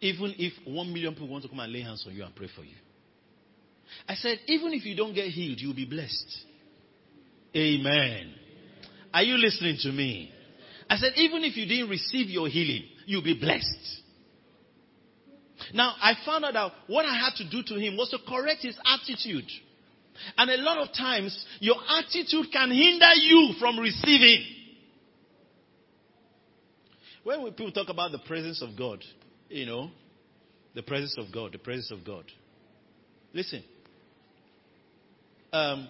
Even 0.00 0.34
if 0.38 0.52
one 0.66 0.92
million 0.92 1.12
people 1.12 1.28
want 1.28 1.42
to 1.42 1.48
come 1.48 1.60
and 1.60 1.72
lay 1.72 1.82
hands 1.82 2.04
on 2.06 2.14
you 2.14 2.24
and 2.24 2.34
pray 2.34 2.48
for 2.54 2.62
you. 2.62 2.76
I 4.08 4.14
said, 4.14 4.38
even 4.46 4.72
if 4.72 4.84
you 4.84 4.96
don't 4.96 5.14
get 5.14 5.28
healed, 5.28 5.60
you'll 5.60 5.74
be 5.74 5.86
blessed. 5.86 6.44
Amen. 7.56 8.34
Are 9.14 9.22
you 9.22 9.36
listening 9.38 9.78
to 9.82 9.92
me? 9.92 10.32
I 10.90 10.96
said, 10.96 11.12
even 11.16 11.44
if 11.44 11.56
you 11.56 11.66
didn't 11.66 11.88
receive 11.88 12.28
your 12.28 12.48
healing, 12.48 12.82
you'll 13.06 13.22
be 13.22 13.38
blessed. 13.38 14.02
Now, 15.72 15.94
I 16.02 16.14
found 16.26 16.44
out 16.44 16.54
that 16.54 16.72
what 16.88 17.06
I 17.06 17.16
had 17.16 17.36
to 17.36 17.48
do 17.48 17.62
to 17.62 17.80
him 17.80 17.96
was 17.96 18.10
to 18.10 18.18
correct 18.28 18.62
his 18.62 18.76
attitude. 18.84 19.46
And 20.36 20.50
a 20.50 20.56
lot 20.56 20.78
of 20.78 20.92
times, 20.92 21.46
your 21.60 21.76
attitude 21.88 22.46
can 22.52 22.72
hinder 22.72 23.14
you 23.14 23.54
from 23.60 23.78
receiving. 23.78 24.44
When 27.22 27.44
we, 27.44 27.50
people 27.52 27.72
talk 27.72 27.88
about 27.88 28.10
the 28.10 28.18
presence 28.18 28.62
of 28.62 28.76
God, 28.76 28.98
you 29.48 29.64
know, 29.64 29.90
the 30.74 30.82
presence 30.82 31.16
of 31.18 31.32
God, 31.32 31.52
the 31.52 31.58
presence 31.58 31.92
of 31.92 32.04
God. 32.04 32.24
Listen. 33.32 33.62
Um, 35.52 35.88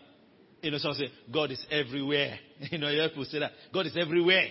you 0.64 0.70
know, 0.70 0.78
someone 0.78 0.98
say, 0.98 1.10
God 1.32 1.50
is 1.50 1.64
everywhere. 1.70 2.38
You 2.70 2.78
know, 2.78 2.88
you 2.88 3.06
to 3.06 3.24
say 3.26 3.40
that. 3.40 3.52
God 3.72 3.86
is 3.86 3.96
everywhere. 3.96 4.48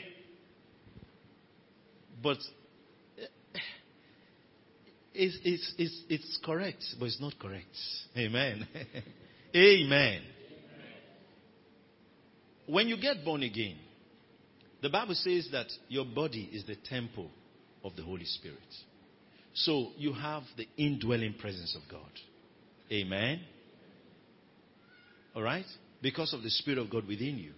But 2.22 2.38
eh, 3.20 3.59
it's, 5.16 5.38
it's, 5.43 5.74
it's, 5.80 6.01
it's 6.09 6.39
correct, 6.45 6.84
but 6.99 7.05
it's 7.05 7.20
not 7.20 7.34
correct. 7.39 7.76
Amen. 8.16 8.68
Amen. 9.55 10.22
When 12.68 12.88
you 12.88 12.97
get 13.01 13.26
born 13.26 13.41
again, 13.41 13.78
the 14.82 14.89
Bible 14.89 15.16
says 15.16 15.49
that 15.51 15.68
your 15.88 16.05
body 16.05 16.49
is 16.53 16.66
the 16.66 16.76
temple 16.76 17.30
of 17.84 17.95
the 17.95 18.03
Holy 18.03 18.26
Spirit. 18.26 18.59
So 19.55 19.89
you 19.97 20.14
have 20.14 20.43
the 20.57 20.68
indwelling 20.78 21.34
presence 21.34 21.76
of 21.76 21.89
God. 21.89 22.11
Amen. 22.91 23.41
All 25.36 25.41
right? 25.41 25.66
Because 26.04 26.34
of 26.34 26.43
the 26.43 26.49
Spirit 26.49 26.78
of 26.78 26.89
God 26.89 27.08
within 27.08 27.38
you. 27.38 27.54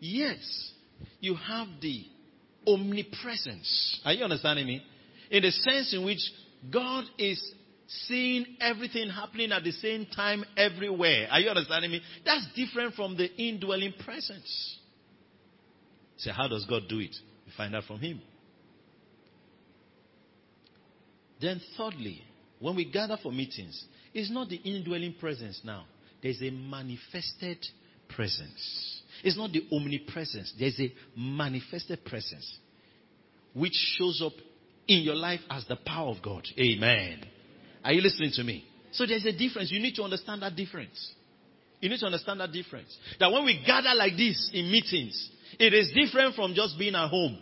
Yes, 0.00 0.72
you 1.20 1.34
have 1.34 1.68
the 1.82 2.04
omnipresence. 2.66 4.00
Are 4.04 4.14
you 4.14 4.24
understanding 4.24 4.66
me? 4.66 4.82
In 5.30 5.42
the 5.42 5.50
sense 5.50 5.92
in 5.92 6.04
which 6.06 6.20
God 6.72 7.04
is 7.18 7.38
seeing 8.06 8.46
everything 8.60 9.10
happening 9.10 9.52
at 9.52 9.62
the 9.62 9.72
same 9.72 10.06
time 10.06 10.42
everywhere. 10.56 11.28
Are 11.30 11.38
you 11.38 11.50
understanding 11.50 11.90
me? 11.90 12.00
That's 12.24 12.46
different 12.56 12.94
from 12.94 13.16
the 13.18 13.30
indwelling 13.36 13.92
presence. 14.02 14.78
So, 16.16 16.32
how 16.32 16.48
does 16.48 16.64
God 16.64 16.82
do 16.88 16.98
it? 16.98 17.14
We 17.44 17.52
find 17.56 17.76
out 17.76 17.84
from 17.84 17.98
Him. 17.98 18.22
Then, 21.42 21.60
thirdly, 21.76 22.22
when 22.58 22.74
we 22.74 22.90
gather 22.90 23.18
for 23.22 23.32
meetings, 23.32 23.84
it's 24.14 24.30
not 24.30 24.48
the 24.48 24.56
indwelling 24.56 25.14
presence 25.20 25.60
now, 25.62 25.84
there's 26.22 26.40
a 26.42 26.50
manifested 26.50 27.58
presence. 28.08 29.02
It's 29.24 29.36
not 29.36 29.52
the 29.52 29.66
omnipresence, 29.72 30.54
there's 30.58 30.78
a 30.80 30.92
manifested 31.16 32.04
presence 32.04 32.58
which 33.54 33.74
shows 33.98 34.22
up 34.24 34.32
in 34.86 35.02
your 35.02 35.16
life 35.16 35.40
as 35.50 35.66
the 35.66 35.76
power 35.76 36.10
of 36.10 36.22
God. 36.22 36.46
Amen. 36.58 37.24
Are 37.84 37.92
you 37.92 38.00
listening 38.00 38.30
to 38.34 38.44
me? 38.44 38.64
So 38.92 39.06
there's 39.06 39.26
a 39.26 39.32
difference. 39.32 39.70
You 39.70 39.80
need 39.80 39.94
to 39.96 40.02
understand 40.02 40.42
that 40.42 40.56
difference. 40.56 41.12
You 41.80 41.88
need 41.88 42.00
to 42.00 42.06
understand 42.06 42.40
that 42.40 42.52
difference. 42.52 42.96
That 43.20 43.30
when 43.30 43.44
we 43.44 43.62
gather 43.64 43.94
like 43.94 44.16
this 44.16 44.50
in 44.52 44.70
meetings, 44.70 45.30
it 45.58 45.72
is 45.74 45.90
different 45.94 46.34
from 46.34 46.54
just 46.54 46.78
being 46.78 46.94
at 46.94 47.08
home. 47.08 47.38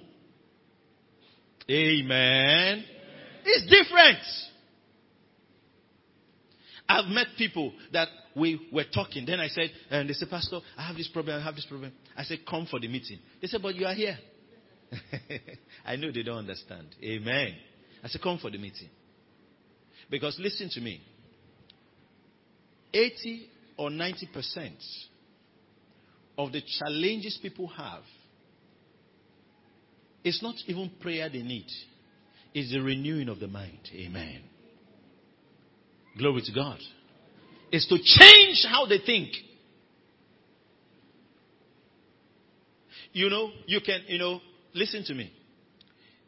Amen. 1.70 2.85
It's 3.45 3.66
different. 3.70 4.18
I've 6.89 7.07
met 7.07 7.28
people 7.37 7.72
that 7.93 8.09
we 8.34 8.68
were 8.72 8.84
talking. 8.93 9.26
Then 9.26 9.41
I 9.41 9.49
said, 9.49 9.70
and 9.91 10.09
they 10.09 10.12
said, 10.12 10.30
Pastor, 10.30 10.61
I 10.76 10.87
have 10.87 10.97
this 10.97 11.09
problem, 11.09 11.41
I 11.41 11.45
have 11.45 11.55
this 11.55 11.66
problem. 11.66 11.93
I 12.16 12.22
said, 12.24 12.41
come 12.49 12.66
for 12.66 12.78
the 12.78 12.89
meeting. 12.89 13.18
They 13.41 13.49
said, 13.49 13.61
but 13.62 13.74
you 13.74 13.87
are 13.87 13.95
here. 13.95 14.16
I 15.84 15.97
know 15.97 16.12
they 16.12 16.22
don't 16.22 16.39
understand. 16.39 16.87
Amen. 17.03 17.55
I 18.05 18.09
said, 18.09 18.22
come 18.22 18.39
for 18.39 18.51
the 18.51 18.59
meeting. 18.59 18.89
Because 20.09 20.39
listen 20.39 20.70
to 20.70 20.80
me 20.80 21.01
80 22.93 23.49
or 23.78 23.91
90% 23.91 24.70
of 26.39 26.53
the 26.53 26.62
challenges 26.78 27.39
people 27.43 27.66
have 27.68 28.03
it's 30.26 30.43
not 30.43 30.57
even 30.66 30.91
prayer 31.01 31.28
they 31.28 31.43
need, 31.43 31.66
it's 32.53 32.72
the 32.72 32.80
renewing 32.80 33.28
of 33.28 33.39
the 33.39 33.47
mind. 33.47 33.78
Amen. 33.95 34.43
Glory 36.17 36.43
to 36.43 36.53
God. 36.53 36.79
Is 37.73 37.87
to 37.87 37.99
change 37.99 38.64
how 38.69 38.87
they 38.87 38.99
think. 39.05 39.31
You 43.12 43.31
know, 43.31 43.51
you 43.67 43.81
can, 43.81 44.03
you 44.09 44.19
know, 44.19 44.41
listen 44.75 45.05
to 45.05 45.14
me. 45.14 45.33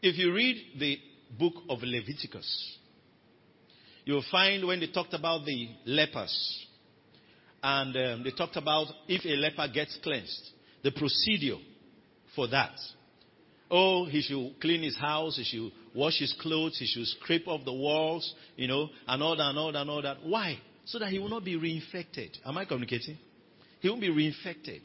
If 0.02 0.16
you 0.16 0.32
read 0.32 0.56
the 0.78 0.98
book 1.38 1.54
of 1.68 1.80
Leviticus, 1.82 2.78
you'll 4.04 4.24
find 4.30 4.66
when 4.66 4.80
they 4.80 4.86
talked 4.88 5.12
about 5.12 5.44
the 5.44 5.68
lepers, 5.84 6.66
and 7.62 7.96
um, 7.96 8.24
they 8.24 8.30
talked 8.30 8.56
about 8.56 8.86
if 9.06 9.24
a 9.24 9.36
leper 9.36 9.68
gets 9.72 9.98
cleansed, 10.02 10.50
the 10.82 10.92
procedure 10.92 11.58
for 12.34 12.48
that. 12.48 12.72
Oh, 13.70 14.06
he 14.06 14.22
should 14.22 14.60
clean 14.60 14.82
his 14.82 14.96
house, 14.96 15.36
he 15.36 15.44
should 15.44 15.72
wash 15.98 16.20
his 16.20 16.32
clothes, 16.40 16.78
he 16.78 16.86
should 16.86 17.06
scrape 17.06 17.48
off 17.48 17.64
the 17.64 17.72
walls, 17.72 18.32
you 18.56 18.68
know, 18.68 18.88
and 19.08 19.20
all 19.20 19.36
that 19.36 19.50
and 19.50 19.58
all 19.58 19.72
that 19.72 19.80
and 19.80 19.90
all 19.90 20.00
that. 20.00 20.18
Why? 20.22 20.56
So 20.84 21.00
that 21.00 21.08
he 21.08 21.18
will 21.18 21.28
not 21.28 21.44
be 21.44 21.56
reinfected. 21.56 22.38
Am 22.46 22.56
I 22.56 22.64
communicating? 22.64 23.18
He 23.80 23.88
won't 23.88 24.00
be 24.00 24.08
reinfected. 24.08 24.80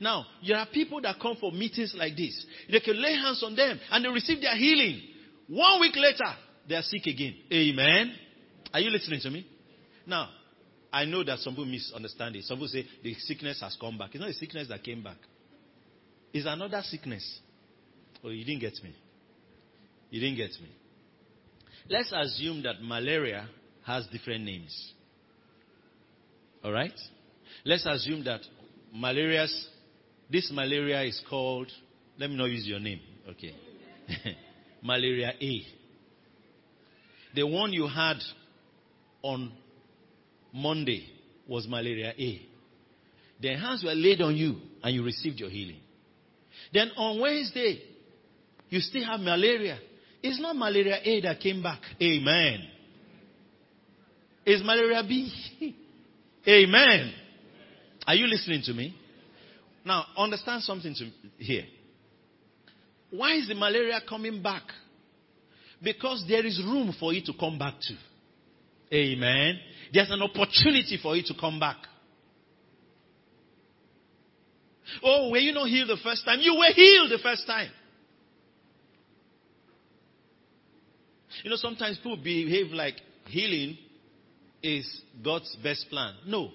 Now, 0.00 0.24
there 0.46 0.56
are 0.56 0.66
people 0.66 1.00
that 1.02 1.16
come 1.20 1.36
for 1.40 1.50
meetings 1.50 1.94
like 1.98 2.16
this. 2.16 2.46
They 2.70 2.80
can 2.80 3.00
lay 3.00 3.14
hands 3.14 3.42
on 3.42 3.56
them 3.56 3.78
and 3.90 4.04
they 4.04 4.08
receive 4.08 4.40
their 4.40 4.56
healing. 4.56 5.00
One 5.48 5.80
week 5.80 5.96
later, 5.96 6.32
they 6.68 6.76
are 6.76 6.82
sick 6.82 7.06
again. 7.06 7.34
Amen. 7.52 8.14
Are 8.72 8.80
you 8.80 8.90
listening 8.90 9.20
to 9.22 9.30
me? 9.30 9.46
Now, 10.06 10.28
I 10.92 11.04
know 11.04 11.24
that 11.24 11.40
some 11.40 11.54
people 11.54 11.66
misunderstand 11.66 12.36
it. 12.36 12.44
Some 12.44 12.58
people 12.58 12.68
say 12.68 12.86
the 13.02 13.14
sickness 13.14 13.60
has 13.60 13.76
come 13.80 13.98
back. 13.98 14.10
It's 14.12 14.20
not 14.20 14.30
a 14.30 14.34
sickness 14.34 14.68
that 14.68 14.82
came 14.82 15.02
back. 15.02 15.18
It's 16.32 16.46
another 16.46 16.82
sickness. 16.84 17.40
Oh, 18.24 18.28
you 18.28 18.44
didn't 18.44 18.60
get 18.60 18.74
me. 18.82 18.94
You 20.16 20.22
didn't 20.22 20.38
get 20.38 20.52
me. 20.62 20.70
Let's 21.90 22.10
assume 22.10 22.62
that 22.62 22.82
malaria 22.82 23.46
has 23.84 24.06
different 24.06 24.44
names. 24.44 24.94
All 26.64 26.72
right? 26.72 26.98
Let's 27.66 27.84
assume 27.84 28.24
that 28.24 28.40
malaria's 28.94 29.68
this 30.30 30.50
malaria 30.50 31.02
is 31.02 31.20
called 31.28 31.70
let 32.18 32.30
me 32.30 32.36
not 32.36 32.46
use 32.46 32.66
your 32.66 32.80
name. 32.80 33.00
Okay. 33.28 33.54
malaria 34.82 35.34
A. 35.38 35.62
The 37.34 37.46
one 37.46 37.74
you 37.74 37.86
had 37.86 38.16
on 39.20 39.52
Monday 40.50 41.10
was 41.46 41.68
malaria 41.68 42.14
A. 42.18 42.40
The 43.42 43.54
hands 43.54 43.84
were 43.84 43.94
laid 43.94 44.22
on 44.22 44.34
you 44.34 44.56
and 44.82 44.94
you 44.94 45.04
received 45.04 45.38
your 45.40 45.50
healing. 45.50 45.80
Then 46.72 46.90
on 46.96 47.20
Wednesday, 47.20 47.82
you 48.70 48.80
still 48.80 49.04
have 49.04 49.20
malaria. 49.20 49.78
It's 50.26 50.40
not 50.40 50.56
malaria 50.56 50.98
A 51.04 51.20
that 51.20 51.38
came 51.38 51.62
back. 51.62 51.80
Amen. 52.02 52.58
It's 54.44 54.60
malaria 54.64 55.04
B. 55.08 55.32
Amen. 56.48 57.12
Are 58.04 58.14
you 58.16 58.26
listening 58.26 58.60
to 58.64 58.72
me? 58.74 58.96
Now, 59.84 60.04
understand 60.16 60.62
something 60.62 60.92
to, 60.96 61.10
here. 61.38 61.62
Why 63.10 63.36
is 63.36 63.46
the 63.46 63.54
malaria 63.54 64.00
coming 64.08 64.42
back? 64.42 64.64
Because 65.80 66.24
there 66.28 66.44
is 66.44 66.60
room 66.64 66.92
for 66.98 67.12
it 67.12 67.24
to 67.26 67.32
come 67.38 67.56
back 67.56 67.74
to. 67.82 67.94
Amen. 68.96 69.60
There's 69.92 70.10
an 70.10 70.22
opportunity 70.22 70.98
for 71.00 71.14
it 71.14 71.26
to 71.26 71.34
come 71.38 71.60
back. 71.60 71.76
Oh, 75.04 75.30
were 75.30 75.38
you 75.38 75.52
not 75.52 75.68
healed 75.68 75.88
the 75.88 75.98
first 76.02 76.24
time? 76.24 76.40
You 76.40 76.56
were 76.56 76.72
healed 76.74 77.12
the 77.12 77.18
first 77.22 77.46
time. 77.46 77.70
You 81.46 81.50
know, 81.50 81.56
sometimes 81.58 81.98
people 81.98 82.16
behave 82.16 82.72
like 82.72 82.96
healing 83.28 83.78
is 84.64 85.00
God's 85.24 85.56
best 85.62 85.88
plan. 85.90 86.14
No. 86.26 86.50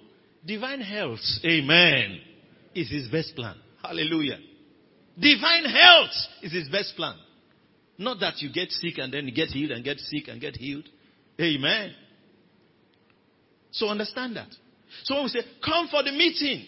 Divine 0.45 0.81
health, 0.81 1.21
amen, 1.45 2.19
is 2.75 2.91
his 2.91 3.07
best 3.07 3.33
plan. 3.33 3.55
Hallelujah. 3.81 4.37
Divine 5.17 5.63
health 5.63 6.11
is 6.43 6.51
his 6.51 6.67
best 6.67 6.93
plan. 6.97 7.15
Not 7.97 8.19
that 8.19 8.41
you 8.41 8.51
get 8.51 8.69
sick 8.69 8.97
and 8.97 9.13
then 9.13 9.29
you 9.29 9.33
get 9.33 9.47
healed 9.47 9.71
and 9.71 9.81
get 9.81 9.97
sick 9.97 10.27
and 10.27 10.41
get 10.41 10.57
healed. 10.57 10.89
Amen. 11.39 11.93
So 13.71 13.87
understand 13.87 14.35
that. 14.35 14.49
So 15.05 15.15
when 15.15 15.23
we 15.23 15.29
say, 15.29 15.43
come 15.63 15.87
for 15.87 16.03
the 16.03 16.11
meeting, 16.11 16.65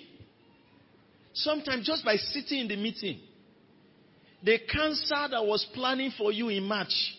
sometimes 1.33 1.85
just 1.85 2.05
by 2.05 2.15
sitting 2.15 2.59
in 2.59 2.67
the 2.69 2.77
meeting, 2.77 3.19
the 4.41 4.59
cancer 4.59 5.27
that 5.29 5.45
was 5.45 5.67
planning 5.73 6.13
for 6.17 6.31
you 6.31 6.47
in 6.47 6.63
March 6.63 7.17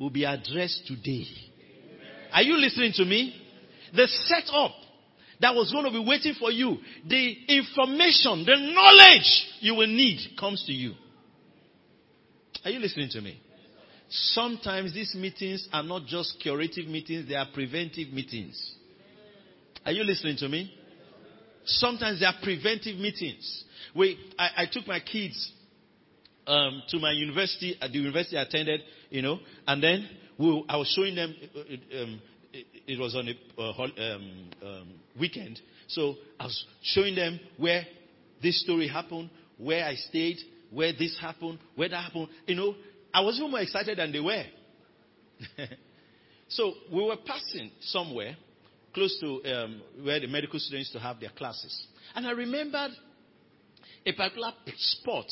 will 0.00 0.10
be 0.10 0.24
addressed 0.24 0.86
today. 0.86 1.26
Are 2.32 2.42
you 2.42 2.56
listening 2.56 2.92
to 2.94 3.04
me? 3.04 3.36
The 3.94 4.08
setup 4.08 4.72
that 5.40 5.54
was 5.54 5.70
going 5.70 5.84
to 5.84 5.90
be 5.90 6.02
waiting 6.04 6.34
for 6.40 6.50
you, 6.50 6.78
the 7.06 7.36
information, 7.48 8.44
the 8.46 8.56
knowledge 8.72 9.46
you 9.60 9.74
will 9.74 9.86
need 9.86 10.38
comes 10.38 10.64
to 10.66 10.72
you. 10.72 10.94
Are 12.64 12.70
you 12.70 12.78
listening 12.78 13.10
to 13.10 13.20
me? 13.20 13.40
Sometimes 14.08 14.94
these 14.94 15.14
meetings 15.14 15.68
are 15.72 15.82
not 15.82 16.06
just 16.06 16.40
curative 16.40 16.86
meetings, 16.86 17.28
they 17.28 17.34
are 17.34 17.46
preventive 17.52 18.08
meetings. 18.12 18.74
Are 19.84 19.92
you 19.92 20.02
listening 20.02 20.36
to 20.38 20.48
me? 20.48 20.74
Sometimes 21.64 22.20
they 22.20 22.26
are 22.26 22.34
preventive 22.42 22.96
meetings. 22.96 23.64
We, 23.94 24.18
I, 24.38 24.62
I 24.62 24.66
took 24.70 24.86
my 24.86 25.00
kids 25.00 25.52
um, 26.50 26.82
to 26.88 26.98
my 26.98 27.12
university, 27.12 27.76
at 27.80 27.92
the 27.92 27.98
university 27.98 28.36
I 28.36 28.42
attended, 28.42 28.80
you 29.10 29.22
know, 29.22 29.38
and 29.66 29.82
then 29.82 30.08
we, 30.38 30.64
I 30.68 30.76
was 30.76 30.92
showing 30.96 31.14
them, 31.14 31.34
uh, 31.54 32.02
um, 32.02 32.22
it, 32.52 32.66
it, 32.86 32.98
was 32.98 33.14
on 33.14 33.28
a 33.28 33.60
uh, 33.60 33.82
um, 33.82 34.50
um, 34.64 34.88
weekend, 35.18 35.60
so 35.88 36.16
I 36.38 36.44
was 36.44 36.64
showing 36.82 37.14
them 37.14 37.38
where 37.56 37.84
this 38.42 38.62
story 38.62 38.88
happened, 38.88 39.30
where 39.58 39.84
I 39.84 39.94
stayed, 39.94 40.38
where 40.70 40.92
this 40.92 41.16
happened, 41.20 41.58
where 41.76 41.88
that 41.88 42.04
happened. 42.04 42.28
You 42.46 42.56
know, 42.56 42.74
I 43.12 43.20
was 43.20 43.36
even 43.38 43.50
more 43.50 43.60
excited 43.60 43.98
than 43.98 44.12
they 44.12 44.20
were. 44.20 44.44
so 46.48 46.74
we 46.92 47.04
were 47.04 47.16
passing 47.24 47.70
somewhere 47.82 48.36
close 48.92 49.16
to 49.20 49.54
um, 49.54 49.82
where 50.02 50.18
the 50.18 50.26
medical 50.26 50.58
students 50.58 50.90
to 50.92 50.98
have 50.98 51.20
their 51.20 51.30
classes. 51.30 51.86
And 52.14 52.26
I 52.26 52.32
remembered 52.32 52.90
a 54.04 54.12
particular 54.12 54.52
spot. 54.76 55.26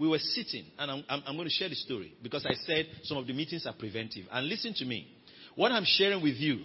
We 0.00 0.08
were 0.08 0.18
sitting, 0.18 0.64
and 0.78 0.90
I'm, 0.90 1.04
I'm, 1.10 1.22
I'm 1.26 1.36
going 1.36 1.46
to 1.46 1.52
share 1.52 1.68
the 1.68 1.74
story 1.74 2.14
because 2.22 2.46
I 2.46 2.54
said 2.64 2.86
some 3.02 3.18
of 3.18 3.26
the 3.26 3.34
meetings 3.34 3.66
are 3.66 3.74
preventive. 3.74 4.24
And 4.32 4.48
listen 4.48 4.72
to 4.78 4.86
me. 4.86 5.06
What 5.56 5.72
I'm 5.72 5.84
sharing 5.84 6.22
with 6.22 6.36
you, 6.36 6.60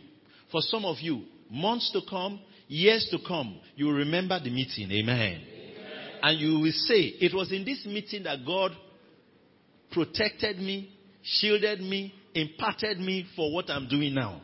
for 0.53 0.61
some 0.61 0.85
of 0.85 0.99
you, 1.01 1.23
months 1.51 1.91
to 1.91 1.99
come, 2.09 2.39
years 2.69 3.05
to 3.11 3.17
come, 3.27 3.59
you 3.75 3.87
will 3.87 3.95
remember 3.95 4.39
the 4.41 4.49
meeting. 4.49 4.89
Amen. 4.89 5.41
And 6.23 6.39
you 6.39 6.59
will 6.61 6.71
say, 6.71 7.13
It 7.19 7.33
was 7.35 7.51
in 7.51 7.65
this 7.65 7.85
meeting 7.85 8.23
that 8.23 8.45
God 8.45 8.71
protected 9.91 10.57
me, 10.57 10.97
shielded 11.21 11.81
me, 11.81 12.13
imparted 12.33 12.99
me 12.99 13.25
for 13.35 13.53
what 13.53 13.69
I'm 13.69 13.89
doing 13.89 14.13
now. 14.13 14.41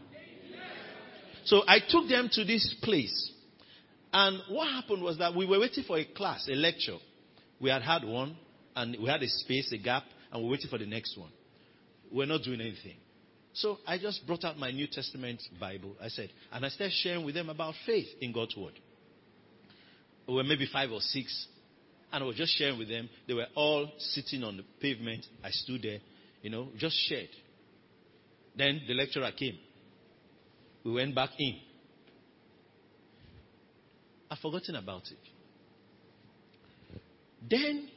So 1.46 1.62
I 1.66 1.80
took 1.80 2.10
them 2.10 2.30
to 2.34 2.44
this 2.44 2.76
place. 2.84 3.32
And 4.12 4.42
what 4.50 4.68
happened 4.68 5.02
was 5.02 5.18
that 5.20 5.34
we 5.34 5.46
were 5.46 5.62
waiting 5.62 5.86
for 5.86 5.98
a 5.98 6.04
class, 6.04 6.46
a 6.52 6.56
lecture. 6.56 6.98
We 7.62 7.70
had 7.70 7.84
had 7.84 8.04
one, 8.04 8.36
and 8.76 8.98
we 9.02 9.10
had 9.10 9.22
a 9.22 9.28
space, 9.28 9.72
a 9.72 9.78
gap, 9.78 10.04
and 10.32 10.42
we 10.42 10.46
were 10.46 10.52
waiting 10.52 10.70
for 10.70 10.78
the 10.78 10.86
next 10.86 11.18
one. 11.18 11.32
We 12.12 12.20
we're 12.20 12.26
not 12.26 12.44
doing 12.44 12.62
anything. 12.62 12.98
So 13.54 13.78
I 13.86 13.98
just 13.98 14.26
brought 14.26 14.46
out 14.46 14.58
my 14.58 14.72
New 14.72 14.88
Testament 14.88 15.42
Bible. 15.60 15.96
I 16.02 16.08
said, 16.08 16.30
and 16.52 16.66
I 16.66 16.70
started 16.70 16.94
sharing 16.94 17.26
with 17.26 17.36
them 17.36 17.50
about 17.50 17.74
faith 17.86 18.08
in 18.22 18.32
God's 18.32 18.56
Word. 18.56 18.80
We 20.28 20.36
were 20.36 20.44
maybe 20.44 20.68
five 20.72 20.92
or 20.92 21.02
six 21.02 21.48
and 22.12 22.24
I 22.24 22.28
was 22.28 22.36
just 22.36 22.58
sharing 22.58 22.78
with 22.78 22.90
them. 22.90 23.10
They 23.28 23.34
were 23.34 23.48
all 23.56 23.90
sitting 23.98 24.44
on 24.44 24.58
the 24.58 24.64
pavement. 24.82 25.26
I 25.44 25.50
stood 25.52 25.82
there, 25.82 26.00
you 26.42 26.50
know, 26.50 26.68
just 26.78 26.96
shared. 27.08 27.30
Then 28.56 28.82
the 28.88 28.94
lecturer 28.94 29.32
came. 29.38 29.58
We 30.84 30.92
went 30.92 31.16
back 31.16 31.30
in. 31.40 31.58
I've 34.30 34.40
forgotten 34.40 34.76
about 34.76 35.04
it. 35.04 35.20
Then, 37.50 37.88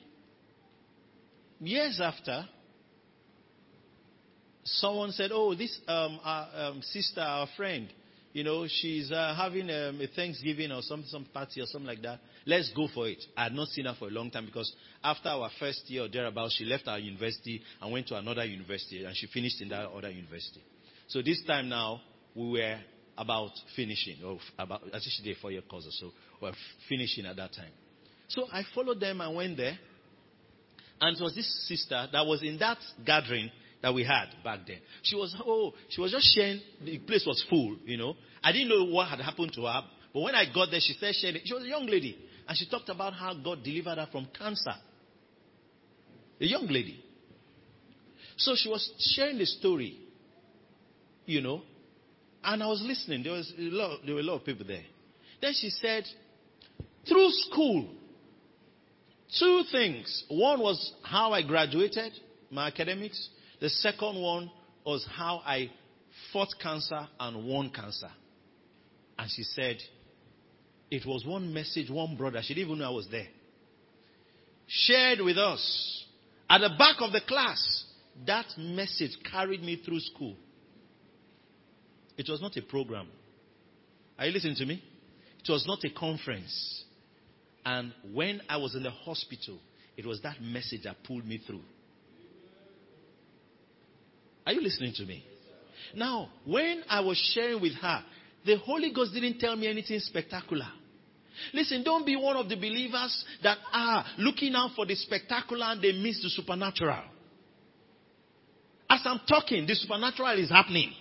years 1.60 2.00
after, 2.02 2.46
someone 4.64 5.12
said, 5.12 5.30
Oh, 5.32 5.54
this 5.54 5.78
um, 5.86 6.20
our, 6.24 6.48
um, 6.54 6.82
sister, 6.82 7.20
our 7.20 7.48
friend, 7.56 7.88
you 8.32 8.42
know, 8.42 8.66
she's 8.68 9.12
uh, 9.12 9.34
having 9.36 9.70
um, 9.70 10.00
a 10.00 10.08
Thanksgiving 10.08 10.72
or 10.72 10.82
some, 10.82 11.04
some 11.06 11.24
party 11.32 11.60
or 11.60 11.66
something 11.66 11.86
like 11.86 12.02
that. 12.02 12.18
Let's 12.46 12.72
go 12.74 12.88
for 12.92 13.08
it. 13.08 13.22
I 13.36 13.44
had 13.44 13.52
not 13.52 13.68
seen 13.68 13.84
her 13.84 13.94
for 13.96 14.08
a 14.08 14.10
long 14.10 14.30
time 14.30 14.46
because 14.46 14.74
after 15.04 15.28
our 15.28 15.50
first 15.60 15.88
year 15.88 16.04
or 16.04 16.08
thereabouts, 16.08 16.56
she 16.58 16.64
left 16.64 16.88
our 16.88 16.98
university 16.98 17.62
and 17.80 17.92
went 17.92 18.08
to 18.08 18.16
another 18.16 18.44
university 18.44 19.04
and 19.04 19.16
she 19.16 19.28
finished 19.28 19.62
in 19.62 19.68
that 19.68 19.88
other 19.88 20.10
university. 20.10 20.60
So 21.06 21.22
this 21.22 21.42
time 21.46 21.68
now, 21.68 22.00
we 22.34 22.50
were 22.50 22.78
about 23.16 23.52
finishing, 23.76 24.16
or 24.24 24.38
about, 24.58 24.82
think 24.82 25.02
she 25.04 25.22
did 25.22 25.36
a 25.36 25.40
four 25.40 25.52
year 25.52 25.62
course 25.62 25.86
or 25.86 25.92
so. 25.92 26.10
We 26.42 26.48
were 26.48 26.56
finishing 26.88 27.26
at 27.26 27.36
that 27.36 27.52
time. 27.52 27.70
So 28.26 28.46
I 28.52 28.62
followed 28.74 28.98
them 28.98 29.20
and 29.20 29.36
went 29.36 29.56
there. 29.56 29.78
And 31.00 31.16
it 31.16 31.22
was 31.22 31.34
this 31.34 31.68
sister 31.68 32.08
that 32.12 32.26
was 32.26 32.42
in 32.42 32.58
that 32.58 32.78
gathering 33.04 33.50
that 33.82 33.92
we 33.92 34.04
had 34.04 34.26
back 34.42 34.60
then. 34.66 34.78
She 35.02 35.16
was, 35.16 35.36
oh, 35.44 35.74
she 35.90 36.00
was 36.00 36.10
just 36.10 36.34
sharing, 36.34 36.60
the 36.82 36.98
place 36.98 37.24
was 37.26 37.44
full, 37.50 37.76
you 37.84 37.98
know. 37.98 38.14
I 38.42 38.52
didn't 38.52 38.68
know 38.68 38.84
what 38.84 39.08
had 39.08 39.20
happened 39.20 39.52
to 39.54 39.62
her, 39.62 39.82
but 40.12 40.20
when 40.20 40.34
I 40.34 40.44
got 40.52 40.70
there, 40.70 40.80
she 40.80 40.94
said, 40.94 41.14
she 41.14 41.52
was 41.52 41.64
a 41.64 41.68
young 41.68 41.86
lady, 41.86 42.16
and 42.48 42.56
she 42.56 42.68
talked 42.68 42.88
about 42.88 43.12
how 43.12 43.34
God 43.34 43.62
delivered 43.62 43.98
her 43.98 44.08
from 44.10 44.28
cancer. 44.38 44.74
A 46.40 46.46
young 46.46 46.66
lady. 46.66 47.04
So 48.36 48.54
she 48.56 48.68
was 48.68 48.90
sharing 49.14 49.38
the 49.38 49.46
story, 49.46 49.98
you 51.26 51.40
know, 51.40 51.62
and 52.42 52.62
I 52.62 52.66
was 52.66 52.82
listening. 52.82 53.22
There 53.22 53.32
was 53.32 53.52
a 53.58 53.62
lot, 53.62 54.00
there 54.04 54.14
were 54.14 54.20
a 54.20 54.24
lot 54.24 54.36
of 54.36 54.44
people 54.44 54.66
there. 54.66 54.84
Then 55.40 55.52
she 55.54 55.70
said, 55.70 56.04
through 57.08 57.30
school, 57.30 57.88
two 59.38 59.62
things. 59.70 60.24
One 60.28 60.60
was 60.60 60.92
how 61.02 61.32
I 61.32 61.42
graduated, 61.42 62.12
my 62.50 62.66
academics. 62.68 63.28
The 63.60 63.70
second 63.70 64.20
one 64.20 64.50
was 64.84 65.06
how 65.16 65.42
I 65.44 65.70
fought 66.32 66.54
cancer 66.62 67.08
and 67.18 67.46
won 67.46 67.70
cancer. 67.70 68.10
And 69.18 69.30
she 69.30 69.42
said, 69.42 69.76
it 70.90 71.06
was 71.06 71.24
one 71.24 71.52
message, 71.52 71.90
one 71.90 72.16
brother, 72.16 72.40
she 72.42 72.54
didn't 72.54 72.68
even 72.68 72.78
know 72.80 72.90
I 72.90 72.94
was 72.94 73.08
there, 73.10 73.28
shared 74.66 75.20
with 75.20 75.38
us 75.38 76.04
at 76.48 76.58
the 76.58 76.70
back 76.78 76.96
of 77.00 77.12
the 77.12 77.20
class. 77.26 77.84
That 78.26 78.46
message 78.56 79.16
carried 79.30 79.62
me 79.62 79.82
through 79.84 80.00
school. 80.00 80.36
It 82.16 82.28
was 82.28 82.40
not 82.40 82.56
a 82.56 82.62
program. 82.62 83.08
Are 84.18 84.26
you 84.26 84.32
listening 84.32 84.54
to 84.56 84.66
me? 84.66 84.82
It 85.42 85.50
was 85.50 85.66
not 85.66 85.82
a 85.84 85.90
conference. 85.90 86.83
And 87.64 87.92
when 88.12 88.42
I 88.48 88.58
was 88.58 88.74
in 88.74 88.82
the 88.82 88.90
hospital, 88.90 89.58
it 89.96 90.04
was 90.04 90.20
that 90.22 90.40
message 90.40 90.82
that 90.84 90.96
pulled 91.04 91.26
me 91.26 91.40
through. 91.46 91.62
Are 94.46 94.52
you 94.52 94.60
listening 94.60 94.92
to 94.96 95.04
me? 95.04 95.24
Now, 95.94 96.28
when 96.44 96.82
I 96.88 97.00
was 97.00 97.16
sharing 97.34 97.62
with 97.62 97.74
her, 97.74 98.04
the 98.44 98.58
Holy 98.58 98.92
Ghost 98.92 99.14
didn't 99.14 99.38
tell 99.38 99.56
me 99.56 99.68
anything 99.68 99.98
spectacular. 100.00 100.68
Listen, 101.52 101.82
don't 101.82 102.04
be 102.04 102.16
one 102.16 102.36
of 102.36 102.48
the 102.48 102.56
believers 102.56 103.24
that 103.42 103.58
are 103.72 104.04
looking 104.18 104.54
out 104.54 104.70
for 104.76 104.86
the 104.86 104.94
spectacular 104.94 105.66
and 105.66 105.82
they 105.82 105.92
miss 105.92 106.22
the 106.22 106.28
supernatural. 106.28 107.02
As 108.88 109.00
I'm 109.04 109.20
talking, 109.26 109.66
the 109.66 109.74
supernatural 109.74 110.38
is 110.38 110.50
happening. 110.50 110.92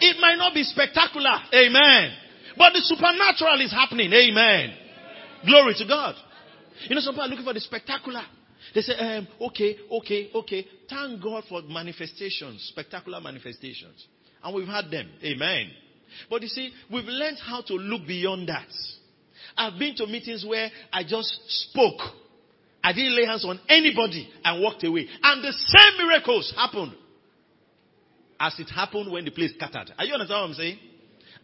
It 0.00 0.20
might 0.20 0.36
not 0.36 0.52
be 0.52 0.64
spectacular. 0.64 1.38
Amen. 1.54 2.12
But 2.58 2.72
the 2.72 2.80
supernatural 2.80 3.60
is 3.60 3.70
happening. 3.70 4.12
Amen. 4.12 4.76
Glory 5.46 5.74
to 5.78 5.86
God. 5.86 6.14
You 6.88 6.94
know, 6.94 7.00
some 7.00 7.14
people 7.14 7.24
are 7.24 7.28
looking 7.28 7.44
for 7.44 7.54
the 7.54 7.60
spectacular. 7.60 8.22
They 8.74 8.80
say, 8.80 8.94
um, 8.94 9.28
okay, 9.40 9.76
okay, 9.90 10.30
okay. 10.34 10.66
Thank 10.88 11.22
God 11.22 11.44
for 11.48 11.62
manifestations, 11.62 12.66
spectacular 12.72 13.20
manifestations. 13.20 14.06
And 14.42 14.54
we've 14.54 14.66
had 14.66 14.90
them. 14.90 15.10
Amen. 15.22 15.70
But 16.30 16.42
you 16.42 16.48
see, 16.48 16.72
we've 16.90 17.04
learned 17.04 17.38
how 17.38 17.62
to 17.62 17.74
look 17.74 18.06
beyond 18.06 18.48
that. 18.48 18.68
I've 19.56 19.78
been 19.78 19.94
to 19.96 20.06
meetings 20.06 20.44
where 20.48 20.70
I 20.92 21.04
just 21.04 21.38
spoke 21.46 22.00
I 22.84 22.92
didn't 22.92 23.16
lay 23.16 23.24
hands 23.24 23.46
on 23.46 23.58
anybody 23.66 24.28
and 24.44 24.62
walked 24.62 24.84
away. 24.84 25.08
And 25.22 25.42
the 25.42 25.52
same 25.52 26.06
miracles 26.06 26.52
happened 26.54 26.92
as 28.38 28.54
it 28.58 28.68
happened 28.68 29.10
when 29.10 29.24
the 29.24 29.30
place 29.30 29.54
scattered. 29.54 29.94
Are 29.96 30.04
you 30.04 30.12
understand 30.12 30.42
what 30.42 30.48
I'm 30.50 30.54
saying? 30.54 30.78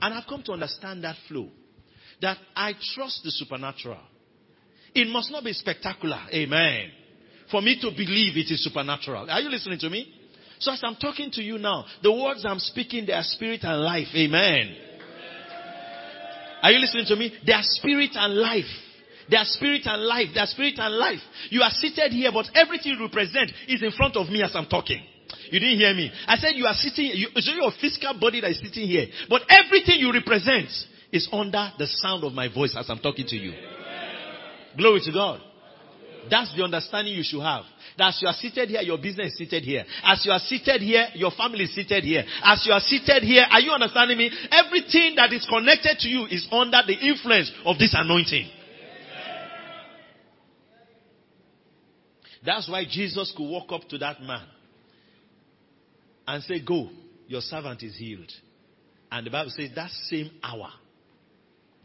And 0.03 0.13
I've 0.13 0.27
come 0.29 0.43
to 0.43 0.53
understand 0.53 1.03
that 1.05 1.17
flow. 1.29 1.49
That 2.23 2.39
I 2.55 2.75
trust 2.95 3.23
the 3.25 3.31
supernatural. 3.31 4.01
It 4.95 5.09
must 5.09 5.31
not 5.31 5.45
be 5.45 5.53
spectacular. 5.53 6.21
Amen. 6.33 6.91
For 7.51 7.63
me 7.63 7.79
to 7.81 7.91
believe 7.91 8.37
it 8.37 8.53
is 8.53 8.63
supernatural. 8.63 9.31
Are 9.31 9.41
you 9.41 9.49
listening 9.49 9.79
to 9.81 9.91
me? 9.91 10.13
So 10.59 10.73
as 10.73 10.81
I'm 10.85 10.97
talking 10.97 11.31
to 11.33 11.43
you 11.43 11.59
now, 11.59 11.87
the 12.03 12.13
words 12.13 12.45
I'm 12.47 12.59
speaking, 12.59 13.07
they 13.07 13.15
are 13.15 13.23
spirit 13.23 13.61
and 13.63 13.81
life. 13.81 14.09
Amen. 14.15 14.77
Are 16.63 16.71
you 16.71 16.79
listening 16.79 17.07
to 17.07 17.17
me? 17.17 17.33
They 17.47 17.53
are 17.53 17.63
spirit 17.63 18.11
and 18.15 18.35
life. 18.35 18.69
They 19.31 19.37
are 19.37 19.47
spirit 19.47 19.83
and 19.87 20.03
life. 20.03 20.29
They 20.35 20.41
are 20.41 20.47
spirit 20.47 20.75
and 20.77 20.95
life. 20.97 21.21
You 21.49 21.63
are 21.63 21.71
seated 21.71 22.13
here, 22.13 22.31
but 22.33 22.47
everything 22.55 22.93
you 22.99 23.07
represent 23.07 23.51
is 23.69 23.83
in 23.83 23.93
front 23.93 24.17
of 24.17 24.29
me 24.29 24.43
as 24.43 24.55
I'm 24.55 24.67
talking. 24.67 25.01
You 25.51 25.61
didn't 25.61 25.79
hear 25.79 25.95
me. 25.95 26.11
I 26.27 26.37
said 26.37 26.53
you 26.55 26.67
are 26.67 26.75
sitting, 26.75 27.13
you, 27.15 27.29
it's 27.35 27.49
your 27.49 27.71
physical 27.81 28.19
body 28.21 28.41
that 28.41 28.51
is 28.51 28.59
sitting 28.59 28.87
here. 28.87 29.07
But 29.29 29.43
everything 29.49 30.01
you 30.01 30.13
represent 30.13 30.69
is 31.13 31.29
under 31.33 31.73
the 31.79 31.87
sound 31.87 32.25
of 32.25 32.33
my 32.33 32.53
voice 32.53 32.77
as 32.79 32.89
I'm 32.89 32.99
talking 32.99 33.27
to 33.27 33.37
you. 33.37 33.53
Glory 34.77 35.01
to 35.05 35.13
God. 35.13 35.41
That's 36.31 36.55
the 36.55 36.63
understanding 36.63 37.15
you 37.15 37.23
should 37.25 37.43
have. 37.43 37.65
That 37.97 38.09
as 38.09 38.19
you 38.21 38.29
are 38.29 38.35
seated 38.35 38.69
here, 38.69 38.83
your 38.83 38.99
business 38.99 39.33
is 39.33 39.39
seated 39.39 39.65
here. 39.65 39.85
As 40.05 40.25
you 40.25 40.33
are 40.33 40.39
seated 40.39 40.83
here, 40.83 41.09
your 41.15 41.31
family 41.31 41.65
is 41.65 41.75
seated 41.75 42.05
here. 42.05 42.25
As 42.45 42.65
you 42.67 42.73
are 42.73 42.81
seated 42.81 43.23
here, 43.23 43.45
are 43.51 43.61
you 43.61 43.71
understanding 43.73 44.19
me? 44.19 44.31
Everything 44.51 45.15
that 45.17 45.33
is 45.33 45.47
connected 45.47 45.99
to 45.99 46.09
you 46.09 46.27
is 46.27 46.47
under 46.53 46.83
the 46.87 46.95
influence 46.95 47.51
of 47.65 47.79
this 47.79 47.95
anointing. 47.97 48.49
That's 52.45 52.69
why 52.69 52.85
Jesus 52.89 53.33
could 53.37 53.49
walk 53.49 53.73
up 53.73 53.89
to 53.89 53.99
that 53.99 54.23
man 54.23 54.47
and 56.27 56.43
say, 56.43 56.61
Go, 56.65 56.89
your 57.27 57.41
servant 57.41 57.83
is 57.83 57.97
healed. 57.97 58.31
And 59.11 59.27
the 59.27 59.31
Bible 59.31 59.51
says 59.55 59.71
that 59.75 59.91
same 60.09 60.31
hour, 60.43 60.71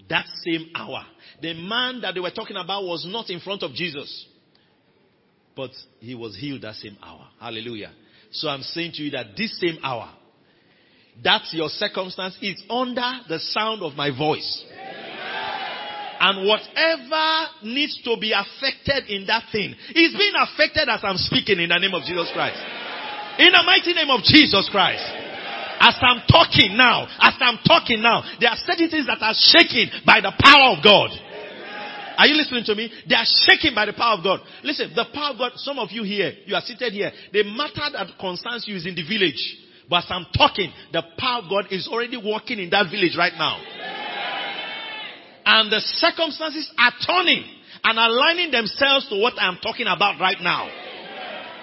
that 0.09 0.25
same 0.43 0.69
hour, 0.75 1.03
the 1.41 1.53
man 1.53 2.01
that 2.01 2.13
they 2.13 2.19
were 2.19 2.31
talking 2.31 2.57
about 2.57 2.83
was 2.83 3.05
not 3.09 3.29
in 3.29 3.39
front 3.39 3.63
of 3.63 3.73
Jesus, 3.73 4.27
but 5.55 5.71
he 5.99 6.15
was 6.15 6.37
healed 6.37 6.61
that 6.61 6.75
same 6.75 6.97
hour. 7.01 7.27
Hallelujah. 7.39 7.91
So 8.31 8.49
I'm 8.49 8.61
saying 8.61 8.91
to 8.95 9.03
you 9.03 9.11
that 9.11 9.37
this 9.37 9.59
same 9.59 9.77
hour, 9.83 10.11
that's 11.23 11.53
your 11.53 11.69
circumstance, 11.69 12.37
is 12.41 12.61
under 12.69 13.19
the 13.29 13.39
sound 13.39 13.81
of 13.81 13.93
my 13.93 14.15
voice. 14.15 14.65
And 16.19 16.47
whatever 16.47 17.49
needs 17.63 18.01
to 18.03 18.17
be 18.19 18.31
affected 18.31 19.09
in 19.09 19.27
that 19.27 19.43
thing 19.51 19.75
is 19.93 20.15
being 20.15 20.33
affected 20.37 20.89
as 20.89 21.01
I'm 21.03 21.17
speaking 21.17 21.59
in 21.59 21.69
the 21.69 21.77
name 21.77 21.93
of 21.93 22.03
Jesus 22.03 22.29
Christ. 22.33 22.59
In 23.37 23.51
the 23.51 23.63
mighty 23.65 23.93
name 23.93 24.09
of 24.09 24.23
Jesus 24.23 24.69
Christ. 24.71 25.03
As 25.85 26.01
I'm 26.01 26.25
talking 26.25 26.75
now, 26.75 27.05
as 27.21 27.37
I'm 27.39 27.59
talking 27.61 28.01
now, 28.01 28.23
there 28.41 28.49
are 28.49 28.57
certain 28.57 28.89
things 28.89 29.05
that 29.05 29.21
are 29.21 29.37
shaking 29.37 29.85
by 30.03 30.17
the 30.19 30.33
power 30.33 30.73
of 30.73 30.83
God. 30.83 31.13
Are 32.17 32.25
you 32.25 32.33
listening 32.33 32.63
to 32.65 32.73
me? 32.73 32.89
They 33.07 33.13
are 33.13 33.27
shaken 33.45 33.75
by 33.75 33.85
the 33.85 33.93
power 33.93 34.17
of 34.17 34.23
God. 34.23 34.39
Listen, 34.63 34.93
the 34.95 35.05
power 35.13 35.33
of 35.33 35.37
God, 35.37 35.51
some 35.57 35.77
of 35.77 35.91
you 35.91 36.01
here, 36.01 36.33
you 36.47 36.55
are 36.55 36.61
seated 36.65 36.93
here. 36.93 37.11
The 37.31 37.43
matter 37.43 37.85
that 37.93 38.17
concerns 38.17 38.65
you 38.67 38.75
is 38.75 38.87
in 38.87 38.95
the 38.95 39.05
village. 39.05 39.37
But 39.87 39.97
as 39.97 40.09
I'm 40.09 40.25
talking, 40.35 40.73
the 40.91 41.03
power 41.19 41.43
of 41.43 41.49
God 41.51 41.65
is 41.69 41.87
already 41.87 42.17
working 42.17 42.57
in 42.57 42.71
that 42.71 42.89
village 42.89 43.13
right 43.15 43.33
now. 43.37 43.61
And 45.45 45.71
the 45.71 45.81
circumstances 46.01 46.71
are 46.79 46.93
turning 47.05 47.45
and 47.83 47.99
aligning 47.99 48.49
themselves 48.49 49.07
to 49.09 49.21
what 49.21 49.33
I'm 49.37 49.57
talking 49.61 49.85
about 49.85 50.19
right 50.19 50.41
now. 50.41 50.65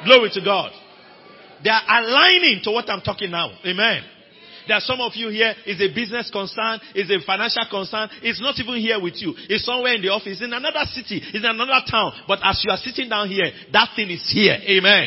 Glory 0.05 0.31
to 0.35 0.45
God. 0.45 0.71
They 1.65 1.71
are 1.71 1.83
aligning 1.89 2.61
to 2.65 2.71
what 2.71 2.89
I'm 2.89 3.01
talking 3.01 3.31
now. 3.31 3.51
Amen. 3.67 4.12
There 4.67 4.77
are 4.77 4.85
some 4.85 5.01
of 5.01 5.13
you 5.15 5.29
here, 5.29 5.55
is 5.67 5.81
a 5.81 5.93
business 5.93 6.31
concern, 6.31 6.81
is 6.95 7.11
a 7.11 7.19
financial 7.25 7.67
concern. 7.71 8.09
It's 8.23 8.41
not 8.41 8.59
even 8.59 8.77
here 8.79 9.01
with 9.01 9.19
you. 9.19 9.35
It's 9.49 9.65
somewhere 9.65 9.95
in 9.95 10.03
the 10.03 10.11
office, 10.11 10.41
in 10.41 10.53
another 10.53 10.87
city, 10.93 11.23
in 11.35 11.45
another 11.45 11.83
town. 11.91 12.13
But 12.29 12.41
as 12.43 12.63
you 12.65 12.71
are 12.71 12.79
sitting 12.79 13.09
down 13.09 13.29
here, 13.29 13.51
that 13.73 13.91
thing 13.97 14.11
is 14.11 14.23
here. 14.31 14.55
Amen. 14.55 15.07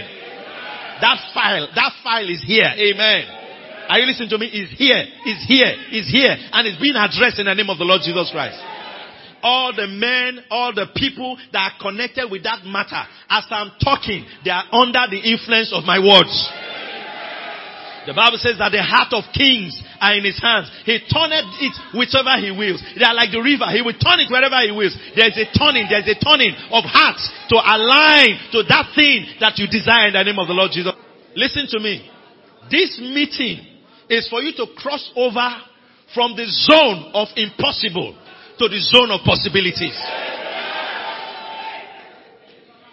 That 1.01 1.32
file, 1.34 1.68
that 1.76 1.91
file 2.03 2.30
is 2.30 2.43
here. 2.43 2.68
Amen. 2.68 3.24
Are 3.88 3.99
you 3.99 4.06
listening 4.08 4.30
to 4.30 4.38
me? 4.38 4.47
Is 4.47 4.72
here, 4.78 5.03
is 5.26 5.45
here, 5.47 5.72
is 5.91 6.08
here, 6.10 6.34
and 6.34 6.68
it's 6.68 6.82
being 6.82 6.95
addressed 6.95 7.39
in 7.39 7.45
the 7.45 7.53
name 7.53 7.70
of 7.70 7.78
the 7.78 7.86
Lord 7.86 8.01
Jesus 8.03 8.32
Christ 8.32 8.60
all 9.45 9.76
the 9.76 9.86
men, 9.86 10.43
all 10.49 10.74
the 10.74 10.88
people 10.95 11.38
that 11.53 11.72
are 11.72 11.78
connected 11.80 12.26
with 12.32 12.41
that 12.43 12.66
matter, 12.66 13.06
as 13.30 13.45
I'm 13.51 13.78
talking, 13.78 14.26
they 14.43 14.49
are 14.49 14.66
under 14.74 15.06
the 15.06 15.22
influence 15.22 15.70
of 15.72 15.86
my 15.86 16.01
words. 16.01 16.34
The 18.06 18.14
Bible 18.14 18.38
says 18.38 18.62
that 18.62 18.70
the 18.70 18.86
heart 18.86 19.10
of 19.18 19.26
kings 19.34 19.74
are 19.97 20.14
in 20.14 20.22
his 20.22 20.38
hands. 20.38 20.70
He 20.86 21.01
turneth 21.10 21.49
it 21.58 21.74
whichever 21.97 22.38
he 22.38 22.53
wills. 22.53 22.78
They 22.93 23.01
are 23.01 23.18
like 23.18 23.34
the 23.34 23.41
river. 23.41 23.66
He 23.74 23.82
will 23.82 23.97
turn 23.97 24.22
it 24.22 24.30
wherever 24.30 24.62
he 24.62 24.70
wills. 24.70 24.93
There 25.18 25.26
is 25.26 25.38
a 25.41 25.49
turning, 25.58 25.89
there 25.89 26.06
is 26.06 26.10
a 26.14 26.18
turning 26.22 26.53
of 26.70 26.86
hearts 26.86 27.26
to 27.49 27.58
align 27.58 28.38
to 28.53 28.62
that 28.70 28.93
thing 28.93 29.26
that 29.41 29.58
you 29.58 29.66
desire 29.66 30.10
in 30.10 30.14
the 30.14 30.22
name 30.22 30.38
of 30.38 30.45
the 30.45 30.53
Lord 30.53 30.70
Jesus. 30.70 30.93
Listen 31.34 31.66
to 31.74 31.80
me. 31.82 32.06
This 32.70 33.01
meeting 33.01 33.66
is 34.10 34.30
for 34.30 34.41
you 34.41 34.53
to 34.53 34.70
cross 34.78 35.01
over 35.18 35.49
from 36.14 36.38
the 36.38 36.45
zone 36.45 37.12
of 37.18 37.28
impossible 37.36 38.14
to 38.62 38.66
the 38.70 38.80
zone 38.93 39.10
of 39.12 39.26
possibilities. 39.26 39.97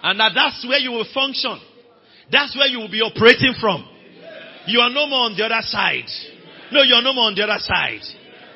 And 0.03 0.19
that 0.19 0.33
that's 0.35 0.65
where 0.67 0.81
you 0.81 0.91
will 0.93 1.07
function. 1.13 1.61
That's 2.31 2.57
where 2.57 2.67
you 2.67 2.81
will 2.81 2.91
be 2.91 3.01
operating 3.01 3.55
from. 3.61 3.92
You 4.67 4.81
are 4.81 4.91
no 4.91 5.07
more 5.07 5.27
on 5.27 5.37
the 5.37 5.45
other 5.45 5.63
side. 5.63 6.09
No, 6.71 6.83
you 6.83 6.95
are 6.95 7.03
no 7.03 7.13
more 7.13 7.27
on 7.27 7.35
the 7.35 7.43
other 7.43 7.59
side. 7.59 8.03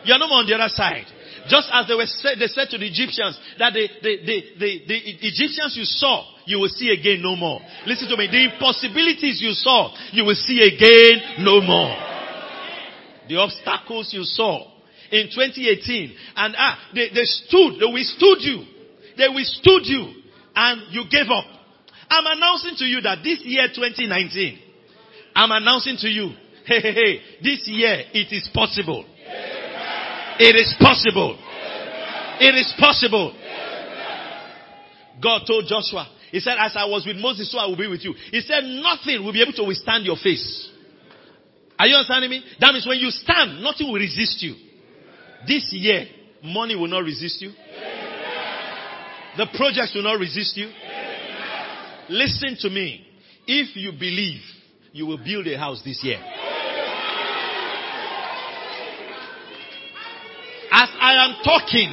You 0.04 0.14
are 0.14 0.18
no 0.18 0.28
more 0.28 0.38
on 0.38 0.46
the 0.46 0.54
other 0.54 0.70
side. 0.72 1.07
Just 1.48 1.68
as 1.72 1.86
they 1.86 1.94
were 1.94 2.07
said, 2.07 2.38
they 2.38 2.46
said 2.46 2.68
to 2.70 2.78
the 2.78 2.86
Egyptians 2.86 3.38
that 3.59 3.72
the, 3.72 3.86
the, 4.02 4.12
the, 4.24 4.36
the, 4.59 4.70
the 4.86 4.98
Egyptians 5.26 5.74
you 5.76 5.84
saw, 5.84 6.24
you 6.44 6.59
will 6.59 6.70
see 6.70 6.90
again 6.90 7.22
no 7.22 7.36
more. 7.36 7.61
Listen 7.86 8.09
to 8.09 8.16
me. 8.16 8.26
The 8.26 8.54
impossibilities 8.54 9.42
you 9.42 9.52
saw, 9.52 9.94
you 10.12 10.24
will 10.24 10.38
see 10.38 10.62
again 10.62 11.44
no 11.44 11.61
more. 11.61 11.90
The 13.28 13.36
obstacles 13.38 14.14
you 14.14 14.22
saw 14.22 14.70
in 15.11 15.26
2018 15.30 16.16
and 16.36 16.54
ah, 16.57 16.78
they, 16.94 17.11
they 17.11 17.24
stood, 17.24 17.78
they 17.78 17.86
withstood 17.86 18.38
you. 18.42 18.64
They 19.18 19.28
withstood 19.28 19.86
you 19.86 20.22
and 20.54 20.92
you 20.92 21.04
gave 21.11 21.30
up. 21.30 21.44
I'm 22.09 22.26
announcing 22.26 22.74
to 22.78 22.84
you 22.84 23.00
that 23.02 23.22
this 23.22 23.40
year 23.42 23.66
2019, 23.74 24.65
I'm 25.37 25.53
announcing 25.53 25.99
to 26.01 26.09
you, 26.09 26.30
hey, 26.64 26.80
hey, 26.80 26.93
hey, 26.93 27.20
this 27.43 27.68
year 27.68 28.05
it 28.14 28.32
is 28.32 28.49
possible. 28.55 29.05
It 30.39 30.57
is 30.57 30.74
possible. 30.80 31.39
It 32.41 32.55
is 32.55 32.74
possible. 32.78 33.37
God 35.22 35.43
told 35.47 35.66
Joshua, 35.68 36.09
He 36.30 36.41
said, 36.41 36.57
As 36.59 36.72
I 36.74 36.87
was 36.87 37.05
with 37.07 37.16
Moses, 37.16 37.53
so 37.53 37.59
I 37.59 37.66
will 37.66 37.76
be 37.76 37.87
with 37.87 38.03
you. 38.03 38.14
He 38.30 38.41
said, 38.41 38.64
Nothing 38.64 39.24
will 39.24 39.32
be 39.32 39.43
able 39.43 39.53
to 39.53 39.64
withstand 39.64 40.07
your 40.07 40.16
face. 40.16 40.70
Are 41.78 41.87
you 41.87 41.97
understanding 41.97 42.30
me? 42.30 42.43
That 42.61 42.72
means 42.72 42.87
when 42.87 42.99
you 42.99 43.11
stand, 43.11 43.62
nothing 43.62 43.87
will 43.93 44.01
resist 44.01 44.43
you. 44.43 44.55
This 45.47 45.68
year, 45.72 46.07
money 46.43 46.76
will 46.76 46.89
not 46.89 47.05
resist 47.05 47.43
you. 47.43 47.53
The 49.37 49.47
projects 49.55 49.93
will 49.95 50.03
not 50.03 50.18
resist 50.18 50.57
you. 50.57 50.70
Listen 52.09 52.57
to 52.61 52.70
me. 52.70 53.07
If 53.47 53.76
you 53.76 53.93
believe, 53.93 54.41
you 54.97 55.05
will 55.05 55.18
build 55.18 55.47
a 55.47 55.59
house 55.59 55.82
this 55.84 56.03
year. 56.03 56.16
As 60.72 60.88
I 60.97 61.20
am 61.20 61.36
talking, 61.44 61.92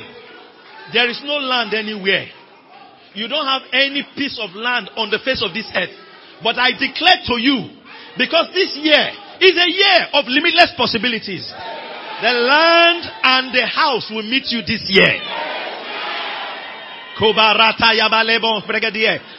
there 0.94 1.10
is 1.10 1.22
no 1.26 1.36
land 1.36 1.74
anywhere. 1.74 2.28
You 3.14 3.28
don't 3.28 3.46
have 3.46 3.64
any 3.74 4.08
piece 4.16 4.40
of 4.40 4.56
land 4.56 4.90
on 4.96 5.12
the 5.12 5.20
face 5.20 5.44
of 5.44 5.54
this 5.54 5.70
earth. 5.76 5.92
But 6.44 6.56
I 6.56 6.72
declare 6.72 7.20
to 7.28 7.36
you, 7.44 7.76
because 8.18 8.48
this 8.56 8.72
year 8.80 9.12
is 9.44 9.52
a 9.52 9.70
year 9.70 10.08
of 10.14 10.24
limitless 10.32 10.72
possibilities. 10.78 11.44
The 12.24 12.32
land 12.32 13.04
and 13.04 13.54
the 13.54 13.68
house 13.68 14.08
will 14.16 14.24
meet 14.24 14.48
you 14.48 14.64
this 14.64 14.88
year. 14.88 15.43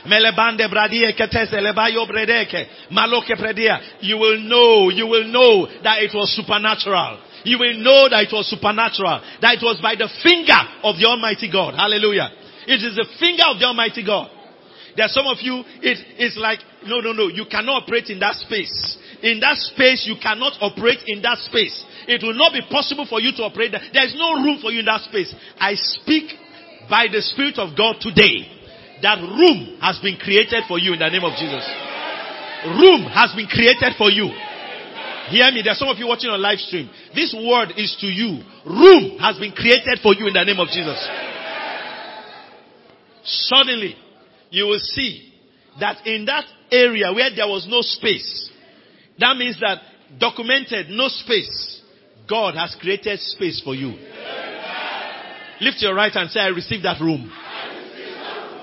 Melebande 0.07 0.69
bradie 0.69 1.13
ketese 1.13 1.61
lebayo 1.61 2.07
bredeke. 2.07 2.67
Maloke 2.91 3.37
predia. 3.37 3.81
You 4.01 4.19
will 4.19 4.41
know, 4.41 4.91
you 4.91 5.07
will 5.07 5.25
know 5.25 5.67
that 5.83 6.03
it 6.03 6.13
was 6.15 6.35
supernatural. 6.37 7.19
You 7.45 7.59
will 7.59 7.79
know 7.79 8.09
that 8.09 8.25
it 8.25 8.33
was 8.33 8.49
supernatural. 8.49 9.21
That 9.41 9.55
it 9.55 9.63
was 9.63 9.81
by 9.83 9.95
the 9.97 10.09
finger 10.23 10.59
of 10.83 10.97
the 10.97 11.07
Almighty 11.07 11.51
God. 11.51 11.75
Hallelujah. 11.75 12.31
It 12.67 12.81
is 12.81 12.97
the 12.97 13.07
finger 13.21 13.45
of 13.49 13.59
the 13.59 13.67
Almighty 13.67 14.05
God. 14.05 14.31
There 14.97 15.05
are 15.05 15.13
some 15.13 15.27
of 15.27 15.39
you, 15.43 15.65
it 15.83 15.99
is 16.23 16.39
like, 16.39 16.61
no, 16.87 17.01
no, 17.01 17.13
no, 17.13 17.27
you 17.27 17.45
cannot 17.51 17.83
operate 17.83 18.11
in 18.11 18.21
that 18.21 18.37
space. 18.37 18.97
In 19.23 19.41
that 19.41 19.59
space, 19.59 20.07
you 20.07 20.15
cannot 20.23 20.55
operate 20.61 21.03
in 21.07 21.21
that 21.23 21.39
space. 21.39 21.75
It 22.07 22.23
will 22.23 22.39
not 22.39 22.53
be 22.53 22.63
possible 22.71 23.07
for 23.07 23.21
you 23.21 23.33
to 23.37 23.43
operate. 23.43 23.73
There 23.73 24.07
is 24.07 24.15
no 24.15 24.39
room 24.45 24.61
for 24.63 24.71
you 24.71 24.81
in 24.81 24.87
that 24.87 25.03
space. 25.03 25.35
I 25.59 25.75
speak 25.75 26.31
by 26.89 27.07
the 27.11 27.23
Spirit 27.23 27.59
of 27.59 27.77
God 27.77 27.97
today 28.01 28.49
that 29.03 29.21
room 29.21 29.79
has 29.81 29.99
been 30.01 30.17
created 30.17 30.65
for 30.69 30.79
you 30.79 30.93
in 30.95 30.99
the 30.99 31.11
name 31.11 31.25
of 31.25 31.37
Jesus. 31.37 31.65
Room 32.81 33.05
has 33.13 33.35
been 33.37 33.47
created 33.47 33.93
for 33.99 34.09
you. 34.09 34.33
Hear 35.29 35.53
me. 35.53 35.63
There's 35.65 35.79
some 35.79 35.89
of 35.89 35.99
you 35.99 36.07
watching 36.07 36.31
on 36.31 36.41
live 36.41 36.59
stream. 36.59 36.89
This 37.15 37.35
word 37.37 37.73
is 37.77 37.97
to 38.01 38.07
you. 38.07 38.41
Room 38.65 39.19
has 39.19 39.39
been 39.39 39.53
created 39.53 40.01
for 40.03 40.15
you 40.15 40.29
in 40.29 40.33
the 40.33 40.45
name 40.45 40.61
of 40.61 40.69
Jesus. 40.69 41.01
Suddenly, 43.25 43.97
you 44.51 44.65
will 44.65 44.81
see 44.81 45.33
that 45.81 46.07
in 46.07 46.27
that 46.27 46.45
area 46.71 47.13
where 47.13 47.31
there 47.35 47.49
was 47.49 47.67
no 47.69 47.81
space, 47.81 48.51
that 49.19 49.37
means 49.37 49.59
that 49.61 49.79
documented 50.19 50.89
no 50.91 51.09
space, 51.09 51.83
God 52.29 52.55
has 52.55 52.77
created 52.81 53.19
space 53.21 53.61
for 53.65 53.75
you. 53.75 53.93
Lift 55.61 55.81
your 55.81 55.95
right 55.95 56.13
hand 56.13 56.31
say, 56.31 56.41
I 56.41 56.49
receive 56.49 56.83
that 56.83 57.01
room. 57.01 57.31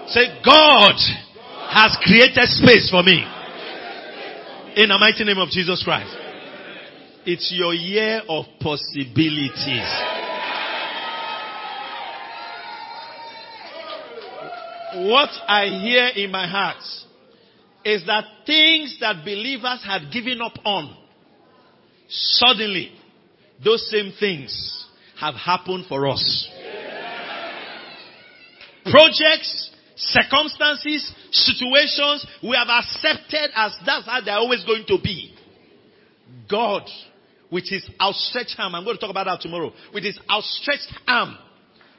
Say, 0.08 0.42
God 0.44 0.96
has 1.70 1.98
created 2.04 2.48
space 2.50 2.90
for 2.90 3.02
me. 3.02 3.24
In 4.76 4.90
the 4.90 4.98
mighty 5.00 5.24
name 5.24 5.38
of 5.38 5.50
Jesus 5.50 5.84
Christ. 5.84 6.16
It's 7.26 7.54
your 7.56 7.74
year 7.74 8.22
of 8.28 8.46
possibilities. 8.60 9.88
What 14.94 15.30
I 15.48 15.68
hear 15.82 16.08
in 16.26 16.32
my 16.32 16.48
heart 16.48 16.84
is 17.86 18.06
that 18.08 18.26
things 18.46 18.98
that 19.00 19.24
believers 19.24 19.82
had 19.86 20.12
given 20.12 20.42
up 20.42 20.58
on, 20.66 20.98
suddenly, 22.10 22.92
those 23.64 23.90
same 23.90 24.12
things 24.20 24.81
have 25.22 25.36
happened 25.36 25.86
for 25.88 26.10
us. 26.10 26.50
Projects, 28.84 29.70
circumstances, 29.96 31.14
situations 31.30 32.26
we 32.42 32.58
have 32.58 32.68
accepted 32.68 33.52
as 33.56 33.72
that's 33.86 34.08
how 34.08 34.20
they're 34.26 34.36
always 34.36 34.64
going 34.66 34.84
to 34.88 34.98
be. 35.02 35.34
God, 36.50 36.84
with 37.52 37.70
his 37.70 37.88
outstretched 38.02 38.56
arm, 38.58 38.74
I'm 38.74 38.84
going 38.84 38.98
to 38.98 39.00
talk 39.00 39.12
about 39.12 39.26
that 39.26 39.42
tomorrow, 39.42 39.72
with 39.94 40.04
his 40.04 40.20
outstretched 40.30 40.92
arm, 41.08 41.38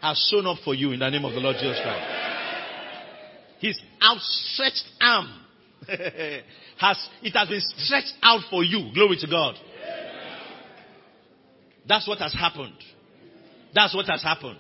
has 0.00 0.28
shown 0.28 0.46
up 0.46 0.58
for 0.64 0.74
you 0.74 0.90
in 0.90 0.98
the 0.98 1.08
name 1.08 1.24
of 1.24 1.32
the 1.32 1.38
Lord 1.38 1.56
Jesus 1.60 1.78
Christ. 1.80 2.06
His 3.60 3.80
outstretched 4.02 4.84
arm 5.00 5.28
has, 5.86 7.08
it 7.22 7.36
has 7.36 7.48
been 7.48 7.60
stretched 7.60 8.14
out 8.20 8.40
for 8.50 8.64
you. 8.64 8.92
Glory 8.92 9.16
to 9.20 9.28
God. 9.28 9.54
That's 11.86 12.08
what 12.08 12.18
has 12.18 12.34
happened. 12.34 12.74
That's 13.74 13.94
what 13.94 14.06
has 14.06 14.22
happened. 14.22 14.58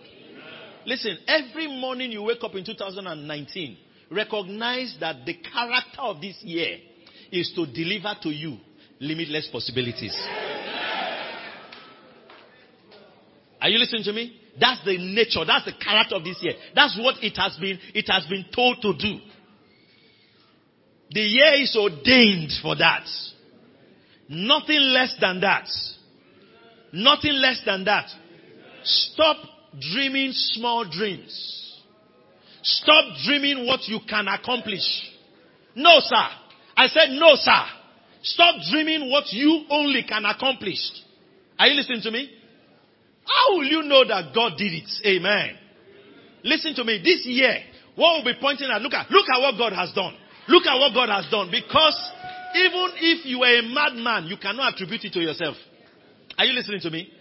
Listen, 0.86 1.18
every 1.28 1.68
morning 1.68 2.12
you 2.12 2.22
wake 2.22 2.42
up 2.42 2.54
in 2.54 2.64
2019, 2.64 3.76
recognize 4.10 4.96
that 5.00 5.24
the 5.24 5.34
character 5.34 6.00
of 6.00 6.20
this 6.20 6.36
year 6.42 6.78
is 7.30 7.52
to 7.54 7.66
deliver 7.66 8.14
to 8.22 8.30
you 8.30 8.58
limitless 9.00 9.48
possibilities. 9.50 10.16
Are 13.60 13.68
you 13.68 13.78
listening 13.78 14.02
to 14.04 14.12
me? 14.12 14.40
That's 14.60 14.84
the 14.84 14.98
nature, 14.98 15.44
that's 15.46 15.64
the 15.64 15.72
character 15.72 16.16
of 16.16 16.24
this 16.24 16.38
year. 16.42 16.54
That's 16.74 16.98
what 16.98 17.22
it 17.22 17.36
has 17.36 17.56
been, 17.58 17.78
it 17.94 18.06
has 18.08 18.26
been 18.26 18.44
told 18.54 18.82
to 18.82 18.92
do. 18.92 19.18
The 21.10 21.20
year 21.20 21.62
is 21.62 21.76
ordained 21.76 22.52
for 22.60 22.74
that. 22.76 23.06
Nothing 24.28 24.80
less 24.80 25.14
than 25.20 25.40
that. 25.40 25.68
Nothing 26.92 27.34
less 27.34 27.60
than 27.64 27.84
that. 27.84 28.10
Stop 28.84 29.36
dreaming 29.92 30.32
small 30.32 30.88
dreams. 30.88 31.80
Stop 32.62 33.16
dreaming 33.24 33.66
what 33.66 33.88
you 33.88 33.98
can 34.08 34.28
accomplish. 34.28 34.84
No, 35.74 35.98
sir. 35.98 36.26
I 36.76 36.86
said 36.88 37.10
no, 37.10 37.34
sir. 37.34 37.64
Stop 38.22 38.56
dreaming 38.70 39.10
what 39.10 39.32
you 39.32 39.64
only 39.70 40.04
can 40.04 40.24
accomplish. 40.24 40.78
Are 41.58 41.66
you 41.66 41.74
listening 41.74 42.02
to 42.02 42.10
me? 42.10 42.30
How 43.24 43.56
will 43.56 43.64
you 43.64 43.82
know 43.82 44.04
that 44.06 44.34
God 44.34 44.56
did 44.56 44.72
it? 44.72 44.88
Amen. 45.06 45.56
Listen 46.44 46.74
to 46.74 46.84
me. 46.84 47.00
This 47.02 47.24
year, 47.24 47.58
what 47.94 48.24
we'll 48.24 48.34
be 48.34 48.40
pointing 48.40 48.68
at, 48.70 48.82
look 48.82 48.94
at, 48.94 49.10
look 49.10 49.26
at 49.28 49.40
what 49.40 49.58
God 49.58 49.72
has 49.72 49.92
done. 49.92 50.14
Look 50.48 50.66
at 50.66 50.78
what 50.78 50.94
God 50.94 51.08
has 51.08 51.30
done. 51.30 51.50
Because 51.50 51.98
even 52.54 52.90
if 52.96 53.26
you 53.26 53.42
are 53.42 53.58
a 53.58 53.62
madman, 53.62 54.26
you 54.26 54.36
cannot 54.36 54.74
attribute 54.74 55.04
it 55.04 55.12
to 55.12 55.20
yourself. 55.20 55.56
Are 56.38 56.44
you 56.44 56.52
listening 56.52 56.80
to 56.80 56.90
me? 56.90 57.12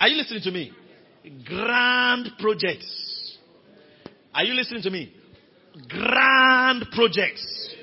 Are 0.00 0.08
you 0.08 0.16
listening 0.16 0.42
to 0.42 0.50
me? 0.50 0.72
Grand 1.46 2.28
projects. 2.38 3.38
Are 4.34 4.44
you 4.44 4.52
listening 4.52 4.82
to 4.82 4.90
me? 4.90 5.10
Grand 5.88 6.84
projects. 6.92 7.74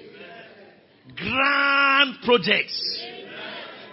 Grand 1.15 2.17
projects. 2.23 3.03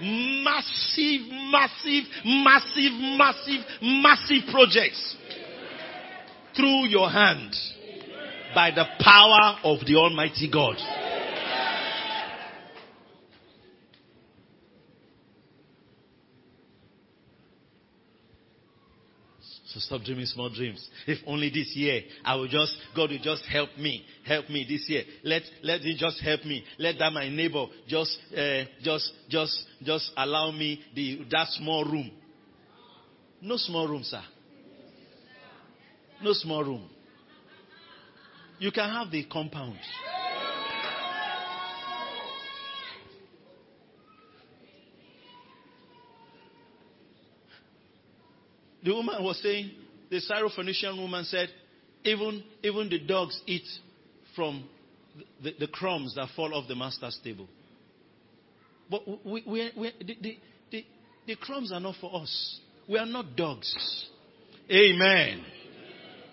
Massive, 0.02 1.22
massive, 1.50 2.04
massive, 2.24 2.92
massive, 3.16 3.60
massive 3.82 4.42
projects. 4.52 5.16
Through 6.54 6.88
your 6.88 7.10
hand. 7.10 7.54
By 8.54 8.70
the 8.70 8.84
power 9.00 9.58
of 9.64 9.80
the 9.86 9.96
Almighty 9.96 10.50
God. 10.50 10.76
So 19.68 19.77
stop 19.88 20.02
dreaming 20.02 20.26
small 20.26 20.50
dreams. 20.50 20.88
If 21.06 21.18
only 21.26 21.50
this 21.50 21.74
year 21.74 22.02
I 22.24 22.36
will 22.36 22.48
just, 22.48 22.76
God 22.94 23.10
will 23.10 23.18
just 23.18 23.44
help 23.46 23.70
me, 23.78 24.04
help 24.26 24.48
me 24.50 24.66
this 24.68 24.88
year. 24.88 25.02
Let, 25.24 25.42
let 25.62 25.80
Him 25.80 25.96
just 25.98 26.20
help 26.22 26.44
me. 26.44 26.62
Let 26.78 26.98
that 26.98 27.12
my 27.12 27.28
neighbor 27.28 27.66
just, 27.88 28.16
uh, 28.36 28.64
just, 28.82 29.12
just, 29.28 29.64
just 29.82 30.10
allow 30.16 30.50
me 30.50 30.80
the, 30.94 31.26
that 31.30 31.48
small 31.48 31.84
room. 31.84 32.10
No 33.40 33.56
small 33.56 33.88
room, 33.88 34.02
sir. 34.02 34.22
No 36.22 36.32
small 36.32 36.64
room. 36.64 36.88
You 38.58 38.72
can 38.72 38.90
have 38.90 39.10
the 39.10 39.24
compound. 39.24 39.78
The 48.84 48.92
woman 48.92 49.22
was 49.22 49.40
saying, 49.42 49.70
the 50.10 50.20
Syrophoenician 50.20 50.96
woman 50.96 51.24
said, 51.24 51.48
even, 52.04 52.42
even 52.62 52.88
the 52.88 53.00
dogs 53.00 53.40
eat 53.46 53.66
from 54.34 54.68
the, 55.42 55.52
the, 55.58 55.66
crumbs 55.66 56.14
that 56.14 56.28
fall 56.36 56.54
off 56.54 56.68
the 56.68 56.76
master's 56.76 57.18
table. 57.22 57.48
But 58.90 59.06
we, 59.26 59.42
we, 59.46 59.70
we, 59.76 59.92
the, 60.00 60.16
the, 60.20 60.38
the, 60.70 60.86
the 61.26 61.36
crumbs 61.36 61.72
are 61.72 61.80
not 61.80 61.96
for 62.00 62.22
us. 62.22 62.60
We 62.88 62.98
are 62.98 63.06
not 63.06 63.36
dogs. 63.36 64.06
Amen. 64.70 65.44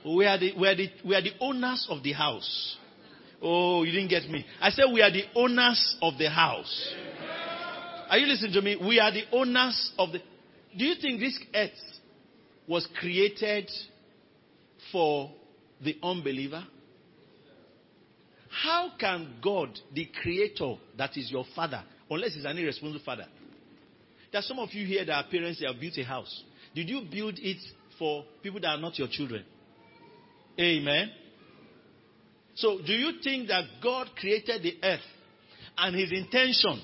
We 0.06 0.26
are, 0.26 0.38
the, 0.38 0.54
we, 0.58 0.68
are 0.68 0.76
the, 0.76 0.89
we 1.04 1.16
are 1.16 1.22
the 1.22 1.34
owners 1.39 1.88
of 1.89 2.04
the 2.04 2.14
house. 2.14 2.78
Oh, 3.41 3.84
you 3.84 3.91
didn't 3.91 4.10
get 4.10 4.30
me. 4.30 4.46
I 4.62 4.70
said 4.70 4.86
we 4.93 5.02
are 5.02 5.12
the 5.12 5.24
owners 5.36 5.98
of 6.02 6.18
the 6.18 6.30
house. 6.30 6.93
Are 8.10 8.18
you 8.18 8.28
listening 8.28 8.54
to 8.54 8.62
me? 8.62 8.76
We 8.76 9.00
are 9.00 9.12
the 9.12 9.24
owners 9.32 9.91
of 9.98 10.12
the. 10.12 10.20
Do 10.78 10.86
you 10.86 10.96
think 11.02 11.20
this 11.20 11.38
earth 11.54 11.72
was 12.68 12.88
created 12.99 13.70
for 14.91 15.32
the 15.84 15.97
unbeliever? 16.01 16.63
How 18.49 18.91
can 18.97 19.36
God, 19.43 19.78
the 19.93 20.09
creator 20.22 20.76
that 20.97 21.18
is 21.18 21.30
your 21.30 21.45
father, 21.55 21.84
unless 22.09 22.36
he's 22.36 22.45
an 22.45 22.57
irresponsible 22.57 23.03
father? 23.03 23.26
There 24.32 24.39
are 24.39 24.43
some 24.43 24.59
of 24.59 24.74
you 24.74 24.86
here 24.86 25.05
that 25.05 25.13
are 25.13 25.30
parents 25.30 25.59
that 25.59 25.72
have 25.72 25.80
built 25.80 25.97
a 25.97 26.03
house. 26.03 26.43
Did 26.74 26.89
you 26.89 27.01
build 27.11 27.36
it 27.38 27.57
for 27.99 28.26
people 28.41 28.59
that 28.61 28.70
are 28.70 28.78
not 28.78 28.97
your 28.97 29.07
children? 29.09 29.43
Amen. 30.59 31.11
So, 32.55 32.80
do 32.86 32.93
you 32.93 33.22
think 33.22 33.49
that 33.49 33.66
God 33.84 34.09
created 34.18 34.63
the 34.63 34.78
earth 34.82 35.01
and 35.78 35.95
his 35.95 36.11
intention 36.11 36.82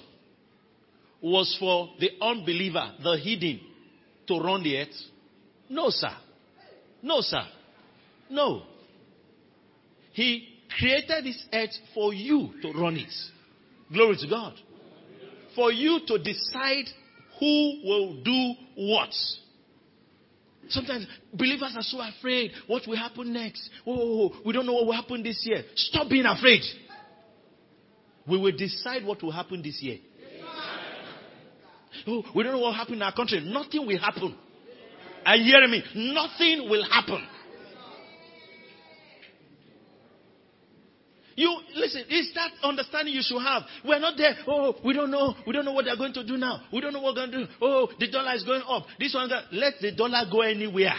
was 1.21 1.55
for 1.59 1.89
the 1.99 2.09
unbeliever, 2.21 2.93
the 3.01 3.17
hidden, 3.17 3.61
to 4.27 4.39
run 4.39 4.63
the 4.63 4.77
earth? 4.77 4.89
No, 5.71 5.89
sir. 5.89 6.11
No, 7.01 7.21
sir. 7.21 7.43
No. 8.29 8.63
He 10.11 10.47
created 10.77 11.23
this 11.23 11.45
earth 11.53 11.71
for 11.93 12.13
you 12.13 12.49
to 12.61 12.73
run 12.73 12.97
it. 12.97 13.11
Glory 13.91 14.17
to 14.17 14.27
God. 14.27 14.53
For 15.55 15.71
you 15.71 16.01
to 16.07 16.17
decide 16.17 16.85
who 17.39 17.81
will 17.85 18.21
do 18.21 18.53
what. 18.75 19.09
Sometimes 20.67 21.07
believers 21.33 21.73
are 21.75 21.83
so 21.83 22.01
afraid. 22.01 22.51
What 22.67 22.85
will 22.85 22.97
happen 22.97 23.31
next? 23.31 23.69
Oh, 23.87 24.33
we 24.45 24.51
don't 24.51 24.65
know 24.65 24.73
what 24.73 24.85
will 24.85 24.93
happen 24.93 25.23
this 25.23 25.41
year. 25.45 25.63
Stop 25.75 26.09
being 26.09 26.25
afraid. 26.25 26.61
We 28.27 28.37
will 28.37 28.55
decide 28.55 29.05
what 29.05 29.23
will 29.23 29.31
happen 29.31 29.61
this 29.61 29.81
year. 29.81 29.99
Oh, 32.07 32.23
we 32.35 32.43
don't 32.43 32.53
know 32.53 32.59
what 32.59 32.67
will 32.67 32.73
happen 32.73 32.95
in 32.95 33.01
our 33.01 33.13
country. 33.13 33.39
Nothing 33.39 33.87
will 33.87 33.99
happen. 33.99 34.35
Are 35.25 35.35
you 35.35 35.45
hearing 35.45 35.71
me? 35.71 35.83
Nothing 36.13 36.69
will 36.69 36.83
happen. 36.83 37.27
You 41.35 41.57
listen, 41.75 42.03
it's 42.09 42.33
that 42.35 42.51
understanding 42.61 43.13
you 43.13 43.21
should 43.23 43.41
have. 43.41 43.63
We're 43.85 43.99
not 43.99 44.17
there. 44.17 44.35
Oh, 44.47 44.75
we 44.83 44.93
don't 44.93 45.09
know. 45.09 45.33
We 45.47 45.53
don't 45.53 45.65
know 45.65 45.71
what 45.71 45.85
they're 45.85 45.97
going 45.97 46.13
to 46.13 46.23
do 46.25 46.37
now. 46.37 46.61
We 46.73 46.81
don't 46.81 46.93
know 46.93 47.01
what 47.01 47.15
they're 47.15 47.27
going 47.27 47.45
to 47.45 47.45
do. 47.45 47.51
Oh, 47.61 47.89
the 47.99 48.11
dollar 48.11 48.35
is 48.35 48.43
going 48.43 48.61
up. 48.67 48.85
This 48.99 49.13
one, 49.13 49.29
let 49.51 49.75
the 49.81 49.93
dollar 49.93 50.23
go 50.29 50.41
anywhere. 50.41 50.93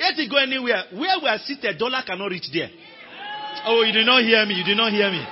Let 0.00 0.18
it 0.18 0.30
go 0.30 0.38
anywhere. 0.38 0.84
Where 0.92 1.18
we 1.22 1.28
are 1.28 1.38
seated, 1.38 1.78
dollar 1.78 2.02
cannot 2.06 2.26
reach 2.26 2.48
there. 2.52 2.70
Oh, 3.66 3.82
you 3.82 3.92
did 3.92 4.06
not 4.06 4.22
hear 4.22 4.44
me. 4.46 4.54
You 4.54 4.64
did 4.64 4.76
not 4.76 4.90
hear 4.90 5.10
me. 5.10 5.24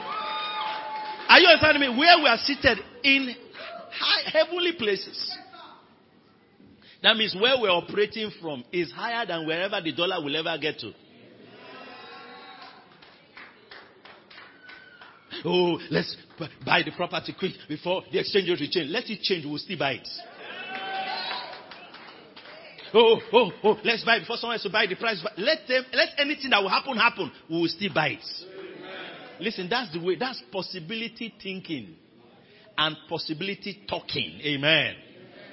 Are 1.28 1.40
you 1.40 1.48
understanding 1.48 1.80
me? 1.80 1.98
Where 1.98 2.18
we 2.18 2.28
are 2.28 2.38
seated 2.38 2.78
in 3.02 3.34
high, 3.90 4.30
heavenly 4.30 4.72
places. 4.78 5.36
That 7.02 7.16
means 7.16 7.34
where 7.34 7.60
we're 7.60 7.70
operating 7.70 8.30
from 8.40 8.64
is 8.72 8.92
higher 8.92 9.26
than 9.26 9.46
wherever 9.46 9.80
the 9.80 9.92
dollar 9.92 10.22
will 10.22 10.36
ever 10.36 10.56
get 10.58 10.78
to. 10.80 10.92
Oh, 15.44 15.78
let's 15.90 16.16
buy 16.64 16.82
the 16.84 16.92
property 16.96 17.34
quick 17.36 17.52
before 17.68 18.02
the 18.12 18.20
exchange 18.20 18.48
rate 18.48 18.70
change. 18.70 18.90
Let 18.90 19.10
it 19.10 19.20
change, 19.22 19.44
we'll 19.44 19.58
still 19.58 19.78
buy 19.78 19.94
it. 19.94 20.08
Oh, 22.94 23.18
oh, 23.32 23.50
oh, 23.64 23.76
let's 23.84 24.04
buy 24.04 24.20
before 24.20 24.36
someone 24.36 24.54
has 24.54 24.62
to 24.62 24.70
buy 24.70 24.86
the 24.86 24.94
price. 24.94 25.24
Let 25.38 25.66
them, 25.66 25.84
let 25.92 26.10
anything 26.18 26.50
that 26.50 26.62
will 26.62 26.68
happen 26.68 26.96
happen. 26.96 27.32
We 27.48 27.60
will 27.60 27.68
still 27.68 27.92
buy 27.92 28.08
it. 28.08 28.24
Listen, 29.40 29.68
that's 29.68 29.92
the 29.92 29.98
way. 29.98 30.14
That's 30.16 30.40
possibility 30.52 31.34
thinking 31.42 31.96
and 32.76 32.96
possibility 33.08 33.82
talking. 33.88 34.40
Amen. 34.44 34.94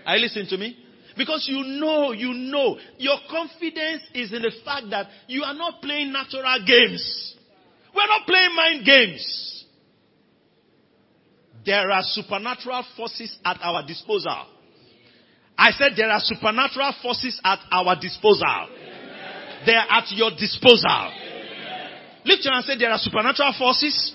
Are 0.05 0.17
you 0.17 0.23
listening 0.23 0.47
to 0.49 0.57
me? 0.57 0.77
Because 1.19 1.49
you 1.51 1.61
know, 1.81 2.13
you 2.13 2.33
know, 2.33 2.79
your 2.97 3.17
confidence 3.29 4.03
is 4.13 4.31
in 4.31 4.41
the 4.41 4.53
fact 4.63 4.85
that 4.91 5.07
you 5.27 5.43
are 5.43 5.53
not 5.53 5.81
playing 5.81 6.13
natural 6.13 6.63
games. 6.65 7.35
We're 7.93 8.07
not 8.07 8.25
playing 8.25 8.55
mind 8.55 8.85
games. 8.85 9.65
There 11.65 11.91
are 11.91 12.03
supernatural 12.03 12.85
forces 12.95 13.35
at 13.43 13.57
our 13.61 13.85
disposal. 13.85 14.45
I 15.57 15.71
said 15.71 15.91
there 15.97 16.09
are 16.09 16.21
supernatural 16.21 16.93
forces 17.01 17.37
at 17.43 17.59
our 17.69 17.99
disposal. 17.99 18.69
They 19.65 19.75
are 19.75 19.87
at 19.89 20.09
your 20.11 20.31
disposal. 20.31 21.11
Lift 22.23 22.45
your 22.45 22.53
hand 22.53 22.63
and 22.63 22.65
say 22.65 22.77
there 22.79 22.91
are 22.91 22.97
supernatural 22.97 23.53
forces 23.59 24.13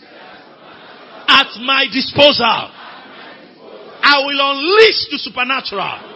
at 1.29 1.61
my 1.61 1.85
disposal. 1.93 2.71
I 4.01 4.23
will 4.25 4.41
unleash 4.41 5.11
the 5.11 5.19
supernatural 5.19 6.14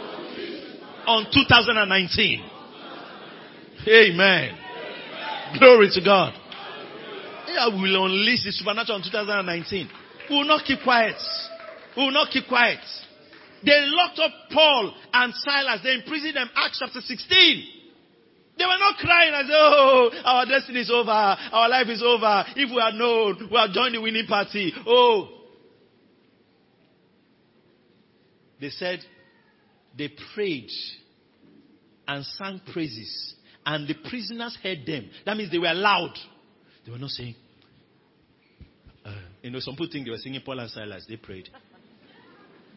on 1.09 1.25
2019. 1.33 2.45
Amen. 3.89 4.59
Glory 5.59 5.89
to 5.95 6.05
God. 6.05 6.35
Yeah, 7.49 7.69
we 7.75 7.91
will 7.91 8.05
unleash 8.05 8.45
the 8.45 8.53
supernatural 8.53 8.97
on 8.99 9.03
2019. 9.03 9.89
We 10.29 10.37
will 10.37 10.45
not 10.45 10.67
keep 10.67 10.81
quiet. 10.83 11.17
We 11.97 12.05
will 12.05 12.13
not 12.13 12.31
keep 12.31 12.47
quiet. 12.47 12.81
They 13.65 13.73
locked 13.87 14.19
up 14.19 14.33
Paul 14.53 14.95
and 15.15 15.33
Silas. 15.35 15.81
They 15.83 15.95
imprisoned 15.95 16.37
them. 16.37 16.51
Acts 16.55 16.79
chapter 16.79 17.01
16. 17.01 17.65
They 18.59 18.65
were 18.65 18.79
not 18.79 18.99
crying 18.99 19.33
as, 19.35 19.47
oh, 19.51 20.11
our 20.25 20.45
destiny 20.45 20.81
is 20.81 20.91
over. 20.91 21.11
Our 21.11 21.69
life 21.71 21.89
is 21.89 22.03
over. 22.05 22.45
If 22.55 22.71
we 22.71 22.81
are 22.81 22.93
known, 22.93 23.49
we 23.51 23.57
had 23.57 23.71
joined 23.73 23.95
the 23.95 24.03
winning 24.03 24.27
party. 24.27 24.75
Oh. 24.87 25.29
They 28.61 28.71
said 28.71 29.01
they 29.97 30.11
prayed 30.35 30.71
and 32.09 32.25
sang 32.25 32.61
praises. 32.73 33.35
And 33.65 33.87
the 33.87 33.95
prisoners 34.09 34.57
heard 34.63 34.85
them. 34.87 35.11
That 35.27 35.37
means 35.37 35.53
they 35.53 35.59
were 35.59 35.75
loud. 35.75 36.15
They 36.85 36.91
were 36.91 36.99
not 36.99 37.11
saying, 37.11 37.35
uh, 39.05 39.13
you 39.43 39.51
know, 39.51 39.61
some 39.61 39.75
people 39.75 39.91
think 39.93 40.07
they 40.07 40.11
were 40.11 40.17
singing 40.17 40.41
Paul 40.45 40.59
and 40.59 40.71
Silas. 40.71 41.05
They 41.07 41.17
prayed. 41.17 41.51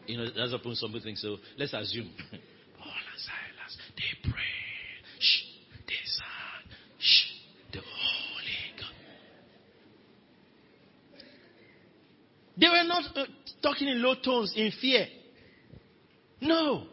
You 0.06 0.18
know, 0.18 0.26
that's 0.36 0.52
what 0.52 0.76
some 0.76 0.90
people 0.90 1.02
think. 1.02 1.18
So 1.18 1.36
let's 1.56 1.72
assume 1.72 2.10
Paul 2.78 2.92
and 2.92 3.20
Silas, 3.20 3.78
they 3.96 4.30
prayed. 4.30 5.02
Shh, 5.18 5.42
they 5.86 5.94
sang. 6.04 6.76
Shh, 6.98 7.32
the 7.72 7.78
Holy 7.78 8.78
God. 8.78 8.92
They 12.58 12.68
were 12.68 12.84
not 12.84 13.16
uh, 13.16 13.24
talking 13.62 13.88
in 13.88 14.02
low 14.02 14.14
tones 14.22 14.52
in 14.54 14.72
fear. 14.78 15.06
No. 16.42 16.86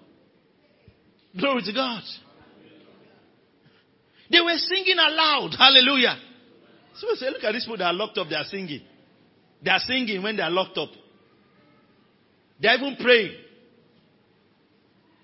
Glory 1.37 1.63
to 1.63 1.73
God. 1.73 2.03
They 4.32 4.41
were 4.41 4.57
singing 4.57 4.97
aloud. 4.97 5.55
Hallelujah. 5.57 6.17
So 6.95 7.07
say, 7.15 7.30
look 7.30 7.43
at 7.43 7.53
these 7.53 7.63
people 7.63 7.77
that 7.77 7.86
are 7.86 7.93
locked 7.93 8.17
up, 8.17 8.27
they 8.30 8.36
are 8.36 8.43
singing. 8.43 8.82
They 9.63 9.71
are 9.71 9.80
singing 9.80 10.21
when 10.21 10.38
they 10.38 10.43
are 10.43 10.51
locked 10.51 10.77
up. 10.77 10.89
They 12.61 12.67
are 12.67 12.75
even 12.75 12.97
praying. 12.99 13.36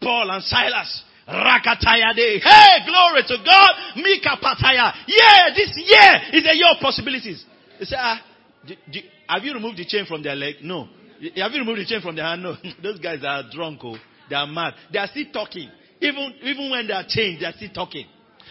Paul 0.02 0.32
and 0.32 0.44
Silas. 0.44 1.04
Rakataya 1.28 2.16
day. 2.16 2.40
Hey, 2.40 2.86
glory 2.86 3.24
to 3.28 3.38
God. 3.44 3.72
Mika 3.98 4.38
pataya. 4.42 4.94
Yeah, 5.08 5.50
this 5.56 5.74
year 5.76 6.40
is 6.40 6.46
a 6.46 6.56
year 6.56 6.68
of 6.72 6.80
possibilities. 6.80 7.44
They 7.80 7.86
say, 7.86 7.96
ah, 8.00 8.22
do, 8.66 8.76
do, 8.92 9.00
have 9.28 9.44
you 9.44 9.54
removed 9.54 9.78
the 9.78 9.86
chain 9.86 10.06
from 10.06 10.22
their 10.22 10.36
leg? 10.36 10.56
No. 10.62 10.88
Have 11.36 11.52
you 11.52 11.60
removed 11.60 11.80
the 11.82 11.86
chain 11.86 12.02
from 12.02 12.16
their 12.16 12.26
hand? 12.26 12.44
No. 12.44 12.56
Those 12.84 13.00
guys 13.00 13.20
are 13.24 13.44
drunk. 13.52 13.80
Oh. 13.84 13.98
They 14.30 14.36
are 14.36 14.48
mad. 14.48 14.76
They 14.94 15.00
are 15.00 15.08
still 15.08 15.26
talking. 15.34 15.70
Even, 16.00 16.34
even 16.44 16.70
when 16.70 16.88
they 16.88 16.94
are 16.94 17.06
chained, 17.08 17.42
they 17.42 17.46
are 17.46 17.54
still 17.54 17.72
talking. 17.74 18.06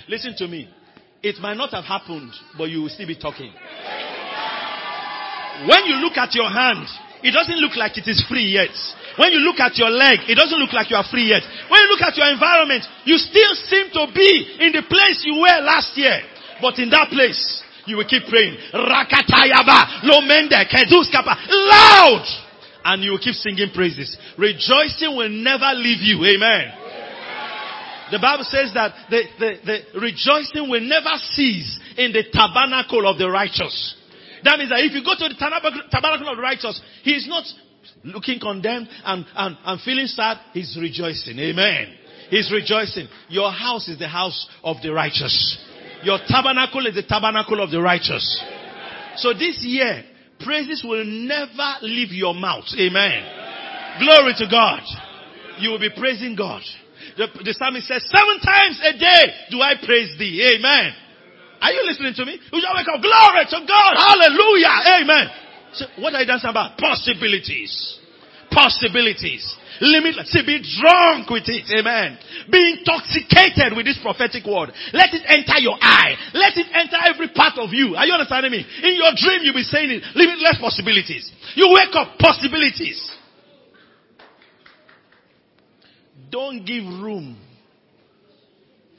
Listen 0.09 0.34
to 0.38 0.49
me. 0.49 0.68
It 1.22 1.40
might 1.40 1.57
not 1.57 1.70
have 1.70 1.84
happened, 1.84 2.32
but 2.59 2.68
you 2.68 2.82
will 2.82 2.90
still 2.90 3.07
be 3.07 3.16
talking. 3.16 3.53
When 5.64 5.86
you 5.86 5.97
look 6.05 6.18
at 6.18 6.34
your 6.34 6.51
hand, 6.51 6.84
it 7.24 7.32
doesn't 7.32 7.57
look 7.57 7.76
like 7.76 7.97
it 7.97 8.05
is 8.05 8.20
free 8.28 8.53
yet. 8.53 8.74
When 9.16 9.32
you 9.32 9.40
look 9.40 9.57
at 9.57 9.78
your 9.78 9.88
leg, 9.88 10.28
it 10.28 10.34
doesn't 10.34 10.59
look 10.59 10.74
like 10.74 10.90
you 10.90 10.97
are 10.97 11.09
free 11.09 11.32
yet. 11.32 11.40
When 11.70 11.80
you 11.80 11.88
look 11.88 12.03
at 12.03 12.16
your 12.18 12.28
environment, 12.28 12.84
you 13.09 13.16
still 13.16 13.55
seem 13.64 13.88
to 13.97 14.12
be 14.12 14.61
in 14.61 14.76
the 14.76 14.84
place 14.84 15.24
you 15.24 15.40
were 15.40 15.61
last 15.64 15.97
year. 15.97 16.20
But 16.61 16.76
in 16.78 16.90
that 16.90 17.09
place, 17.09 17.62
you 17.86 17.97
will 17.97 18.05
keep 18.05 18.28
praying. 18.28 18.59
Rakatayaba, 18.76 20.05
Lomende, 20.05 20.61
Keduskapa, 20.68 21.32
loud! 21.49 22.26
And 22.84 23.03
you 23.03 23.12
will 23.12 23.24
keep 23.24 23.34
singing 23.34 23.70
praises. 23.72 24.16
Rejoicing 24.36 25.16
will 25.16 25.30
never 25.30 25.72
leave 25.72 26.05
you. 26.05 26.20
Amen. 26.20 26.84
The 28.14 28.20
Bible 28.22 28.44
says 28.44 28.70
that 28.74 28.94
the, 29.10 29.22
the, 29.40 29.50
the 29.66 29.98
rejoicing 29.98 30.70
will 30.70 30.86
never 30.86 31.18
cease 31.34 31.80
in 31.98 32.12
the 32.12 32.22
tabernacle 32.30 33.10
of 33.10 33.18
the 33.18 33.28
righteous. 33.28 33.96
That 34.44 34.56
means 34.56 34.70
that 34.70 34.86
if 34.86 34.92
you 34.92 35.02
go 35.02 35.18
to 35.18 35.34
the 35.34 35.34
tabernacle 35.34 36.28
of 36.30 36.36
the 36.36 36.42
righteous, 36.42 36.80
he 37.02 37.10
is 37.10 37.26
not 37.26 37.42
looking 38.04 38.38
condemned 38.38 38.86
and, 39.04 39.26
and, 39.34 39.56
and 39.64 39.80
feeling 39.80 40.06
sad. 40.06 40.38
He's 40.52 40.78
rejoicing. 40.80 41.40
Amen. 41.40 41.92
He's 42.30 42.52
rejoicing. 42.52 43.08
Your 43.30 43.50
house 43.50 43.88
is 43.88 43.98
the 43.98 44.06
house 44.06 44.46
of 44.62 44.76
the 44.80 44.92
righteous. 44.92 45.58
Your 46.04 46.20
tabernacle 46.28 46.86
is 46.86 46.94
the 46.94 47.02
tabernacle 47.02 47.60
of 47.60 47.72
the 47.72 47.82
righteous. 47.82 48.22
So 49.16 49.32
this 49.32 49.58
year, 49.66 50.04
praises 50.38 50.84
will 50.86 51.04
never 51.04 51.82
leave 51.82 52.12
your 52.12 52.34
mouth. 52.34 52.70
Amen. 52.78 53.98
Glory 53.98 54.34
to 54.38 54.46
God. 54.48 54.82
You 55.58 55.70
will 55.70 55.80
be 55.80 55.90
praising 55.90 56.36
God. 56.36 56.62
The, 57.16 57.30
the 57.46 57.54
psalmist 57.54 57.86
says, 57.86 58.02
seven 58.10 58.42
times 58.42 58.80
a 58.82 58.92
day 58.98 59.22
do 59.50 59.62
I 59.62 59.78
praise 59.78 60.18
thee. 60.18 60.42
Amen. 60.58 60.92
Are 61.62 61.72
you 61.72 61.86
listening 61.86 62.12
to 62.18 62.24
me? 62.26 62.36
You 62.52 62.60
shall 62.60 62.74
wake 62.74 62.90
up, 62.90 63.00
glory 63.00 63.44
to 63.48 63.58
God. 63.64 63.92
Hallelujah. 63.96 64.74
Amen. 65.00 65.26
So 65.72 65.86
what 66.02 66.14
are 66.14 66.20
you 66.20 66.26
dancing 66.26 66.50
about? 66.50 66.76
Possibilities. 66.76 67.98
Possibilities. 68.50 69.46
Limit, 69.80 70.14
see, 70.26 70.46
be 70.46 70.62
drunk 70.62 71.30
with 71.30 71.48
it. 71.50 71.66
Amen. 71.74 72.18
Be 72.50 72.78
intoxicated 72.78 73.74
with 73.74 73.86
this 73.86 73.98
prophetic 73.98 74.46
word. 74.46 74.70
Let 74.92 75.10
it 75.14 75.22
enter 75.26 75.58
your 75.58 75.74
eye. 75.80 76.14
Let 76.34 76.54
it 76.54 76.66
enter 76.70 76.98
every 77.02 77.34
part 77.34 77.58
of 77.58 77.70
you. 77.74 77.96
Are 77.96 78.06
you 78.06 78.14
understanding 78.14 78.52
me? 78.52 78.62
In 78.62 78.94
your 78.94 79.10
dream, 79.18 79.42
you'll 79.42 79.58
be 79.58 79.66
saying 79.66 79.90
it. 79.90 80.02
Limitless 80.14 80.58
possibilities. 80.60 81.30
You 81.54 81.74
wake 81.74 81.94
up, 81.94 82.18
possibilities. 82.18 83.13
Don't 86.35 86.64
give 86.64 86.82
room 86.82 87.37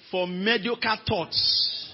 for 0.10 0.26
mediocre 0.26 0.96
thoughts. 1.06 1.94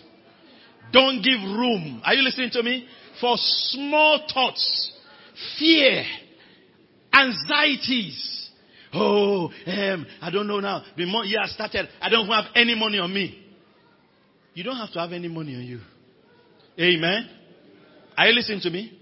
Don't 0.94 1.24
give 1.24 1.42
room. 1.42 2.00
Are 2.06 2.14
you 2.14 2.22
listening 2.22 2.52
to 2.52 2.62
me? 2.62 2.88
For 3.20 3.38
small 3.38 4.28
thoughts, 4.32 4.92
fear, 5.58 6.06
anxieties. 7.12 8.50
Oh, 8.94 9.50
um, 9.66 10.06
I 10.22 10.30
don't 10.30 10.46
know 10.46 10.60
now. 10.60 10.84
The 10.96 11.06
year 11.06 11.42
started, 11.46 11.90
I 12.00 12.10
don't 12.10 12.28
have 12.28 12.46
any 12.54 12.76
money 12.76 13.00
on 13.00 13.12
me. 13.12 13.44
You 14.54 14.64
don't 14.64 14.78
have 14.78 14.92
to 14.92 15.00
have 15.00 15.12
any 15.12 15.28
money 15.28 15.56
on 15.56 15.64
you. 15.64 15.80
Amen. 16.80 17.28
Are 18.16 18.28
you 18.28 18.36
listening 18.36 18.62
to 18.62 18.70
me? 18.70 18.96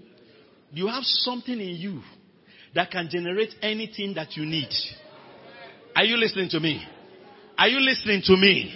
You 0.72 0.86
have 0.86 1.04
something 1.04 1.60
in 1.60 1.76
you 1.76 2.00
that 2.74 2.90
can 2.90 3.10
generate 3.10 3.54
anything 3.60 4.14
that 4.14 4.38
you 4.38 4.46
need. 4.46 4.70
Are 5.94 6.04
you 6.04 6.16
listening 6.16 6.48
to 6.50 6.60
me? 6.60 6.82
Are 7.58 7.68
you 7.68 7.80
listening 7.80 8.22
to 8.24 8.36
me? 8.36 8.74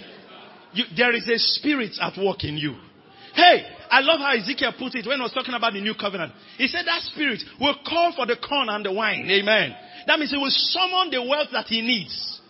You, 0.73 0.85
there 0.95 1.15
is 1.15 1.27
a 1.27 1.39
spirit 1.39 1.93
at 2.01 2.17
work 2.21 2.43
in 2.43 2.57
you. 2.57 2.75
Hey, 3.33 3.65
I 3.89 4.01
love 4.01 4.19
how 4.19 4.35
Ezekiel 4.35 4.73
put 4.77 4.95
it 4.95 5.05
when 5.07 5.17
he 5.17 5.23
was 5.23 5.33
talking 5.33 5.53
about 5.53 5.73
the 5.73 5.81
new 5.81 5.93
covenant. 5.99 6.33
He 6.57 6.67
said 6.67 6.85
that 6.85 7.01
spirit 7.03 7.41
will 7.59 7.75
call 7.85 8.13
for 8.15 8.25
the 8.25 8.35
corn 8.35 8.69
and 8.69 8.85
the 8.85 8.91
wine. 8.91 9.29
Amen. 9.29 9.75
That 10.07 10.19
means 10.19 10.31
he 10.31 10.37
will 10.37 10.51
summon 10.51 11.11
the 11.11 11.21
wealth 11.21 11.49
that 11.51 11.65
he 11.67 11.81
needs. 11.81 12.41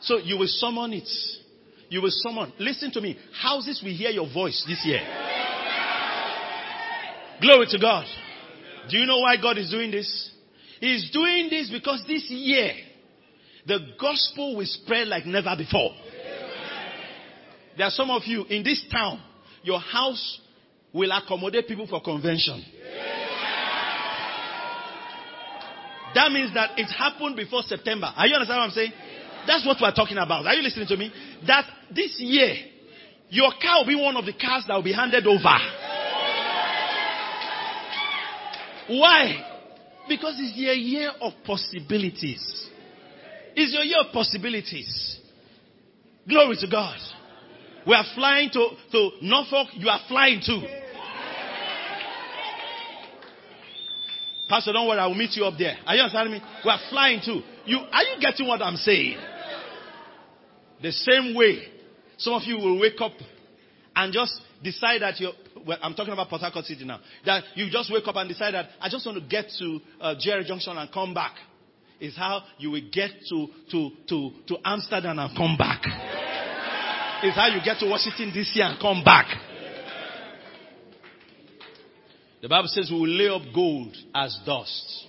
So 0.00 0.18
you 0.18 0.38
will 0.38 0.48
summon 0.48 0.92
it. 0.92 1.08
You 1.88 2.02
will 2.02 2.10
summon. 2.10 2.52
Listen 2.58 2.90
to 2.92 3.00
me. 3.00 3.16
Houses 3.40 3.80
will 3.82 3.92
hear 3.92 4.10
your 4.10 4.32
voice 4.32 4.64
this 4.66 4.84
year. 4.84 5.00
Glory 7.40 7.66
to 7.70 7.78
God. 7.78 8.06
Do 8.90 8.98
you 8.98 9.06
know 9.06 9.18
why 9.18 9.36
God 9.40 9.58
is 9.58 9.70
doing 9.70 9.90
this? 9.90 10.30
He's 10.80 11.10
doing 11.10 11.48
this 11.50 11.70
because 11.70 12.04
this 12.06 12.28
year 12.28 12.72
the 13.66 13.78
gospel 13.98 14.56
will 14.56 14.66
spread 14.66 15.08
like 15.08 15.26
never 15.26 15.54
before. 15.56 15.90
There 17.76 17.86
are 17.86 17.90
some 17.90 18.10
of 18.10 18.22
you 18.24 18.44
in 18.44 18.62
this 18.62 18.84
town, 18.90 19.20
your 19.62 19.80
house 19.80 20.40
will 20.92 21.10
accommodate 21.10 21.66
people 21.66 21.86
for 21.86 22.00
convention. 22.00 22.64
That 26.14 26.30
means 26.30 26.54
that 26.54 26.78
it 26.78 26.86
happened 26.86 27.34
before 27.36 27.62
September. 27.62 28.12
Are 28.14 28.26
you 28.26 28.34
understand 28.34 28.58
what 28.58 28.64
I'm 28.66 28.70
saying? 28.70 28.92
That's 29.46 29.66
what 29.66 29.78
we're 29.80 29.92
talking 29.92 30.16
about. 30.16 30.46
Are 30.46 30.54
you 30.54 30.62
listening 30.62 30.86
to 30.86 30.96
me? 30.96 31.12
That 31.46 31.64
this 31.92 32.16
year, 32.20 32.54
your 33.28 33.50
car 33.60 33.80
will 33.80 33.86
be 33.86 33.96
one 33.96 34.16
of 34.16 34.24
the 34.24 34.32
cars 34.32 34.64
that 34.68 34.74
will 34.74 34.84
be 34.84 34.92
handed 34.92 35.26
over. 35.26 35.58
Why? 38.88 39.50
Because 40.08 40.36
it's 40.38 40.56
a 40.56 40.78
year 40.78 41.10
of 41.20 41.32
possibilities. 41.44 42.68
It's 43.56 43.72
your 43.72 43.82
year 43.82 43.98
of 44.00 44.12
possibilities. 44.12 45.20
Glory 46.28 46.56
to 46.56 46.66
God. 46.70 46.98
We 47.86 47.94
are 47.94 48.04
flying 48.14 48.50
to, 48.50 48.68
to 48.92 49.10
Norfolk. 49.22 49.68
You 49.74 49.88
are 49.88 50.00
flying 50.08 50.40
too. 50.44 50.62
Pastor, 54.48 54.72
don't 54.72 54.86
worry. 54.88 54.98
I 54.98 55.06
will 55.06 55.14
meet 55.14 55.36
you 55.36 55.44
up 55.44 55.54
there. 55.58 55.76
Are 55.86 55.94
you 55.94 56.02
understanding 56.02 56.34
me? 56.34 56.42
We 56.64 56.70
are 56.70 56.80
flying 56.90 57.20
too. 57.24 57.40
You, 57.66 57.78
are 57.78 58.02
you 58.02 58.20
getting 58.20 58.46
what 58.46 58.62
I'm 58.62 58.76
saying? 58.76 59.18
The 60.82 60.92
same 60.92 61.34
way, 61.34 61.62
some 62.18 62.34
of 62.34 62.42
you 62.44 62.58
will 62.58 62.78
wake 62.78 63.00
up 63.00 63.12
and 63.96 64.12
just 64.12 64.40
decide 64.62 65.02
that 65.02 65.18
you're, 65.18 65.32
well, 65.66 65.78
I'm 65.82 65.94
talking 65.94 66.12
about 66.12 66.28
Port 66.28 66.42
Harcourt 66.42 66.64
City 66.64 66.84
now, 66.84 67.00
that 67.24 67.44
you 67.54 67.70
just 67.70 67.90
wake 67.92 68.06
up 68.06 68.16
and 68.16 68.28
decide 68.28 68.54
that 68.54 68.66
I 68.80 68.88
just 68.88 69.06
want 69.06 69.18
to 69.18 69.26
get 69.26 69.46
to 69.58 69.80
uh, 70.00 70.14
Jerry 70.18 70.44
Junction 70.44 70.76
and 70.76 70.92
come 70.92 71.14
back. 71.14 71.32
Is 72.04 72.14
how 72.14 72.42
you 72.58 72.70
will 72.70 72.82
get 72.92 73.12
to, 73.30 73.46
to, 73.70 73.90
to, 74.10 74.30
to 74.48 74.56
Amsterdam 74.62 75.18
and 75.18 75.34
come 75.34 75.56
back. 75.56 75.80
Is 77.24 77.34
how 77.34 77.46
you 77.46 77.64
get 77.64 77.78
to 77.78 77.88
Washington 77.88 78.30
DC 78.30 78.60
and 78.60 78.78
come 78.78 79.02
back. 79.02 79.26
The 82.42 82.48
Bible 82.50 82.68
says 82.68 82.90
we 82.90 83.00
will 83.00 83.08
lay 83.08 83.28
up 83.28 83.54
gold 83.54 83.96
as 84.14 84.38
dust. 84.44 85.06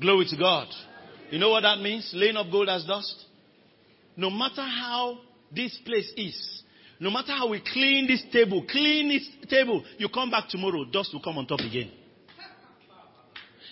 Glory 0.00 0.26
to 0.28 0.36
God. 0.36 0.66
You 1.30 1.38
know 1.38 1.50
what 1.50 1.60
that 1.60 1.78
means? 1.78 2.10
Laying 2.12 2.36
up 2.36 2.50
gold 2.50 2.68
as 2.68 2.84
dust? 2.84 3.24
No 4.16 4.28
matter 4.28 4.62
how 4.62 5.20
this 5.54 5.78
place 5.86 6.12
is, 6.16 6.62
no 6.98 7.12
matter 7.12 7.30
how 7.30 7.48
we 7.48 7.62
clean 7.72 8.08
this 8.08 8.24
table, 8.32 8.66
clean 8.68 9.08
this 9.08 9.48
table, 9.48 9.84
you 9.98 10.08
come 10.08 10.32
back 10.32 10.48
tomorrow, 10.48 10.84
dust 10.84 11.10
will 11.12 11.22
come 11.22 11.38
on 11.38 11.46
top 11.46 11.60
again. 11.60 11.92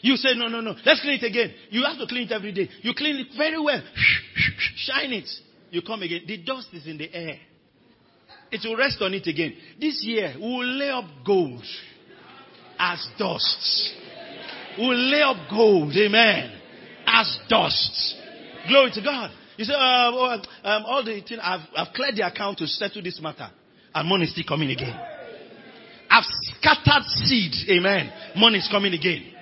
You 0.02 0.16
say, 0.16 0.30
no, 0.34 0.48
no, 0.48 0.60
no, 0.60 0.74
let's 0.84 1.00
clean 1.00 1.18
it 1.20 1.26
again. 1.26 1.52
You 1.70 1.84
have 1.84 1.98
to 1.98 2.06
clean 2.06 2.26
it 2.26 2.32
every 2.32 2.52
day. 2.52 2.68
You 2.82 2.94
clean 2.94 3.16
it 3.16 3.28
very 3.36 3.60
well. 3.60 3.82
Shine 4.76 5.12
it. 5.12 5.28
You 5.70 5.82
come 5.82 6.02
again. 6.02 6.22
The 6.26 6.38
dust 6.38 6.68
is 6.72 6.86
in 6.86 6.98
the 6.98 7.12
air. 7.14 7.38
It 8.50 8.60
will 8.64 8.76
rest 8.76 9.00
on 9.00 9.14
it 9.14 9.26
again. 9.26 9.54
This 9.80 10.02
year, 10.02 10.34
we 10.36 10.42
will 10.42 10.66
lay 10.66 10.90
up 10.90 11.04
gold 11.24 11.62
as 12.78 13.06
dust. 13.18 13.94
We 14.78 14.88
will 14.88 14.96
lay 14.96 15.22
up 15.22 15.36
gold, 15.50 15.92
amen, 15.96 16.58
as 17.06 17.38
dust. 17.48 18.16
Glory 18.68 18.90
to 18.92 19.02
God. 19.02 19.30
You 19.56 19.64
say, 19.64 19.74
uh, 19.74 19.78
um, 19.78 20.84
all 20.86 21.04
the 21.04 21.20
thing, 21.20 21.38
I've, 21.38 21.60
I've 21.76 21.92
cleared 21.92 22.16
the 22.16 22.26
account 22.26 22.58
to 22.58 22.66
settle 22.66 23.02
this 23.02 23.20
matter. 23.20 23.50
And 23.94 24.08
money 24.08 24.24
is 24.24 24.32
still 24.32 24.44
coming 24.48 24.70
again. 24.70 24.98
I've 26.08 26.24
scattered 26.24 27.04
seed. 27.04 27.52
Amen. 27.70 28.12
Money 28.36 28.58
is 28.58 28.68
coming 28.70 28.94
again. 28.94 29.32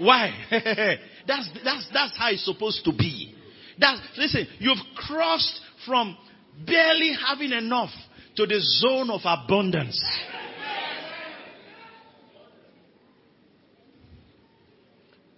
Why? 0.00 0.32
that's, 1.26 1.50
that's, 1.62 1.88
that's 1.92 2.16
how 2.16 2.30
it's 2.30 2.44
supposed 2.44 2.84
to 2.86 2.92
be. 2.92 3.34
That's, 3.78 4.00
listen, 4.16 4.46
you've 4.58 4.78
crossed 4.96 5.60
from 5.86 6.16
barely 6.66 7.12
having 7.26 7.52
enough 7.52 7.90
to 8.36 8.46
the 8.46 8.60
zone 8.60 9.10
of 9.10 9.20
abundance. 9.24 10.02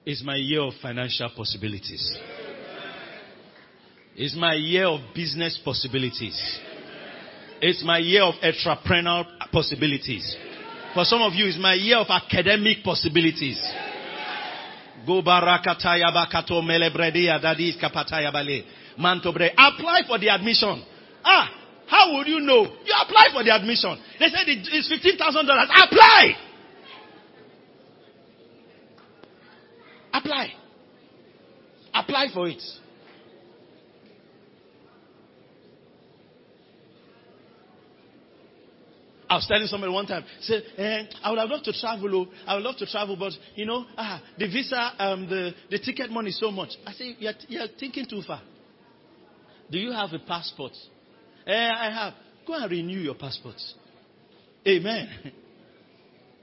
It's 0.05 0.23
my 0.25 0.37
year 0.37 0.63
of 0.63 0.75
financial 0.81 1.31
possibilities. 1.37 2.19
It's 4.15 4.37
my 4.37 4.55
year 4.55 4.87
of 4.87 5.01
business 5.15 5.61
possibilities. 5.65 6.61
It's 7.61 7.83
my 7.85 7.99
year 7.99 8.23
of 8.23 8.35
entrepreneurial 8.43 9.27
possibilities. 9.53 10.37
For 10.95 11.05
some 11.05 11.23
of 11.23 11.33
you, 11.35 11.47
it's 11.47 11.59
my 11.59 11.75
year 11.75 11.99
of 11.99 12.09
academic 12.11 12.85
possibilities. 12.85 13.63
Apply 19.57 20.03
for 20.07 20.19
the 20.19 20.29
admission. 20.29 20.85
Ah, 21.25 21.51
how 21.87 22.15
would 22.17 22.27
you 22.27 22.41
know? 22.41 22.63
You 22.63 22.95
apply 23.01 23.27
for 23.33 23.43
the 23.45 23.55
admission. 23.55 23.99
They 24.19 24.29
said 24.29 24.45
it's 24.47 24.89
fifteen 24.89 25.17
thousand 25.19 25.47
dollars. 25.47 25.69
Apply. 25.71 26.37
Apply. 30.13 30.53
Apply 31.95 32.29
for 32.33 32.49
it. 32.49 32.63
I 39.33 39.37
was 39.37 39.47
telling 39.49 39.67
somebody 39.67 39.91
one 39.91 40.05
time, 40.05 40.27
said, 40.43 40.63
eh, 40.77 41.05
I 41.23 41.31
would 41.31 41.39
have 41.39 41.49
loved 41.49 41.65
to 41.65 41.73
travel, 41.73 42.15
oh, 42.15 42.27
I 42.47 42.55
would 42.55 42.65
love 42.65 42.77
to 42.77 42.85
travel, 42.85 43.17
but 43.17 43.33
you 43.55 43.65
know, 43.65 43.87
ah, 43.97 44.23
the 44.39 44.47
visa, 44.47 44.93
um, 44.99 45.27
the, 45.27 45.55
the 45.71 45.79
ticket 45.79 46.11
money 46.11 46.29
is 46.29 46.39
so 46.39 46.51
much. 46.51 46.73
I 46.87 46.93
say, 46.93 47.17
you're, 47.19 47.33
you're 47.49 47.69
thinking 47.81 48.05
too 48.05 48.21
far. 48.27 48.43
Do 49.71 49.79
you 49.79 49.91
have 49.91 50.13
a 50.13 50.19
passport? 50.19 50.73
Eh, 51.47 51.51
I 51.51 51.91
have. 51.91 52.13
Go 52.47 52.53
and 52.53 52.71
renew 52.71 52.99
your 52.99 53.15
passport. 53.15 53.55
Amen. 54.69 55.09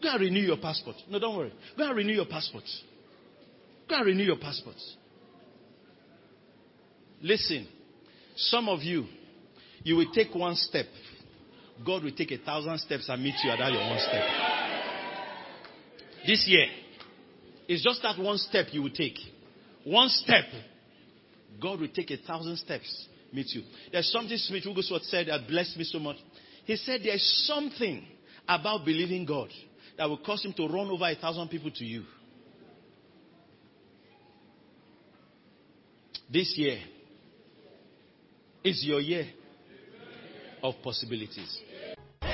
Go 0.01 0.09
and 0.09 0.21
renew 0.21 0.41
your 0.41 0.57
passport. 0.57 0.95
No, 1.07 1.19
don't 1.19 1.37
worry. 1.37 1.53
Go 1.77 1.83
and 1.83 1.95
renew 1.95 2.13
your 2.13 2.25
passport. 2.25 2.63
Go 3.87 3.97
and 3.97 4.05
renew 4.07 4.23
your 4.23 4.39
passport. 4.39 4.77
Listen, 7.21 7.67
some 8.35 8.67
of 8.67 8.81
you, 8.81 9.05
you 9.83 9.95
will 9.95 10.11
take 10.11 10.33
one 10.33 10.55
step 10.55 10.87
God 11.85 12.03
will 12.03 12.11
take 12.11 12.31
a 12.31 12.37
thousand 12.37 12.77
steps 12.79 13.07
and 13.09 13.23
meet 13.23 13.35
you 13.43 13.51
at 13.51 13.59
that 13.59 13.71
your 13.71 13.81
one 13.81 13.99
step. 13.99 14.23
This 16.27 16.45
year, 16.47 16.65
it's 17.67 17.83
just 17.83 18.01
that 18.03 18.19
one 18.19 18.37
step 18.37 18.67
you 18.71 18.81
will 18.81 18.89
take. 18.89 19.17
One 19.85 20.09
step. 20.09 20.45
God 21.61 21.79
will 21.79 21.87
take 21.87 22.11
a 22.11 22.17
thousand 22.17 22.57
steps, 22.57 23.07
meet 23.33 23.47
you. 23.53 23.63
There's 23.91 24.11
something 24.11 24.37
Smith 24.37 24.63
Wigglesworth 24.65 25.03
said 25.03 25.27
that 25.27 25.47
blessed 25.47 25.77
me 25.77 25.83
so 25.83 25.99
much. 25.99 26.17
He 26.65 26.75
said 26.75 27.01
there's 27.03 27.45
something 27.47 28.05
about 28.47 28.85
believing 28.85 29.25
God 29.25 29.49
that 29.97 30.07
will 30.07 30.17
cause 30.17 30.43
him 30.43 30.53
to 30.53 30.67
run 30.67 30.89
over 30.89 31.05
a 31.05 31.15
thousand 31.15 31.49
people 31.49 31.71
to 31.71 31.85
you. 31.85 32.03
This 36.31 36.53
year 36.57 36.79
is 38.63 38.83
your 38.85 38.99
year 38.99 39.25
of 40.61 40.75
possibilities. 40.83 41.59